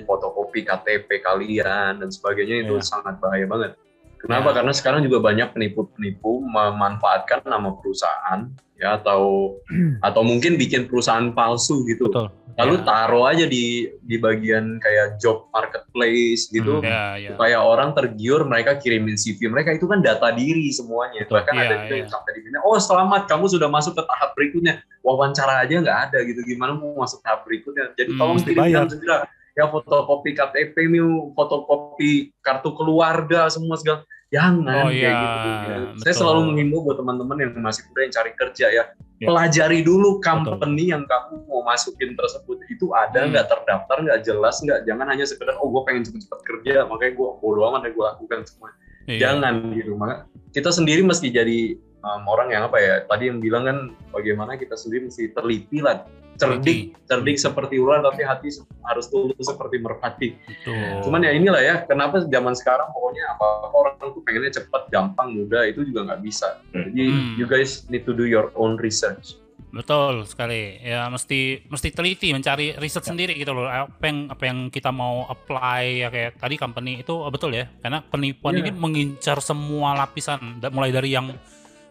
fotokopi 0.06 0.62
KTP 0.62 1.18
kalian 1.18 1.98
dan 1.98 2.08
sebagainya 2.08 2.62
itu 2.62 2.78
Iya. 2.78 2.86
sangat 2.86 3.18
bahaya 3.18 3.42
banget. 3.44 3.74
Kenapa? 4.22 4.48
Ya. 4.50 4.54
Karena 4.62 4.72
sekarang 4.72 5.00
juga 5.02 5.18
banyak 5.18 5.50
penipu-penipu 5.50 6.42
memanfaatkan 6.46 7.42
nama 7.42 7.74
perusahaan 7.74 8.46
ya 8.78 8.98
atau 8.98 9.54
atau 10.06 10.22
mungkin 10.22 10.54
bikin 10.54 10.86
perusahaan 10.86 11.30
palsu 11.30 11.82
gitu. 11.86 12.06
Betul. 12.06 12.30
Lalu 12.52 12.74
Ya. 12.78 12.84
taruh 12.84 13.24
aja 13.24 13.48
di 13.48 13.88
di 14.04 14.20
bagian 14.20 14.76
kayak 14.76 15.16
job 15.16 15.48
marketplace 15.50 16.52
gitu. 16.52 16.78
Hmm. 16.78 16.86
Ya, 16.86 17.04
ya. 17.16 17.28
supaya 17.32 17.64
orang 17.64 17.96
tergiur 17.96 18.44
mereka 18.44 18.76
kirimin 18.76 19.16
CV 19.16 19.48
mereka 19.48 19.72
itu 19.72 19.88
kan 19.88 20.04
data 20.04 20.28
diri 20.36 20.68
semuanya 20.68 21.24
Betul. 21.24 21.34
bahkan 21.40 21.54
Iya, 21.56 21.64
ada 21.64 21.74
juga 21.80 21.94
iya. 21.96 22.00
yang 22.04 22.10
sampai 22.12 22.30
di 22.36 22.40
sini 22.44 22.56
oh 22.60 22.76
selamat 22.76 23.22
kamu 23.24 23.44
sudah 23.48 23.68
masuk 23.72 23.96
ke 23.96 24.04
tahap 24.04 24.30
berikutnya 24.36 24.74
wawancara 25.00 25.64
aja 25.64 25.80
nggak 25.80 25.98
ada 26.12 26.18
gitu 26.28 26.44
gimana 26.44 26.76
mau 26.76 26.92
masuk 27.00 27.24
tahap 27.24 27.40
berikutnya 27.48 27.88
jadi 27.96 28.10
Hmm, 28.12 28.20
tolong 28.20 28.38
kirimkan 28.38 28.84
segera 28.92 29.16
ya 29.52 29.64
fotokopi 29.66 30.32
KTP 30.32 30.74
mu 30.88 31.30
fotokopi 31.32 32.32
kartu 32.40 32.72
keluarga 32.72 33.46
semua 33.46 33.76
segala 33.76 34.00
jangan 34.28 34.64
Oh, 34.64 34.88
kayak 34.88 34.96
iya, 34.96 35.12
gitu 35.12 35.36
ya. 35.36 35.76
saya 35.76 35.84
betul. 36.08 36.12
selalu 36.16 36.40
menghimbau 36.48 36.80
buat 36.82 36.96
teman-teman 36.96 37.36
yang 37.38 37.52
masih 37.58 37.82
muda 37.86 38.00
yang 38.00 38.14
cari 38.14 38.32
kerja 38.32 38.68
ya 38.68 38.84
Ya. 39.22 39.30
pelajari 39.30 39.86
dulu 39.86 40.18
company 40.18 40.90
yang 40.90 41.06
kamu 41.06 41.46
mau 41.46 41.62
masukin 41.62 42.18
tersebut 42.18 42.58
itu 42.66 42.90
ada 42.90 43.22
Hmm. 43.22 43.30
nggak 43.30 43.46
terdaftar 43.46 44.02
nggak 44.02 44.20
jelas 44.26 44.58
nggak 44.58 44.82
jangan 44.82 45.06
hanya 45.06 45.22
sekedar 45.22 45.54
oh 45.56 45.70
gue 45.70 45.82
pengen 45.86 46.02
cepet-cepet 46.02 46.40
kerja 46.42 46.74
makanya 46.84 47.14
gue 47.14 47.28
bodo 47.38 47.62
amat 47.70 47.86
yang 47.86 47.94
gue 47.94 48.04
lakukan 48.04 48.38
semua 48.42 48.68
Iya. 49.06 49.18
jangan 49.30 49.54
gitu 49.72 49.94
maka 49.94 50.26
kita 50.50 50.74
sendiri 50.74 51.02
mesti 51.02 51.30
jadi 51.30 51.58
um, 52.02 52.22
orang 52.26 52.50
yang 52.50 52.66
apa 52.66 52.78
ya 52.78 52.94
tadi 53.04 53.30
yang 53.30 53.38
bilang 53.38 53.62
kan 53.62 53.78
bagaimana 54.10 54.58
kita 54.58 54.74
sendiri 54.74 55.06
mesti 55.06 55.30
teliti 55.30 55.78
lah 55.78 56.02
cerdik 56.36 56.96
cerdik 57.04 57.36
seperti 57.36 57.76
ular 57.76 58.00
tapi 58.00 58.22
hati 58.22 58.48
harus 58.82 59.06
tulus 59.08 59.36
seperti 59.38 59.76
merpati 59.78 60.28
Betul. 60.36 61.06
cuman 61.06 61.20
ya 61.22 61.32
inilah 61.32 61.62
ya 61.62 61.74
kenapa 61.84 62.24
zaman 62.24 62.54
sekarang 62.56 62.88
pokoknya 62.90 63.24
apa 63.36 63.46
orang 63.70 63.94
tuh 64.00 64.22
pengennya 64.24 64.52
cepat 64.58 64.88
gampang 64.88 65.32
mudah 65.34 65.68
itu 65.68 65.84
juga 65.84 66.12
nggak 66.12 66.20
bisa 66.20 66.58
jadi 66.72 67.04
Hmm. 67.04 67.34
you 67.36 67.44
guys 67.44 67.84
need 67.88 68.02
to 68.02 68.12
do 68.12 68.24
your 68.24 68.48
own 68.54 68.78
research 68.78 69.36
Betul 69.72 70.28
sekali. 70.28 70.76
Ya 70.84 71.08
mesti 71.08 71.64
mesti 71.64 71.88
teliti 71.96 72.28
mencari 72.36 72.76
riset 72.76 73.08
sendiri 73.08 73.32
gitu 73.32 73.56
loh. 73.56 73.64
Apa 73.64 74.04
yang 74.04 74.28
apa 74.28 74.42
yang 74.44 74.58
kita 74.68 74.92
mau 74.92 75.24
apply 75.24 76.04
ya 76.04 76.08
kayak 76.12 76.36
tadi 76.36 76.60
company 76.60 77.00
itu 77.00 77.16
oh, 77.16 77.32
betul 77.32 77.56
ya. 77.56 77.72
Karena 77.80 78.04
penipuan 78.04 78.52
Iya. 78.52 78.68
ini 78.68 78.70
mengincar 78.76 79.40
semua 79.40 79.96
lapisan 79.96 80.60
mulai 80.68 80.92
dari 80.92 81.16
yang 81.16 81.32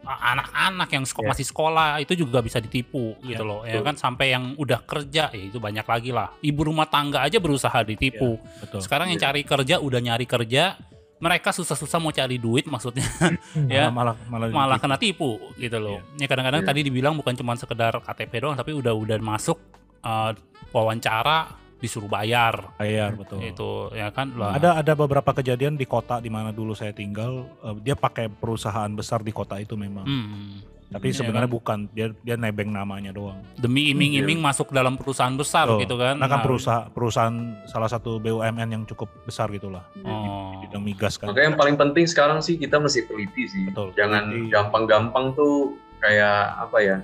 anak-anak 0.02 0.90
yang 0.90 1.06
Iya. 1.06 1.30
masih 1.30 1.46
sekolah 1.46 2.02
itu 2.02 2.14
juga 2.16 2.42
bisa 2.42 2.58
ditipu 2.58 3.14
gitu 3.22 3.42
loh. 3.42 3.62
Ya 3.64 3.78
betul. 3.78 3.86
kan 3.86 3.96
sampai 3.96 4.34
yang 4.34 4.54
udah 4.56 4.82
kerja 4.82 5.30
ya 5.30 5.44
itu 5.44 5.58
banyak 5.58 5.86
lagi 5.86 6.10
lah. 6.10 6.34
Ibu 6.40 6.62
rumah 6.66 6.90
tangga 6.90 7.22
aja 7.22 7.38
berusaha 7.38 7.86
ditipu. 7.86 8.42
Betul. 8.60 8.82
Sekarang 8.82 9.08
yang 9.08 9.18
Iya. 9.18 9.30
cari 9.30 9.42
kerja 9.44 9.76
udah 9.78 10.00
nyari 10.00 10.26
kerja, 10.26 10.74
mereka 11.22 11.54
susah-susah 11.54 12.02
mau 12.02 12.10
cari 12.10 12.42
duit 12.42 12.66
maksudnya 12.66 13.06
ya 13.70 13.94
malah 13.94 14.18
malah, 14.26 14.50
malah 14.50 14.78
kena 14.82 14.98
tipu 14.98 15.38
gitu 15.56 15.78
loh. 15.78 16.02
Ya 16.18 16.26
kadang-kadang 16.26 16.66
Iya. 16.66 16.70
tadi 16.74 16.82
dibilang 16.82 17.14
bukan 17.14 17.38
cuma 17.38 17.54
sekedar 17.54 17.94
KTP 18.02 18.42
doang 18.42 18.58
tapi 18.58 18.74
udah 18.74 18.92
udah 18.92 19.22
masuk 19.22 19.62
eh, 20.02 20.32
wawancara 20.74 21.61
disuruh 21.82 22.08
bayar. 22.08 22.78
bayar 22.78 23.18
betul. 23.18 23.42
Itu 23.42 23.70
ya 23.92 24.14
kan 24.14 24.38
lah. 24.38 24.56
Ada 24.56 24.86
ada 24.86 24.94
beberapa 24.94 25.34
kejadian 25.34 25.76
di 25.76 25.90
kota 25.90 26.22
di 26.22 26.30
mana 26.30 26.54
dulu 26.54 26.78
saya 26.78 26.94
tinggal, 26.94 27.50
eh, 27.66 27.76
dia 27.82 27.98
pakai 27.98 28.30
perusahaan 28.30 28.88
besar 28.94 29.26
di 29.26 29.34
kota 29.34 29.58
itu 29.58 29.74
memang. 29.74 30.06
Hmm. 30.06 30.62
Tapi 30.92 31.08
Iya 31.08 31.24
sebenarnya 31.24 31.48
kan? 31.48 31.56
bukan, 31.56 31.78
dia 31.96 32.12
dia 32.20 32.36
nebeng 32.36 32.68
namanya 32.68 33.16
doang. 33.16 33.40
Demi 33.56 33.96
iming-iming 33.96 34.44
masuk 34.44 34.76
dalam 34.76 35.00
perusahaan 35.00 35.32
besar 35.32 35.72
gitu 35.80 35.96
kan. 35.96 36.20
Nah 36.20 36.28
kan 36.28 36.44
Nah, 36.44 36.46
perusahaan 36.46 36.86
perusahaan 36.92 37.36
salah 37.64 37.88
satu 37.88 38.20
BUMN 38.20 38.68
yang 38.68 38.84
cukup 38.84 39.08
besar 39.24 39.48
gitulah. 39.56 39.88
Oh. 40.04 40.52
Di 40.60 40.68
bidang 40.68 40.84
migas 40.84 41.16
kan. 41.16 41.32
Makanya 41.32 41.56
yang 41.56 41.60
paling 41.60 41.80
penting 41.80 42.04
sekarang 42.04 42.44
sih 42.44 42.60
kita 42.60 42.76
mesti 42.76 43.08
teliti 43.08 43.48
sih. 43.48 43.72
Betul, 43.72 43.96
Jangan 43.96 44.52
gampang-gampang 44.52 45.32
tuh 45.32 45.80
kayak 46.04 46.60
apa 46.60 46.78
ya? 46.84 46.98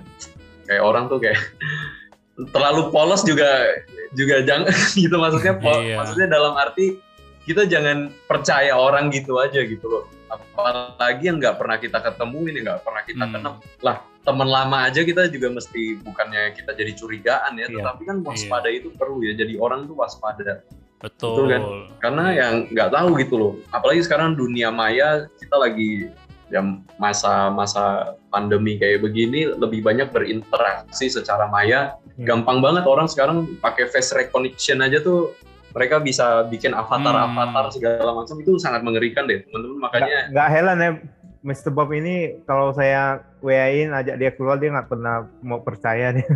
Kayak 0.68 0.82
orang 0.84 1.08
tuh 1.08 1.18
kayak 1.24 1.40
terlalu 2.48 2.88
polos 2.88 3.22
juga 3.22 3.66
juga 4.12 4.40
jangan 4.40 4.70
gitu 4.96 5.14
maksudnya 5.14 5.54
po- 5.56 5.78
Iya. 5.78 5.98
maksudnya 5.98 6.26
dalam 6.28 6.54
arti 6.54 7.02
kita 7.42 7.64
jangan 7.64 8.12
percaya 8.24 8.72
orang 8.72 9.08
gitu 9.08 9.36
aja 9.38 9.58
gitu 9.58 9.88
loh. 9.88 10.04
Apalagi 10.28 11.24
yang 11.24 11.40
nggak 11.40 11.56
pernah 11.56 11.76
kita 11.76 11.96
ketemuin, 11.98 12.52
yang 12.52 12.64
nggak 12.68 12.82
pernah 12.84 13.02
kita 13.02 13.24
Hmm. 13.24 13.32
kenal. 13.32 13.52
Lah, 13.80 13.96
teman 14.20 14.44
lama 14.44 14.84
aja 14.84 15.00
kita 15.00 15.26
juga 15.26 15.48
mesti 15.48 15.96
bukannya 15.98 16.52
kita 16.52 16.74
jadi 16.74 16.92
curigaan 16.92 17.56
ya, 17.56 17.64
Iya. 17.64 17.80
tetapi 17.80 18.02
kan 18.04 18.16
waspada 18.20 18.68
itu 18.68 18.92
perlu 18.92 19.24
ya. 19.24 19.32
Jadi 19.32 19.56
orang 19.56 19.86
tuh 19.86 19.96
waspada. 19.96 20.60
Betul. 20.98 21.30
Betul 21.30 21.46
kan? 21.48 21.62
karena 21.98 22.24
yang 22.32 22.54
nggak 22.68 22.90
tahu 22.90 23.08
gitu 23.16 23.34
loh 23.38 23.52
apalagi 23.70 24.02
sekarang 24.02 24.34
dunia 24.34 24.68
maya 24.68 25.30
kita 25.32 25.54
lagi 25.54 26.10
ya 26.48 26.60
masa-masa 26.96 28.16
pandemi 28.28 28.76
kayak 28.76 29.00
begini 29.00 29.48
lebih 29.48 29.80
banyak 29.80 30.08
berinteraksi 30.08 31.08
secara 31.08 31.46
maya 31.46 31.94
Hmm. 32.18 32.26
gampang 32.26 32.58
banget 32.58 32.82
orang 32.82 33.06
sekarang 33.06 33.46
pakai 33.58 33.86
face 33.86 34.10
recognition 34.10 34.80
aja 34.80 34.98
tuh 34.98 35.32
mereka 35.70 35.98
bisa 35.98 36.42
bikin 36.44 36.72
avatar-avatar 36.72 37.64
Hmm. 37.68 37.70
segala 37.70 38.10
macam 38.10 38.34
itu 38.36 38.58
sangat 38.58 38.82
mengerikan 38.82 39.24
deh 39.24 39.44
teman-teman 39.44 39.78
makanya 39.78 40.28
Nggak, 40.28 40.48
heran 40.50 40.78
ya 40.78 40.90
Mr. 41.38 41.70
Bob 41.70 41.92
ini 41.92 42.34
kalau 42.42 42.72
saya 42.72 43.22
WA-in 43.38 43.94
ajak 43.94 44.18
dia 44.18 44.30
keluar 44.34 44.58
dia 44.58 44.74
nggak 44.74 44.90
pernah 44.90 45.22
mau 45.38 45.62
percaya 45.62 46.10
nih. 46.10 46.26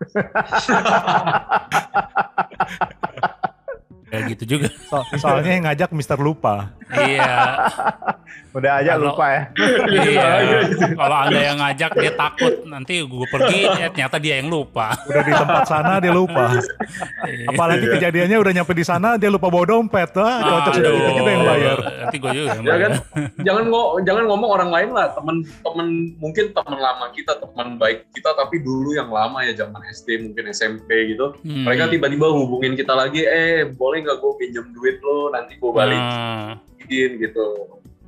Ya 4.10 4.26
gitu 4.26 4.44
juga. 4.48 4.66
So- 4.90 5.06
soalnya 5.22 5.52
yang 5.54 5.64
ngajak 5.70 5.90
Mister 5.94 6.18
Lupa. 6.18 6.74
iya. 6.90 7.70
Udah 8.50 8.72
aja 8.78 8.92
Kalau- 8.92 9.12
lupa 9.12 9.26
ya. 9.28 9.42
iya. 10.02 10.28
Kalau 10.90 11.16
Anda 11.20 11.40
yang 11.40 11.58
ngajak 11.58 11.90
dia 11.94 12.12
takut 12.12 12.54
nanti 12.64 12.94
gue 13.00 13.26
pergi 13.28 13.60
eh, 13.68 13.88
ternyata 13.88 14.16
dia 14.16 14.34
yang 14.38 14.48
lupa. 14.48 14.90
Udah 15.04 15.22
di 15.22 15.32
tempat 15.32 15.62
sana 15.64 15.92
dia 15.96 16.10
lupa. 16.10 16.58
Iya. 17.22 17.46
Apalagi 17.48 17.86
kejadiannya 17.88 18.36
udah 18.36 18.52
nyampe 18.52 18.72
di 18.72 18.82
sana 18.82 19.14
dia 19.14 19.28
lupa 19.28 19.46
bawa 19.46 19.64
dompet. 19.66 20.10
Wah, 20.12 20.38
cocok 20.66 20.72
sudah 20.74 20.90
kita 20.90 21.10
juga 21.14 21.30
yang 21.30 21.44
bayar. 21.44 21.78
Nanti 22.00 22.16
gue 22.16 22.30
juga 22.32 22.48
yang 22.48 22.60
ya 22.60 22.68
bayar. 22.68 22.80
kan 22.80 22.92
jangan 23.40 23.64
ngo- 23.66 23.90
jangan 24.02 24.24
ngomong 24.26 24.50
orang 24.50 24.70
lain 24.70 24.90
lah 24.90 25.06
teman-teman 25.10 25.88
mungkin 26.16 26.44
teman 26.50 26.76
lama 26.76 27.06
kita 27.10 27.32
teman 27.36 27.76
baik 27.76 28.10
kita 28.10 28.30
tapi 28.32 28.58
dulu 28.58 28.92
yang 28.92 29.08
lama 29.08 29.40
ya 29.40 29.54
zaman 29.56 29.80
SD 29.86 30.08
mungkin 30.22 30.50
SMP 30.50 30.88
gitu 31.08 31.32
Hmm. 31.40 31.64
mereka 31.64 31.86
tiba-tiba 31.86 32.26
hubungin 32.28 32.74
kita 32.74 32.92
lagi 32.92 33.22
eh 33.22 33.64
boleh 33.64 34.02
nggak 34.02 34.18
gue 34.18 34.32
pinjam 34.36 34.66
duit 34.70 34.98
lo 34.98 35.30
nanti 35.30 35.54
gue 35.54 35.70
balikin 35.70 36.00
Nah, 36.00 36.58
gitu 37.16 37.44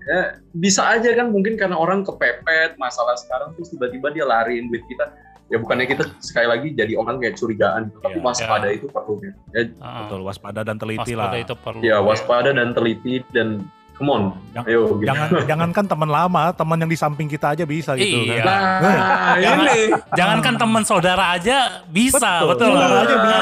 ya 0.03 0.21
bisa 0.53 0.83
aja 0.89 1.11
kan 1.13 1.31
mungkin 1.31 1.55
karena 1.55 1.75
orang 1.75 2.03
kepepet 2.03 2.75
masalah 2.75 3.15
sekarang 3.15 3.55
terus 3.55 3.71
tiba-tiba 3.71 4.11
dia 4.11 4.25
lariin 4.25 4.67
duit 4.67 4.83
kita 4.85 5.15
ya 5.47 5.61
bukannya 5.61 5.85
kita 5.85 6.09
sekali 6.19 6.49
lagi 6.49 6.69
jadi 6.73 6.97
orang 6.97 7.21
kayak 7.21 7.37
curigaan 7.37 7.87
gitu 7.87 7.99
tapi 8.01 8.17
Iya. 8.17 8.25
waspada 8.25 8.69
itu 8.69 8.87
perlu 8.89 9.15
ya. 9.21 9.33
ya 9.53 9.63
ah, 9.79 9.99
Betul, 10.03 10.21
waspada 10.25 10.61
dan 10.65 10.77
teliti 10.77 11.13
lah. 11.13 11.29
waspada 11.29 11.39
itu 11.39 11.55
perlu. 11.55 11.81
ya 11.85 11.97
waspada 12.01 12.51
dan 12.51 12.69
teliti 12.73 13.15
dan 13.31 13.49
come 14.03 14.11
on 14.11 14.23
Jangan- 14.53 14.69
ayo 14.69 14.81
gitu. 14.93 15.09
Jangan 15.09 15.29
jangankan 15.49 15.85
teman 15.87 16.11
lama, 16.11 16.43
teman 16.53 16.77
yang 16.77 16.91
di 16.91 16.99
samping 16.99 17.25
kita 17.25 17.55
aja 17.55 17.65
bisa 17.65 17.97
gitu 17.97 18.21
Iya. 18.29 18.45
kan. 18.45 18.61
nah 18.83 18.93
ini 19.39 19.95
Jangankan 20.13 20.55
teman 20.59 20.83
saudara 20.83 21.25
aja 21.33 21.81
bisa, 21.89 22.45
betul. 22.45 22.69
Saudara 22.69 23.01
aja 23.01 23.17
bisa. 23.17 23.33
Ah. 23.33 23.41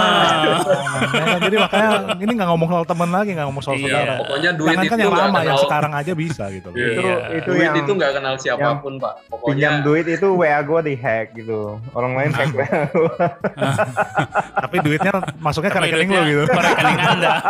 Ya 1.10 1.24
kan, 1.26 1.38
jadi 1.42 1.56
makanya 1.58 1.90
ini 2.20 2.30
nggak 2.30 2.46
ngomong 2.46 2.68
soal 2.70 2.84
teman 2.86 3.10
lagi, 3.10 3.30
nggak 3.32 3.46
ngomong 3.48 3.64
soal 3.64 3.74
Iya. 3.74 3.82
saudara. 3.88 4.14
pokoknya 4.22 4.50
duit 4.54 4.70
Jangankan 4.70 4.92
itu 4.92 5.02
yang 5.02 5.10
lama, 5.10 5.18
yang 5.18 5.34
kenal 5.50 5.58
sekarang 5.64 5.92
aja 5.96 6.12
bisa 6.14 6.44
gitu. 6.52 6.68
Iya. 6.70 6.86
Itu 6.86 7.00
Iya. 7.00 7.16
itu 7.34 7.50
duit 7.50 7.64
yang 7.64 7.74
itu 7.80 7.90
nggak 7.90 8.12
kenal 8.14 8.34
siapa 8.38 8.70
pun 8.78 8.92
pak 9.00 9.12
pokoknya 9.26 9.48
pinjam 9.48 9.74
duit 9.82 10.06
itu 10.06 10.28
WA 10.30 10.60
gue 10.60 10.80
di 10.84 10.94
hack 10.94 11.26
gitu. 11.34 11.80
Orang 11.90 12.12
lain 12.14 12.30
hack 12.30 12.52
WA. 12.52 12.70
Tapi 14.62 14.76
duitnya 14.78 15.12
masuknya 15.40 15.70
ke 15.72 15.80
rekening 15.80 16.08
lo 16.08 16.22
gitu. 16.22 16.42
ke 16.46 16.60
rekening 16.60 16.98
Anda. 17.00 17.30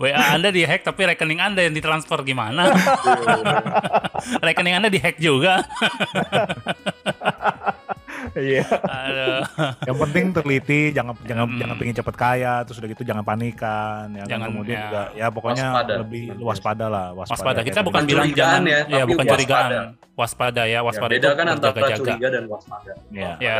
WA 0.00 0.16
Anda 0.34 0.48
dihack 0.50 0.82
tapi 0.94 1.10
rekening 1.10 1.42
Anda 1.42 1.66
yang 1.66 1.74
ditransfer 1.74 2.22
gimana? 2.22 2.70
rekening 4.46 4.78
Anda 4.78 4.86
dihack 4.86 5.18
juga. 5.18 5.58
Iya. 8.34 8.66
Aduh. 8.66 9.40
Yang 9.84 9.96
penting 10.02 10.24
teliti, 10.32 10.80
jangan 10.90 11.14
jangan 11.22 11.46
Hmm. 11.46 11.58
jangan 11.58 11.74
pengen 11.76 11.94
cepet 11.94 12.14
kaya, 12.14 12.54
terus 12.62 12.76
udah 12.76 12.90
gitu 12.90 13.02
jangan 13.02 13.22
panikan, 13.22 14.10
ya 14.10 14.22
kan? 14.22 14.30
Jangan, 14.30 14.46
kemudian 14.50 14.74
ya. 14.74 14.82
juga 14.84 15.02
ya 15.14 15.26
pokoknya 15.30 15.66
Waspada. 15.70 15.94
lebih 16.02 16.24
waspada 16.36 16.86
lah, 16.86 17.06
waspada. 17.12 17.32
Waspada. 17.32 17.60
Kita 17.62 17.74
Kayak 17.76 17.86
bukan 17.86 18.02
bilang 18.04 18.28
jangan 18.30 18.62
ya, 18.64 18.80
ya, 18.84 19.04
bukan 19.04 19.22
waspada. 19.22 19.32
curigaan. 19.32 19.70
Waspada 20.14 20.62
ya, 20.62 20.70
ya, 20.70 20.80
waspada 20.80 21.10
beda 21.10 21.26
itu 21.26 21.34
kan 21.34 21.46
antara 21.48 21.72
curiga 21.92 22.28
dan 22.30 22.44
waspada 22.46 22.90
Ya. 23.10 23.30
Ya, 23.38 23.58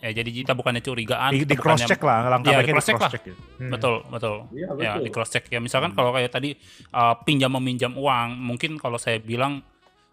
ya 0.00 0.10
jadi 0.12 0.30
kita 0.34 0.52
bukannya 0.52 0.82
curigaan, 0.82 1.30
di, 1.30 1.46
kita 1.46 1.54
di 1.54 1.58
cross 1.58 1.82
check 1.82 2.02
lah, 2.02 2.26
langkah 2.26 2.50
baiknya 2.50 2.62
di 2.62 2.66
di-cross 2.66 2.86
check 2.86 2.96
cross 2.96 3.06
lah. 3.06 3.12
check. 3.14 3.22
gitu. 3.24 3.38
Hmm. 3.56 3.70
Betul, 3.70 3.94
betul. 4.06 4.36
iya 4.50 4.66
Ya, 4.66 4.92
betul 4.94 5.02
di 5.02 5.10
cross 5.10 5.30
check 5.30 5.44
ya. 5.46 5.58
Misalkan 5.58 5.90
Hmm. 5.90 5.98
kalau 5.98 6.10
kayak 6.10 6.30
tadi 6.30 6.58
uh, 6.90 7.14
pinjam 7.22 7.50
meminjam 7.52 7.94
uang, 7.94 8.28
mungkin 8.34 8.78
kalau 8.78 8.98
saya 8.98 9.18
bilang 9.18 9.62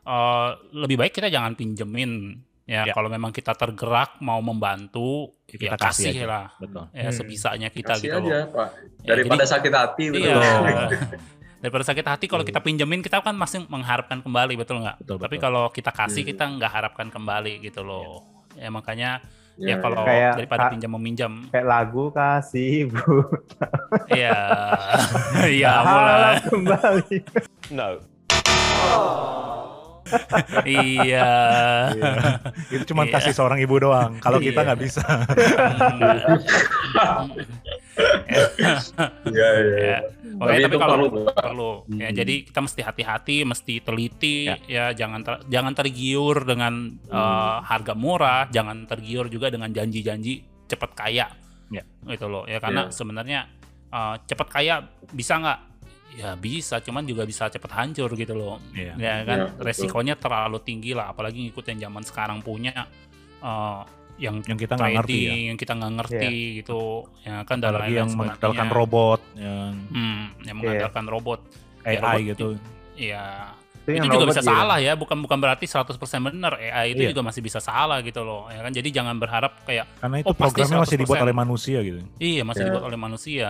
uh, 0.03 0.49
lebih 0.71 0.97
baik 0.99 1.13
kita 1.13 1.29
jangan 1.29 1.53
pinjemin. 1.53 2.37
Ya, 2.63 2.87
Ya. 2.87 2.93
kalau 2.93 3.07
memang 3.07 3.29
kita 3.29 3.51
tergerak 3.51 4.17
mau 4.19 4.39
membantu, 4.39 5.35
Kita 5.43 5.65
ya 5.65 5.75
kasih 5.75 5.83
kasih, 5.83 6.11
aja. 6.15 6.25
lah. 6.25 6.47
Betul. 6.55 6.83
Ya 6.89 7.03
Hmm. 7.03 7.11
sebisanya 7.11 7.67
kita 7.67 7.93
kasih 7.93 8.07
gitu 8.07 8.17
aja 8.17 8.35
loh. 8.39 8.45
pak 8.49 8.67
Ya, 8.97 9.09
daripada 9.09 9.35
jadi- 9.37 9.51
sakit 9.51 9.73
hati 9.73 10.03
betul 10.09 10.31
Iya. 10.31 10.39
daripada 11.59 11.83
sakit 11.85 12.05
hati 12.05 12.25
kalau 12.25 12.41
kita 12.41 12.59
pinjemin 12.59 12.99
kita 12.99 13.19
kan 13.19 13.31
masih 13.33 13.63
mengharapkan 13.67 14.19
kembali 14.19 14.55
betul 14.55 14.79
nggak 14.79 14.95
Betul, 14.97 15.15
tapi 15.17 15.35
betul. 15.35 15.43
kalau 15.45 15.63
kita 15.69 15.91
kasih 15.91 16.21
Hmm. 16.21 16.29
kita 16.29 16.43
nggak 16.49 16.71
harapkan 16.73 17.07
kembali 17.07 17.53
gitu 17.61 17.81
loh 17.81 18.23
ya 18.53 18.67
makanya 18.67 19.19
ya 19.55 19.67
Ya, 19.69 19.75
kalau 19.77 20.01
Kayak- 20.01 20.35
daripada 20.35 20.63
pinjam 20.67 20.91
meminjam 20.93 21.31
Kayak 21.47 21.67
lagu 21.69 22.09
kasih 22.09 22.87
bu. 22.87 23.27
ya 24.09 24.39
ya 25.45 25.71
mulai 25.83 26.35
kembali. 26.41 27.17
iya 30.65 31.31
Itu 32.69 32.83
cuma 32.89 33.03
Iya. 33.03 33.13
kasih 33.15 33.33
seorang 33.33 33.59
ibu 33.59 33.75
doang. 33.77 34.17
Kalau 34.17 34.37
kita 34.37 34.61
Iya. 34.61 34.67
nggak 34.67 34.79
bisa. 34.79 35.03
Iya, 39.23 39.47
iya. 39.53 39.77
ya. 39.77 39.99
Oke, 40.33 40.49
Tapi 40.49 40.63
tapi 40.65 40.73
itu 40.73 40.79
kalau 40.81 40.95
perlu, 40.97 41.09
perlu 41.29 41.71
ya 41.93 42.09
Hmm. 42.09 42.17
jadi 42.17 42.35
kita 42.43 42.59
mesti 42.59 42.81
hati-hati 42.81 43.37
mesti 43.45 43.73
teliti 43.79 44.37
Ya. 44.49 44.57
ya, 44.65 44.85
jangan 44.97 45.21
ter- 45.21 45.43
jangan 45.45 45.73
tergiur 45.73 46.41
dengan 46.41 46.73
uh, 47.07 47.61
harga 47.61 47.93
murah 47.93 48.49
jangan 48.49 48.89
tergiur 48.89 49.29
juga 49.29 49.53
dengan 49.53 49.69
janji-janji 49.69 50.41
cepat 50.65 50.91
kaya 50.97 51.29
Ya. 51.69 51.85
gitu 52.09 52.25
loh 52.25 52.49
ya 52.49 52.57
karena 52.57 52.89
Ya. 52.89 52.91
sebenarnya 52.91 53.39
uh, 53.93 54.17
cepat 54.25 54.47
kaya 54.49 54.75
bisa 55.13 55.37
nggak 55.37 55.59
ya 56.13 56.33
bisa 56.33 56.77
cuman 56.77 57.03
juga 57.03 57.23
bisa 57.23 57.47
cepat 57.47 57.71
hancur 57.75 58.09
gitu 58.11 58.33
loh 58.33 58.61
Iya. 58.71 58.93
ya 58.95 59.13
kan 59.23 59.37
Ya, 59.39 59.45
betul. 59.49 59.63
resikonya 59.65 60.13
terlalu 60.15 60.57
tinggi 60.59 60.91
lah 60.91 61.09
apalagi 61.09 61.41
ngikutin 61.43 61.77
zaman 61.79 62.03
sekarang 62.03 62.37
punya 62.39 62.85
uh, 63.39 63.81
yang 64.15 64.37
Yang 64.39 64.59
kita 64.61 64.73
nggak 64.75 64.93
ngerti 64.95 65.17
ya. 65.19 65.33
yang 65.43 65.57
kita 65.57 65.73
nggak 65.73 65.93
ngerti 65.95 66.31
gitu 66.55 66.81
ya 67.19 67.41
kan 67.41 67.57
lain-lain 67.57 67.89
yang 67.89 67.89
sebagainya. 68.07 68.15
mengandalkan 68.15 68.67
robot, 68.69 69.19
yang 69.35 69.73
Hmm, 69.89 70.23
yang 70.39 70.55
mengandalkan 70.55 71.05
robot 71.07 71.39
AI 71.81 71.89
Ya, 71.89 71.99
robot 71.99 72.21
gitu. 72.23 72.47
Iya, 72.93 73.25
Itu, 73.73 73.89
itu 73.89 73.97
yang 73.97 74.05
juga 74.05 74.15
robot 74.15 74.29
bisa 74.29 74.39
gitu. 74.39 74.51
salah 74.53 74.77
ya, 74.77 74.93
bukan 74.93 75.17
bukan 75.19 75.37
berarti 75.41 75.65
100% 75.65 75.97
benar. 76.23 76.53
AI 76.55 76.93
itu 76.93 77.01
Iya. 77.01 77.09
juga 77.09 77.21
masih 77.25 77.41
bisa 77.41 77.57
salah 77.57 77.99
gitu 77.99 78.21
loh. 78.21 78.45
Ya 78.47 78.61
kan 78.61 78.69
jadi 78.71 78.85
jangan 78.93 79.17
berharap 79.17 79.65
kayak 79.65 79.89
Karena 79.97 80.15
itu 80.19 80.29
Oh, 80.29 80.31
pasti 80.31 80.61
programnya 80.61 80.77
masih 80.79 80.95
dibuat 80.95 81.17
100%. 81.17 81.25
oleh 81.25 81.35
manusia 81.35 81.77
gitu. 81.81 81.99
iya 82.17 82.41
masih 82.43 82.61
Ya. 82.61 82.67
dibuat 82.69 82.83
oleh 82.85 82.99
manusia. 83.01 83.49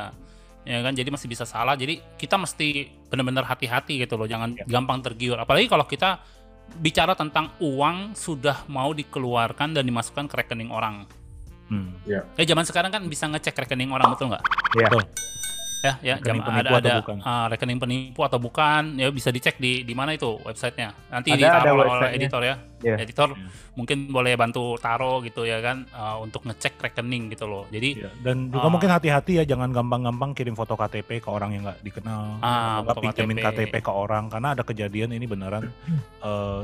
Ya 0.64 0.80
kan 0.80 0.96
jadi 0.96 1.12
masih 1.12 1.28
bisa 1.28 1.44
salah. 1.44 1.76
Jadi 1.76 2.00
kita 2.16 2.40
mesti 2.40 2.88
benar-benar 3.12 3.44
hati-hati 3.44 4.00
gitu 4.00 4.16
loh, 4.16 4.28
jangan 4.28 4.56
Ya. 4.56 4.64
gampang 4.64 5.04
tergiur. 5.04 5.36
Apalagi 5.36 5.68
kalau 5.68 5.84
kita 5.84 6.24
bicara 6.80 7.14
tentang 7.14 7.52
uang 7.60 8.16
sudah 8.16 8.64
mau 8.72 8.96
dikeluarkan 8.96 9.76
dan 9.76 9.84
dimasukkan 9.84 10.32
ke 10.32 10.36
rekening 10.40 10.72
orang. 10.72 11.04
Hmm. 11.68 11.92
Eh 12.08 12.48
zaman 12.48 12.64
sekarang 12.64 12.92
kan 12.92 13.04
bisa 13.08 13.28
ngecek 13.28 13.56
rekening 13.56 13.92
orang 13.92 14.16
betul 14.16 14.32
nggak? 14.32 14.44
Iya. 14.80 14.88
Betul. 14.88 15.04
Ya, 15.84 16.00
ya, 16.00 16.16
Rekening 16.16 16.24
jam- 16.40 16.48
penipu 16.48 16.56
ada 16.56 16.70
atau 16.72 16.80
ada 16.80 16.94
bukan? 16.98 17.18
ah, 17.22 17.46
rekening 17.46 17.76
penipu 17.78 18.22
atau 18.24 18.40
bukan, 18.40 18.84
ya 18.96 19.12
bisa 19.12 19.30
dicek 19.30 19.60
di 19.60 19.84
di 19.84 19.92
mana 19.92 20.16
itu 20.16 20.40
websitenya. 20.40 20.96
Nanti 21.12 21.30
Ada- 21.30 21.38
ditaruh 21.38 21.60
ada 21.60 21.72
oleh 21.74 21.84
websitenya. 21.84 22.16
editor 22.16 22.42
ya. 22.42 22.56
Iya. 22.80 22.96
Editor 22.98 23.30
Iya. 23.30 23.48
mungkin 23.74 23.98
boleh 24.08 24.34
bantu 24.34 24.64
taruh 24.78 25.20
gitu 25.20 25.44
ya 25.44 25.60
kan 25.60 25.84
ah, 25.92 26.16
untuk 26.18 26.44
ngecek 26.44 26.80
rekening 26.80 27.28
gitu 27.30 27.46
loh. 27.46 27.68
Jadi 27.68 28.00
Iya. 28.00 28.16
Dan 28.18 28.48
juga 28.48 28.64
Ah. 28.64 28.72
mungkin 28.72 28.90
hati-hati 28.90 29.32
ya 29.34 29.46
jangan 29.46 29.70
gampang-gampang 29.70 30.32
kirim 30.32 30.56
foto 30.56 30.74
KTP 30.74 31.20
ke 31.20 31.28
orang 31.28 31.52
yang 31.52 31.68
nggak 31.68 31.84
dikenal. 31.84 32.40
Ah, 32.40 32.80
Atau 32.80 32.80
nggak 32.80 32.88
foto 32.90 33.04
pinjemin 33.04 33.38
KTP. 33.38 33.52
KTP. 33.68 33.76
ke 33.82 33.92
orang 33.92 34.24
karena 34.30 34.48
ada 34.50 34.64
kejadian 34.64 35.12
ini 35.12 35.26
beneran 35.26 35.68
eh 36.24 36.64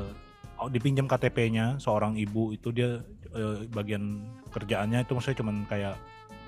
oh, 0.55 0.67
dipinjam 0.67 1.05
KTP-nya 1.05 1.75
seorang 1.77 2.15
ibu 2.15 2.51
itu 2.51 2.71
dia 2.71 3.03
eh, 3.29 3.67
bagian 3.67 4.23
kerjaannya 4.49 5.03
itu 5.03 5.11
maksudnya 5.11 5.37
cuman 5.37 5.55
kayak 5.65 5.95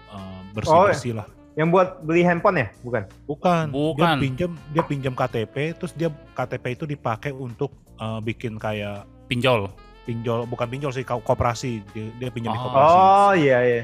eh, 0.10 0.40
bersih-bersih 0.54 1.14
lah. 1.14 1.28
Yang 1.52 1.68
buat 1.70 1.88
beli 2.02 2.22
handphone 2.22 2.58
ya? 2.58 2.68
Bukan. 2.82 3.04
Bukan. 3.26 3.66
Bukan. 3.70 4.00
Dia 4.00 4.16
pinjam 4.18 4.52
dia 4.72 4.84
pinjam 4.84 5.14
KTP 5.14 5.56
terus 5.76 5.92
dia 5.92 6.08
KTP 6.32 6.66
itu 6.74 6.86
dipakai 6.86 7.32
untuk 7.32 7.72
eh, 7.96 8.20
bikin 8.22 8.56
kayak 8.56 9.04
pinjol. 9.28 9.68
pinjol 10.02 10.44
bukan 10.44 10.66
pinjol 10.68 10.90
sih 10.90 11.04
ko- 11.04 11.22
koperasi 11.22 11.86
dia, 11.88 12.10
dia 12.18 12.30
pinjam 12.30 12.52
di 12.52 12.60
Oh. 12.60 12.66
koperasi. 12.66 12.96
Oh 12.98 13.32
iya 13.38 13.58
iya. 13.62 13.82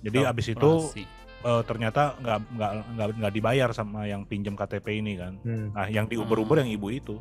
Jadi 0.00 0.18
abis 0.24 0.46
itu 0.48 0.70
eh, 1.40 1.62
ternyata 1.62 2.16
nggak 2.16 2.38
nggak 2.50 2.70
nggak 2.88 3.08
nggak 3.14 3.32
dibayar 3.32 3.68
sama 3.70 4.04
yang 4.04 4.24
pinjam 4.24 4.54
KTP 4.54 4.86
ini 4.96 5.14
kan. 5.14 5.36
Hmm. 5.38 5.68
Nah, 5.70 5.86
yang 5.86 6.06
diuber-uber 6.06 6.58
yang 6.58 6.70
ibu 6.70 6.88
itu, 6.88 7.14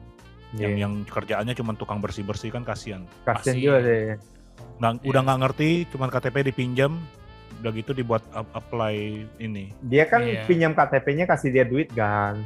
yang 0.54 0.72
Iya. 0.72 0.80
yang 0.80 0.94
kerjaannya 1.04 1.54
cuma 1.54 1.74
tukang 1.74 2.00
bersih-bersih 2.00 2.50
kan 2.50 2.64
kasihan. 2.64 3.04
Kasian 3.24 3.54
Masih. 3.54 3.62
juga 3.62 3.80
sih. 3.82 4.00
Nggak, 4.78 4.92
Iya. 4.96 5.06
Udah 5.06 5.22
nggak 5.24 5.40
ngerti, 5.40 5.70
cuman 5.92 6.08
KTP 6.08 6.36
dipinjam, 6.46 6.92
udah 7.58 7.72
gitu 7.72 7.92
dibuat 7.92 8.22
ap- 8.32 8.54
apply 8.54 8.96
ini. 9.38 9.74
Dia 9.82 10.06
kan 10.06 10.22
Iya. 10.22 10.46
pinjam 10.46 10.72
KTP-nya 10.72 11.26
kasih 11.26 11.50
dia 11.50 11.64
duit 11.64 11.90
kan. 11.92 12.38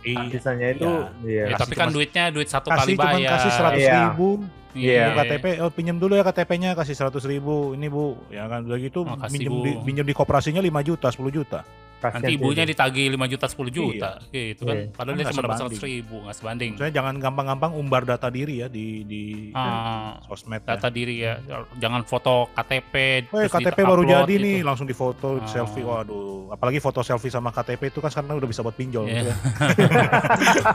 Iya. 0.00 0.28
Sisanya 0.30 0.68
itu 0.70 0.90
iya. 1.22 1.46
Ya, 1.46 1.54
kasih 1.54 1.62
tapi 1.62 1.74
kan 1.74 1.86
cuma- 1.86 1.94
duitnya 1.94 2.24
duit 2.28 2.48
satu 2.48 2.68
kali 2.68 2.78
kasih 2.78 2.94
cuman 2.96 3.14
bayar. 3.16 3.30
kasih 3.32 3.50
seratus 3.50 3.82
Iya. 3.82 3.94
ribu, 4.04 4.28
Iya. 4.72 5.00
Pinjam 5.04 5.12
KTP, 5.18 5.44
oh 5.58 5.70
pinjam 5.70 5.96
dulu 5.96 6.12
ya 6.14 6.24
KTP-nya 6.24 6.70
kasih 6.72 6.94
seratus 6.94 7.24
ribu, 7.24 7.54
ini 7.72 7.86
bu, 7.86 8.16
ya 8.28 8.44
kan 8.46 8.64
udah 8.64 8.78
gitu 8.78 9.04
Oh, 9.04 9.20
pinjam 9.22 9.52
Bu. 9.52 9.60
di, 9.62 9.72
pinjam 9.84 10.00
di 10.02 10.14
koperasinya 10.14 10.58
5 10.58 10.80
juta, 10.80 11.06
10 11.06 11.28
juta. 11.30 11.60
Kasian 12.02 12.18
Nanti 12.18 12.34
ibunya 12.34 12.64
dia. 12.66 12.70
ditagih 12.74 13.06
5 13.08 13.30
juta 13.30 13.46
10 13.46 13.70
juta 13.70 14.10
gitu 14.26 14.62
kan. 14.64 14.74
Iya. 14.74 14.90
Padahal 14.90 15.14
Kan 15.14 15.20
dia 15.20 15.30
cuma 15.30 15.40
dapat 15.40 15.56
sebanding. 15.56 15.78
100 15.78 15.86
ribu, 15.86 16.16
nggak 16.18 16.36
sebanding. 16.36 16.70
Maksudnya 16.74 16.92
jangan 16.92 17.14
gampang-gampang 17.16 17.72
umbar 17.72 18.02
data 18.02 18.26
diri 18.26 18.54
ya 18.56 18.66
di 18.66 18.86
di 19.04 19.22
Ah, 19.52 20.18
sosmed. 20.24 20.60
data 20.60 20.88
diri 20.88 21.22
ya. 21.22 21.38
Jangan 21.76 22.02
foto 22.02 22.50
KTP. 22.50 22.94
Weh 23.30 23.46
terus 23.46 23.54
KTP 23.54 23.78
baru 23.80 24.02
jadi 24.02 24.26
gitu. 24.28 24.42
nih, 24.42 24.58
langsung 24.60 24.84
difoto 24.84 25.38
Ah. 25.38 25.46
selfie. 25.46 25.80
Waduh, 25.82 26.50
apalagi 26.50 26.78
foto 26.78 27.00
selfie 27.00 27.30
sama 27.30 27.48
KTP 27.48 27.88
itu 27.88 27.98
kan 27.98 28.10
sekarang 28.10 28.34
udah 28.34 28.50
bisa 28.50 28.60
buat 28.60 28.74
pinjol. 28.74 29.06
Iya. 29.06 29.22
gitu 29.22 29.30
kan. 29.30 30.10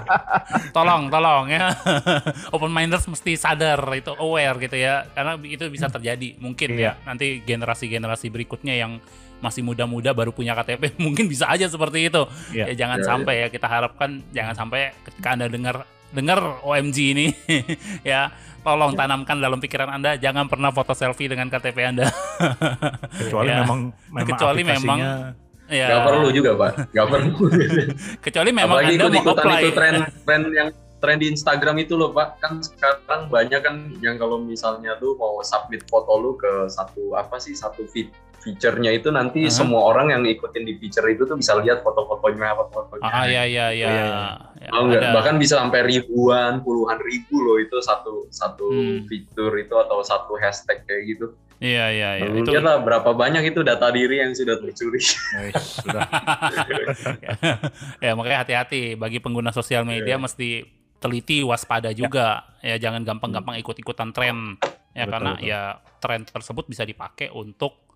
tolong, 0.75 1.09
tolong 1.09 1.45
ya. 1.49 1.73
Open 2.55 2.71
minders 2.71 3.03
mesti 3.05 3.35
sadar 3.35 3.79
itu 3.93 4.13
aware 4.13 4.55
gitu 4.59 4.77
ya. 4.77 5.07
Karena 5.09 5.35
itu 5.39 5.67
bisa 5.67 5.87
terjadi 5.87 6.37
mungkin 6.37 6.69
Iya. 6.71 6.95
ya. 6.95 7.05
Nanti 7.05 7.41
generasi-generasi 7.41 8.27
berikutnya 8.29 8.73
yang 8.73 8.99
masih 9.37 9.61
muda-muda 9.61 10.11
baru 10.11 10.29
punya 10.29 10.53
KTP 10.53 10.93
mungkin 11.05 11.25
bisa 11.25 11.45
aja 11.45 11.65
seperti 11.65 12.07
itu. 12.07 12.21
Iya. 12.51 12.71
Ya 12.71 12.73
jangan 12.77 12.97
Iya, 12.97 13.07
sampai 13.07 13.33
ya 13.37 13.47
kita 13.47 13.67
harapkan 13.67 14.09
jangan 14.29 14.53
sampai 14.53 14.79
ketika 15.03 15.27
Anda 15.31 15.47
dengar 15.47 15.75
dengar 16.07 16.39
OMG 16.61 16.97
ini 17.11 17.25
ya 18.05 18.31
tolong 18.59 18.93
tanamkan 18.93 19.35
dalam 19.37 19.57
pikiran 19.57 19.91
Anda 19.91 20.15
jangan 20.15 20.47
pernah 20.47 20.71
foto 20.71 20.91
selfie 20.91 21.27
dengan 21.27 21.47
KTP 21.47 21.77
Anda. 21.85 22.07
Kecuali 23.19 23.49
Ya. 23.49 23.61
memang 23.61 23.79
memang 24.09 24.27
Kecuali 24.27 24.61
memang- 24.61 25.01
ya. 25.67 25.87
Gak 25.89 26.01
perlu 26.01 26.27
juga 26.31 26.51
pak, 26.55 26.71
gak 26.89 27.07
perlu. 27.07 27.31
Kecuali 28.19 28.49
memang 28.51 28.77
Apalagi 28.79 28.95
Anda 28.97 29.07
ikut 29.13 29.25
mau 29.27 29.35
apply. 29.35 29.59
itu 29.59 29.69
tren 29.73 29.95
tren 30.23 30.41
yang 30.49 30.69
tren 30.97 31.17
di 31.17 31.27
Instagram 31.27 31.75
itu 31.77 31.93
loh 31.93 32.09
pak. 32.09 32.39
Kan 32.39 32.59
sekarang 32.59 33.27
banyak 33.27 33.59
kan 33.59 33.75
yang 33.99 34.15
kalau 34.15 34.39
misalnya 34.39 34.95
tuh 34.95 35.13
mau 35.13 35.37
submit 35.43 35.83
foto 35.85 36.15
lu 36.15 36.33
ke 36.33 36.51
satu 36.67 37.13
apa 37.13 37.35
sih 37.37 37.51
satu 37.51 37.83
feed 37.85 38.09
feature-nya 38.47 38.91
itu 38.93 39.11
nanti 39.11 39.43
Aha. 39.43 39.51
semua 39.51 39.83
orang 39.83 40.07
yang 40.09 40.23
ikutin 40.23 40.63
di 40.63 40.79
feature 40.79 41.03
itu 41.05 41.23
tuh 41.23 41.35
bisa 41.35 41.51
lihat 41.57 41.83
foto-fotonya 41.83 42.55
foto-fotonya. 42.55 43.03
Ah 43.03 43.27
ya 43.27 43.43
ya 43.43 43.67
ya. 43.69 43.87
Oh, 43.87 43.91
iya, 43.91 44.07
Ya, 44.57 44.69
Tahu 44.71 44.83
nggak? 44.87 45.01
ada. 45.01 45.09
Bahkan 45.13 45.35
bisa 45.35 45.53
sampai 45.57 45.83
ribuan, 45.83 46.63
puluhan 46.63 46.95
ribu 46.97 47.35
loh 47.37 47.57
itu 47.57 47.75
satu 47.79 48.25
satu 48.29 48.65
Hmm. 48.67 49.03
fitur 49.05 49.51
itu 49.53 49.75
atau 49.75 49.99
satu 50.01 50.33
hashtag 50.35 50.81
kayak 50.81 51.03
gitu. 51.09 51.35
Iya 51.57 51.85
iya 51.89 52.09
iya. 52.15 52.25
Lalu 52.25 52.45
Itu 52.45 52.51
lah 52.55 52.79
berapa 52.79 53.11
banyak 53.11 53.43
itu 53.47 53.59
data 53.61 53.89
diri 53.89 54.17
yang 54.19 54.31
sudah 54.31 54.55
tercuri. 54.55 55.01
Sudah. 55.51 56.05
ya 57.99 58.13
makanya 58.13 58.39
hati-hati 58.43 58.93
bagi 58.93 59.17
pengguna 59.17 59.49
sosial 59.51 59.83
media 59.83 60.15
Iya. 60.15 60.21
mesti 60.21 60.49
teliti 60.97 61.41
waspada 61.41 61.89
juga 61.91 62.45
ya 62.59 62.77
jangan 62.77 63.01
gampang-gampang 63.03 63.57
ikut-ikutan 63.57 64.09
tren 64.11 64.57
ya 64.91 65.05
Betul, 65.05 65.11
karena 65.11 65.31
betul. 65.35 65.45
ya 65.45 65.61
tren 65.97 66.21
tersebut 66.23 66.65
bisa 66.67 66.83
dipakai 66.83 67.29
untuk 67.29 67.86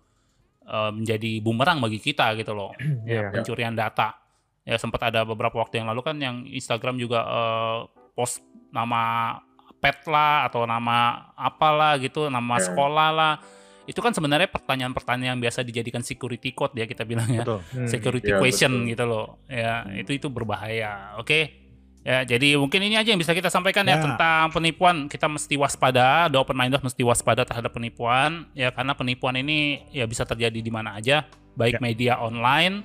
eh, 0.64 0.90
menjadi 0.90 1.30
bumerang 1.38 1.78
bagi 1.78 1.98
kita 1.98 2.34
gitu 2.34 2.52
loh 2.52 2.72
Iya. 3.04 3.28
ya 3.28 3.30
pencurian 3.30 3.72
data 3.72 4.14
ya 4.62 4.76
sempat 4.76 5.02
ada 5.04 5.22
beberapa 5.22 5.58
waktu 5.58 5.82
yang 5.82 5.90
lalu 5.90 6.00
kan 6.00 6.16
yang 6.16 6.46
Instagram 6.46 6.96
juga 6.96 7.20
eh, 7.22 7.78
post 8.12 8.40
nama 8.70 9.34
pet 9.76 10.06
lah 10.06 10.46
atau 10.46 10.62
nama 10.62 11.30
apalah 11.34 11.98
gitu 11.98 12.26
nama 12.26 12.56
Ya. 12.56 12.70
sekolah 12.70 13.08
lah 13.10 13.34
itu 13.82 13.98
kan 13.98 14.14
sebenarnya 14.14 14.46
pertanyaan-pertanyaan 14.46 15.34
yang 15.34 15.42
biasa 15.42 15.66
dijadikan 15.66 16.06
security 16.06 16.54
code 16.54 16.70
ya 16.72 16.86
kita 16.86 17.02
bilang 17.02 17.26
ya 17.26 17.42
Betul. 17.42 17.60
Hmm. 17.74 17.88
security 17.90 18.30
question 18.32 18.72
betul. 18.78 18.90
gitu 18.94 19.04
loh 19.04 19.26
ya 19.50 19.82
itu 19.92 20.14
itu 20.14 20.30
berbahaya 20.30 21.18
oke 21.18 21.61
ya 22.02 22.26
jadi 22.26 22.58
mungkin 22.58 22.82
ini 22.82 22.98
aja 22.98 23.14
yang 23.14 23.20
bisa 23.22 23.30
kita 23.30 23.46
sampaikan 23.46 23.86
ya, 23.86 23.96
Ya. 23.96 24.02
tentang 24.02 24.50
penipuan. 24.50 25.06
Kita 25.06 25.26
mesti 25.26 25.54
waspada 25.54 26.26
the 26.26 26.36
open 26.36 26.54
minded 26.54 26.82
mesti 26.82 27.02
waspada 27.02 27.46
terhadap 27.46 27.70
penipuan. 27.70 28.50
Ya 28.52 28.70
karena 28.70 28.92
penipuan 28.92 29.38
ini 29.38 29.86
ya 29.90 30.02
bisa 30.04 30.26
terjadi 30.26 30.58
di 30.58 30.70
mana 30.70 30.98
aja 30.98 31.24
baik 31.54 31.78
Ya. 31.78 31.80
media 31.80 32.12
online 32.18 32.82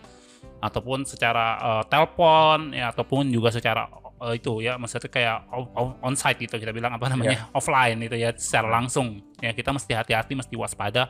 ataupun 0.60 1.06
secara 1.06 1.46
eh, 1.58 1.84
telepon 1.90 2.74
ya 2.74 2.90
ataupun 2.90 3.30
juga 3.30 3.50
secara 3.50 3.86
eh, 4.18 4.38
itu 4.38 4.62
ya 4.66 4.78
maksudnya 4.78 5.10
kayak 5.10 5.38
o- 5.54 5.70
o- 5.74 5.96
onsite 6.02 6.42
gitu 6.42 6.58
kita 6.58 6.74
bilang 6.74 6.94
apa 6.94 7.06
namanya 7.10 7.50
offline 7.54 7.98
itu 8.02 8.18
ya 8.18 8.34
secara 8.34 8.70
langsung. 8.70 9.22
Ya 9.42 9.54
kita 9.54 9.70
mesti 9.70 9.94
hati-hati 9.94 10.34
mesti 10.34 10.54
waspada 10.58 11.10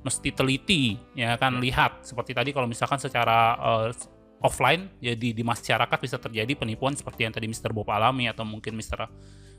mesti 0.00 0.28
teliti 0.30 0.96
ya 1.12 1.34
kan 1.36 1.56
lihat. 1.58 2.04
Seperti 2.04 2.32
tadi 2.32 2.50
kalau 2.52 2.64
misalkan 2.64 2.96
secara 2.96 3.56
eh, 3.56 3.88
offline 4.38 4.92
jadi 4.98 5.32
di 5.32 5.42
masyarakat 5.42 5.98
bisa 5.98 6.16
terjadi 6.16 6.52
penipuan 6.54 6.92
seperti 6.92 7.24
yang 7.24 7.32
tadi 7.32 7.46
Mr. 7.46 7.72
Bob 7.72 7.88
alami 7.88 8.28
atau 8.28 8.44
mungkin 8.44 8.76
Mr. 8.76 9.08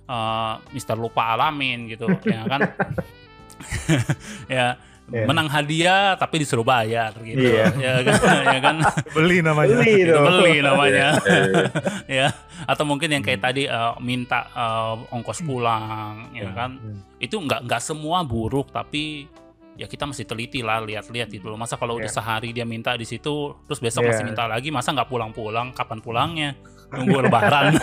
Uh, 0.07 0.55
Mr. 0.71 0.95
Lupa 0.95 1.33
alamin 1.33 1.89
gitu 1.89 2.07
ya 2.23 2.41
kan 2.43 2.61
ya 4.47 4.67
Iya. 5.07 5.23
menang 5.23 5.47
hadiah 5.47 6.19
tapi 6.19 6.43
disuruh 6.43 6.67
bayar 6.67 7.15
gitu 7.23 7.39
Iya. 7.39 7.71
ya 7.79 7.91
kan, 8.03 8.15
ya 8.55 8.59
kan? 8.59 8.75
Beli 9.15 9.39
namanya. 9.39 9.79
Beli 9.79 10.03
Itu 10.03 10.11
dong. 10.11 10.27
beli 10.35 10.59
namanya 10.59 11.07
Eh, 11.23 12.19
ya 12.19 12.27
atau 12.67 12.83
mungkin 12.83 13.15
yang 13.15 13.23
kayak 13.23 13.39
tadi 13.39 13.71
uh, 13.71 13.95
minta 14.03 14.51
uh, 14.51 14.99
ongkos 15.07 15.47
pulang 15.47 16.27
ya 16.35 16.51
kan 16.51 16.75
Hmm. 16.75 16.99
itu 17.23 17.39
nggak 17.39 17.63
nggak 17.63 17.79
semua 17.79 18.19
buruk 18.27 18.67
tapi 18.67 19.31
ya 19.77 19.85
kita 19.85 20.03
mesti 20.03 20.25
teliti 20.25 20.59
lah 20.59 20.81
lihat-lihat 20.81 21.29
gitu 21.29 21.47
loh. 21.47 21.55
Masa 21.55 21.77
kalau 21.77 22.01
udah 22.01 22.09
Iya. 22.09 22.17
sehari 22.17 22.49
dia 22.51 22.65
minta 22.65 22.97
di 22.97 23.05
situ 23.05 23.53
terus 23.63 23.77
besok 23.77 24.03
Iya. 24.03 24.09
masih 24.11 24.25
minta 24.25 24.43
lagi 24.49 24.73
masa 24.73 24.91
nggak 24.91 25.07
pulang-pulang? 25.07 25.71
Kapan 25.71 25.99
pulangnya? 26.01 26.49
Nunggu 26.91 27.23
lebaran. 27.23 27.71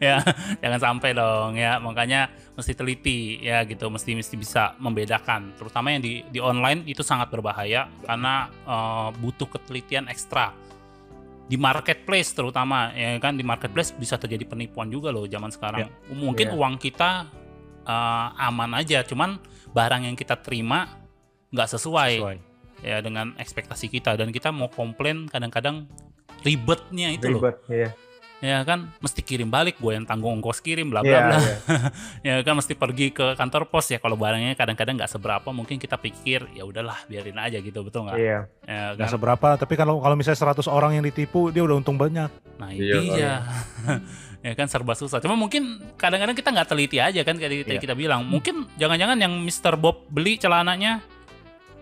Ya 0.00 0.20
jangan 0.60 0.80
sampai 0.80 1.12
dong 1.12 1.56
ya. 1.56 1.76
Makanya 1.78 2.28
mesti 2.56 2.72
teliti 2.74 3.38
ya 3.40 3.62
gitu. 3.64 3.86
Mesti 3.88 4.16
mesti 4.16 4.34
bisa 4.36 4.74
membedakan. 4.76 5.54
Terutama 5.56 5.92
yang 5.92 6.02
di 6.02 6.24
di 6.26 6.40
online 6.40 6.84
itu 6.88 7.00
sangat 7.04 7.28
berbahaya 7.28 7.88
karena 8.04 8.48
eh, 8.48 9.08
butuh 9.20 9.48
ketelitian 9.48 10.08
ekstra. 10.08 10.52
Di 11.46 11.58
marketplace 11.58 12.32
terutama 12.32 12.92
ya 12.92 13.16
kan? 13.18 13.36
Di 13.36 13.44
marketplace 13.44 13.92
bisa 13.92 14.16
terjadi 14.16 14.46
penipuan 14.46 14.88
juga 14.88 15.12
loh 15.12 15.24
zaman 15.26 15.52
sekarang. 15.52 15.86
Mungkin 16.12 16.48
Iya. 16.50 16.56
uang 16.56 16.74
kita 16.76 17.10
eh, 17.82 18.26
aman 18.40 18.70
aja 18.74 19.00
cuman 19.02 19.40
barang 19.70 20.02
yang 20.02 20.14
kita 20.14 20.34
terima 20.36 20.86
nggak 21.48 21.68
sesuai, 21.68 22.12
Sesuai. 22.16 22.38
ya 22.80 22.98
dengan 22.98 23.34
ekspektasi 23.34 23.86
kita 23.88 24.14
dan 24.14 24.30
kita 24.30 24.50
mau 24.50 24.66
komplain 24.66 25.26
kadang-kadang 25.26 25.86
ribetnya 26.40 27.10
itu 27.10 27.26
loh 27.28 27.42
Ribet, 27.42 27.58
iya. 27.68 27.90
ya 28.40 28.58
kan 28.62 28.88
mesti 28.98 29.20
kirim 29.20 29.46
balik 29.46 29.76
gue 29.76 29.92
yang 29.92 30.02
tanggung 30.02 30.40
ongkos 30.40 30.58
kirim 30.58 30.88
bla 30.88 31.02
bla 31.02 31.10
Iya, 31.10 31.20
bla 31.20 31.36
iya. 31.36 31.56
ya 32.26 32.34
kan 32.40 32.56
mesti 32.56 32.72
pergi 32.72 33.10
ke 33.10 33.36
kantor 33.36 33.68
pos 33.68 33.84
ya 33.86 33.98
kalau 33.98 34.16
barangnya 34.16 34.54
kadang-kadang 34.54 34.96
nggak 34.96 35.10
seberapa 35.10 35.48
mungkin 35.50 35.76
kita 35.76 35.94
pikir 35.94 36.48
ya 36.50 36.64
udahlah 36.64 36.96
biarin 37.04 37.36
aja 37.36 37.58
gitu 37.58 37.84
betul 37.84 38.08
nggak 38.08 38.16
Iya. 38.16 38.38
ya, 38.64 38.80
Nggak 38.96 39.06
kan? 39.06 39.12
seberapa, 39.12 39.48
tapi 39.58 39.74
kalau 39.74 40.00
kalau 40.00 40.16
misalnya 40.16 40.40
100 40.40 40.64
orang 40.66 40.96
yang 40.96 41.04
ditipu, 41.04 41.50
dia 41.50 41.60
udah 41.60 41.76
untung 41.76 41.94
banyak. 41.94 42.30
nah 42.56 42.70
Iya, 42.70 42.80
itu 42.96 42.98
dia 43.12 43.32
ya 44.40 44.52
kan 44.54 44.66
serba 44.66 44.92
susah 44.92 45.18
cuma 45.18 45.34
mungkin 45.34 45.62
kadang-kadang 45.94 46.32
kita 46.32 46.48
nggak 46.48 46.66
teliti 46.66 46.96
aja 46.96 47.20
kan 47.20 47.36
kayak 47.36 47.62
tadi 47.62 47.76
Iya. 47.76 47.82
kita 47.82 47.92
bilang 47.92 48.24
mungkin 48.24 48.64
jangan-jangan 48.74 49.16
yang 49.16 49.32
Mr. 49.38 49.76
Bob 49.76 50.08
beli 50.08 50.36
celananya 50.36 51.04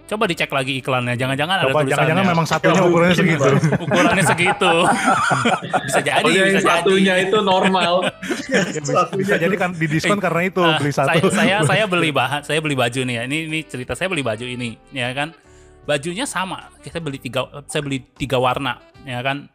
coba 0.04 0.24
dicek 0.24 0.48
lagi 0.48 0.80
iklannya 0.80 1.14
jangan-jangan 1.14 1.54
ada 1.54 1.64
Coba 1.66 1.84
tulisannya 1.84 1.92
jangan-jangan 2.08 2.24
memang 2.26 2.46
satunya 2.48 2.80
ukurannya 2.82 3.12
segitu. 3.14 3.48
ukurannya 3.78 4.24
segitu 4.24 4.72
bisa 5.86 6.00
jadi 6.00 6.24
Oh, 6.24 6.32
yang 6.32 6.46
bisa 6.48 6.60
satunya 6.64 7.14
jadi 7.14 7.24
itu 7.24 7.38
normal. 7.40 7.94
Ya, 8.48 8.64
bisa, 8.64 9.04
bisa 9.12 9.34
jadi 9.36 9.54
kan 9.54 9.76
di 9.76 9.84
diskon 9.86 10.16
Eh, 10.16 10.24
karena 10.24 10.42
itu 10.42 10.64
Ah, 10.64 10.80
beli 10.80 10.88
saya, 10.88 11.20
satu. 11.20 11.28
saya 11.28 11.60
saya 11.62 11.84
beli 11.84 12.08
bahan, 12.08 12.40
saya 12.40 12.58
beli 12.58 12.72
baju 12.72 13.00
nih 13.04 13.14
ya. 13.14 13.22
Ini 13.22 13.38
ini 13.44 13.58
cerita 13.62 13.92
saya 13.92 14.08
beli 14.08 14.24
baju 14.24 14.40
ini, 14.40 14.72
ya 14.90 15.12
kan. 15.12 15.36
Bajunya 15.84 16.24
sama. 16.24 16.72
Kita 16.80 16.96
beli 16.98 17.20
tiga, 17.20 17.44
saya 17.68 17.84
beli 17.84 18.00
tiga 18.10 18.40
warna, 18.40 18.80
ya 19.04 19.20
kan. 19.20 19.52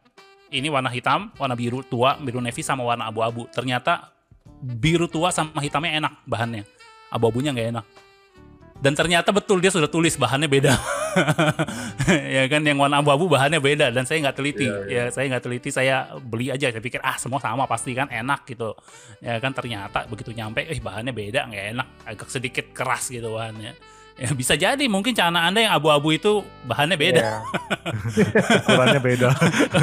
Ini 0.54 0.70
warna 0.70 0.94
hitam, 0.94 1.34
warna 1.42 1.58
biru 1.58 1.82
tua, 1.82 2.14
biru 2.22 2.38
navy 2.38 2.62
sama 2.62 2.86
warna 2.86 3.10
abu-abu. 3.10 3.50
Ternyata 3.50 4.14
biru 4.62 5.10
tua 5.10 5.34
sama 5.34 5.58
hitamnya 5.58 5.98
enak 5.98 6.14
bahannya. 6.30 6.62
Abu-abunya 7.10 7.50
nggak 7.50 7.70
enak. 7.74 7.86
Dan 8.84 8.94
ternyata 8.94 9.32
betul 9.32 9.64
dia 9.64 9.74
sudah 9.74 9.90
tulis 9.90 10.14
bahannya 10.14 10.46
beda. 10.46 10.76
ya 12.38 12.46
kan 12.52 12.62
yang 12.68 12.78
warna 12.78 13.02
abu-abu 13.02 13.32
bahannya 13.32 13.58
beda 13.58 13.90
dan 13.90 14.06
saya 14.06 14.30
nggak 14.30 14.38
teliti. 14.38 14.70
Iya, 14.70 14.78
iya. 14.86 15.04
Ya 15.08 15.14
saya 15.14 15.26
nggak 15.34 15.44
teliti, 15.50 15.70
saya 15.74 15.96
beli 16.22 16.54
aja. 16.54 16.70
Saya 16.70 16.84
pikir 16.84 17.02
ah 17.02 17.18
semua 17.18 17.42
sama 17.42 17.66
pasti 17.66 17.98
kan 17.98 18.12
enak 18.14 18.46
gitu 18.46 18.78
ya 19.24 19.40
kan 19.40 19.56
ternyata 19.56 20.06
begitu 20.06 20.36
nyampe 20.36 20.68
eh 20.68 20.78
bahannya 20.84 21.16
beda 21.16 21.48
nggak 21.48 21.66
enak 21.74 21.88
agak 22.06 22.28
sedikit 22.28 22.76
keras 22.76 23.08
gitu 23.08 23.34
bahannya 23.34 23.72
ya 24.16 24.30
bisa 24.32 24.54
jadi. 24.54 24.86
Mungkin 24.86 25.12
celana 25.12 25.46
anda 25.46 25.60
yang 25.60 25.74
abu-abu 25.74 26.14
itu 26.14 26.42
bahannya 26.64 26.96
beda. 26.96 27.22
Iya. 27.22 27.38
ukurannya 28.64 29.02
beda. 29.02 29.30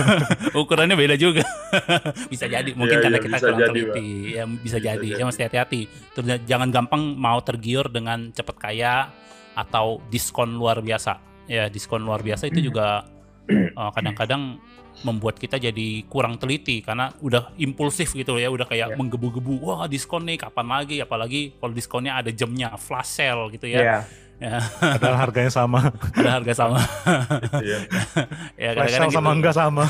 ukurannya 0.61 0.97
beda 0.97 1.15
juga. 1.15 1.43
Bisa 2.33 2.47
jadi. 2.47 2.71
Mungkin 2.75 2.97
Iya, 2.99 3.05
karena 3.05 3.19
iya, 3.19 3.25
kita 3.27 3.37
bisa 3.37 3.47
kurang 3.47 3.61
jadi, 3.61 3.81
teliti. 3.83 4.09
Ya 4.35 4.45
bisa, 4.47 4.61
Bisa 4.61 4.79
jadi. 4.79 5.09
Jadi. 5.09 5.21
ya 5.21 5.25
mesti 5.25 5.43
hati-hati. 5.45 5.81
Terus 6.15 6.27
jangan 6.45 6.69
gampang 6.71 7.03
mau 7.15 7.39
tergiur 7.41 7.87
dengan 7.89 8.31
cepet 8.31 8.57
kaya 8.57 9.11
atau 9.55 9.99
diskon 10.09 10.55
luar 10.55 10.81
biasa. 10.81 11.19
Ya 11.47 11.67
diskon 11.67 12.03
luar 12.03 12.23
biasa 12.23 12.47
itu 12.47 12.61
juga 12.63 13.05
eh, 13.51 13.91
kadang-kadang 13.95 14.59
membuat 15.01 15.41
kita 15.41 15.57
jadi 15.57 16.05
kurang 16.13 16.37
teliti 16.37 16.85
karena 16.85 17.09
udah 17.25 17.57
impulsif 17.57 18.13
gitu 18.13 18.37
ya. 18.37 18.53
Udah 18.53 18.69
kayak 18.69 18.95
Iya. 18.95 18.97
menggebu-gebu. 19.01 19.65
Wah 19.65 19.89
diskon 19.89 20.29
nih 20.29 20.37
kapan 20.39 20.67
lagi? 20.69 21.01
Apalagi 21.01 21.57
kalau 21.57 21.73
diskonnya 21.73 22.21
ada 22.21 22.31
jamnya 22.31 22.77
flash 22.77 23.17
sale 23.17 23.49
gitu 23.55 23.67
ya 23.67 24.05
Iya. 24.41 24.59
Padahal 24.97 25.17
harganya 25.29 25.53
sama. 25.53 25.93
ada 26.17 26.31
harga 26.41 26.53
sama 26.57 26.81
Iya. 27.61 27.79
ya 28.65 28.71
sale 28.89 29.13
sama 29.13 29.31
gitu. 29.31 29.37
enggak 29.37 29.55
sama. 29.55 29.85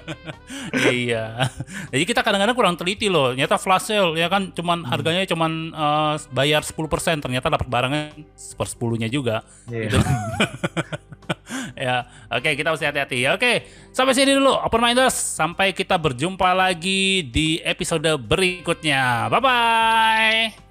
iya. 1.04 1.52
Jadi 1.92 2.04
kita 2.08 2.24
kadang-kadang 2.24 2.56
kurang 2.56 2.74
teliti 2.80 3.12
loh. 3.12 3.36
Ternyata 3.36 3.60
flash 3.60 3.92
sale 3.92 4.16
ya 4.16 4.32
kan 4.32 4.48
cuman 4.56 4.88
harganya 4.88 5.28
cuman 5.28 5.76
eh, 5.76 6.14
bayar 6.32 6.64
10%, 6.64 7.20
ternyata 7.20 7.52
dapat 7.52 7.68
barangnya 7.68 8.16
sepersepuluhnya 8.32 9.12
juga. 9.12 9.44
Iya. 9.68 9.92
Gitu. 9.92 9.98
ya, 11.76 12.08
oke 12.32 12.50
kita 12.56 12.72
mesti 12.72 12.88
hati-hati. 12.88 13.18
Ya, 13.28 13.36
Oke, 13.36 13.68
sampai 13.92 14.16
sini 14.16 14.32
dulu 14.32 14.56
Open 14.56 14.80
Minders. 14.80 15.14
Sampai 15.14 15.76
kita 15.76 16.00
berjumpa 16.00 16.56
lagi 16.56 17.28
di 17.28 17.60
episode 17.60 18.08
berikutnya. 18.16 19.28
Bye 19.28 19.40
bye. 19.44 20.69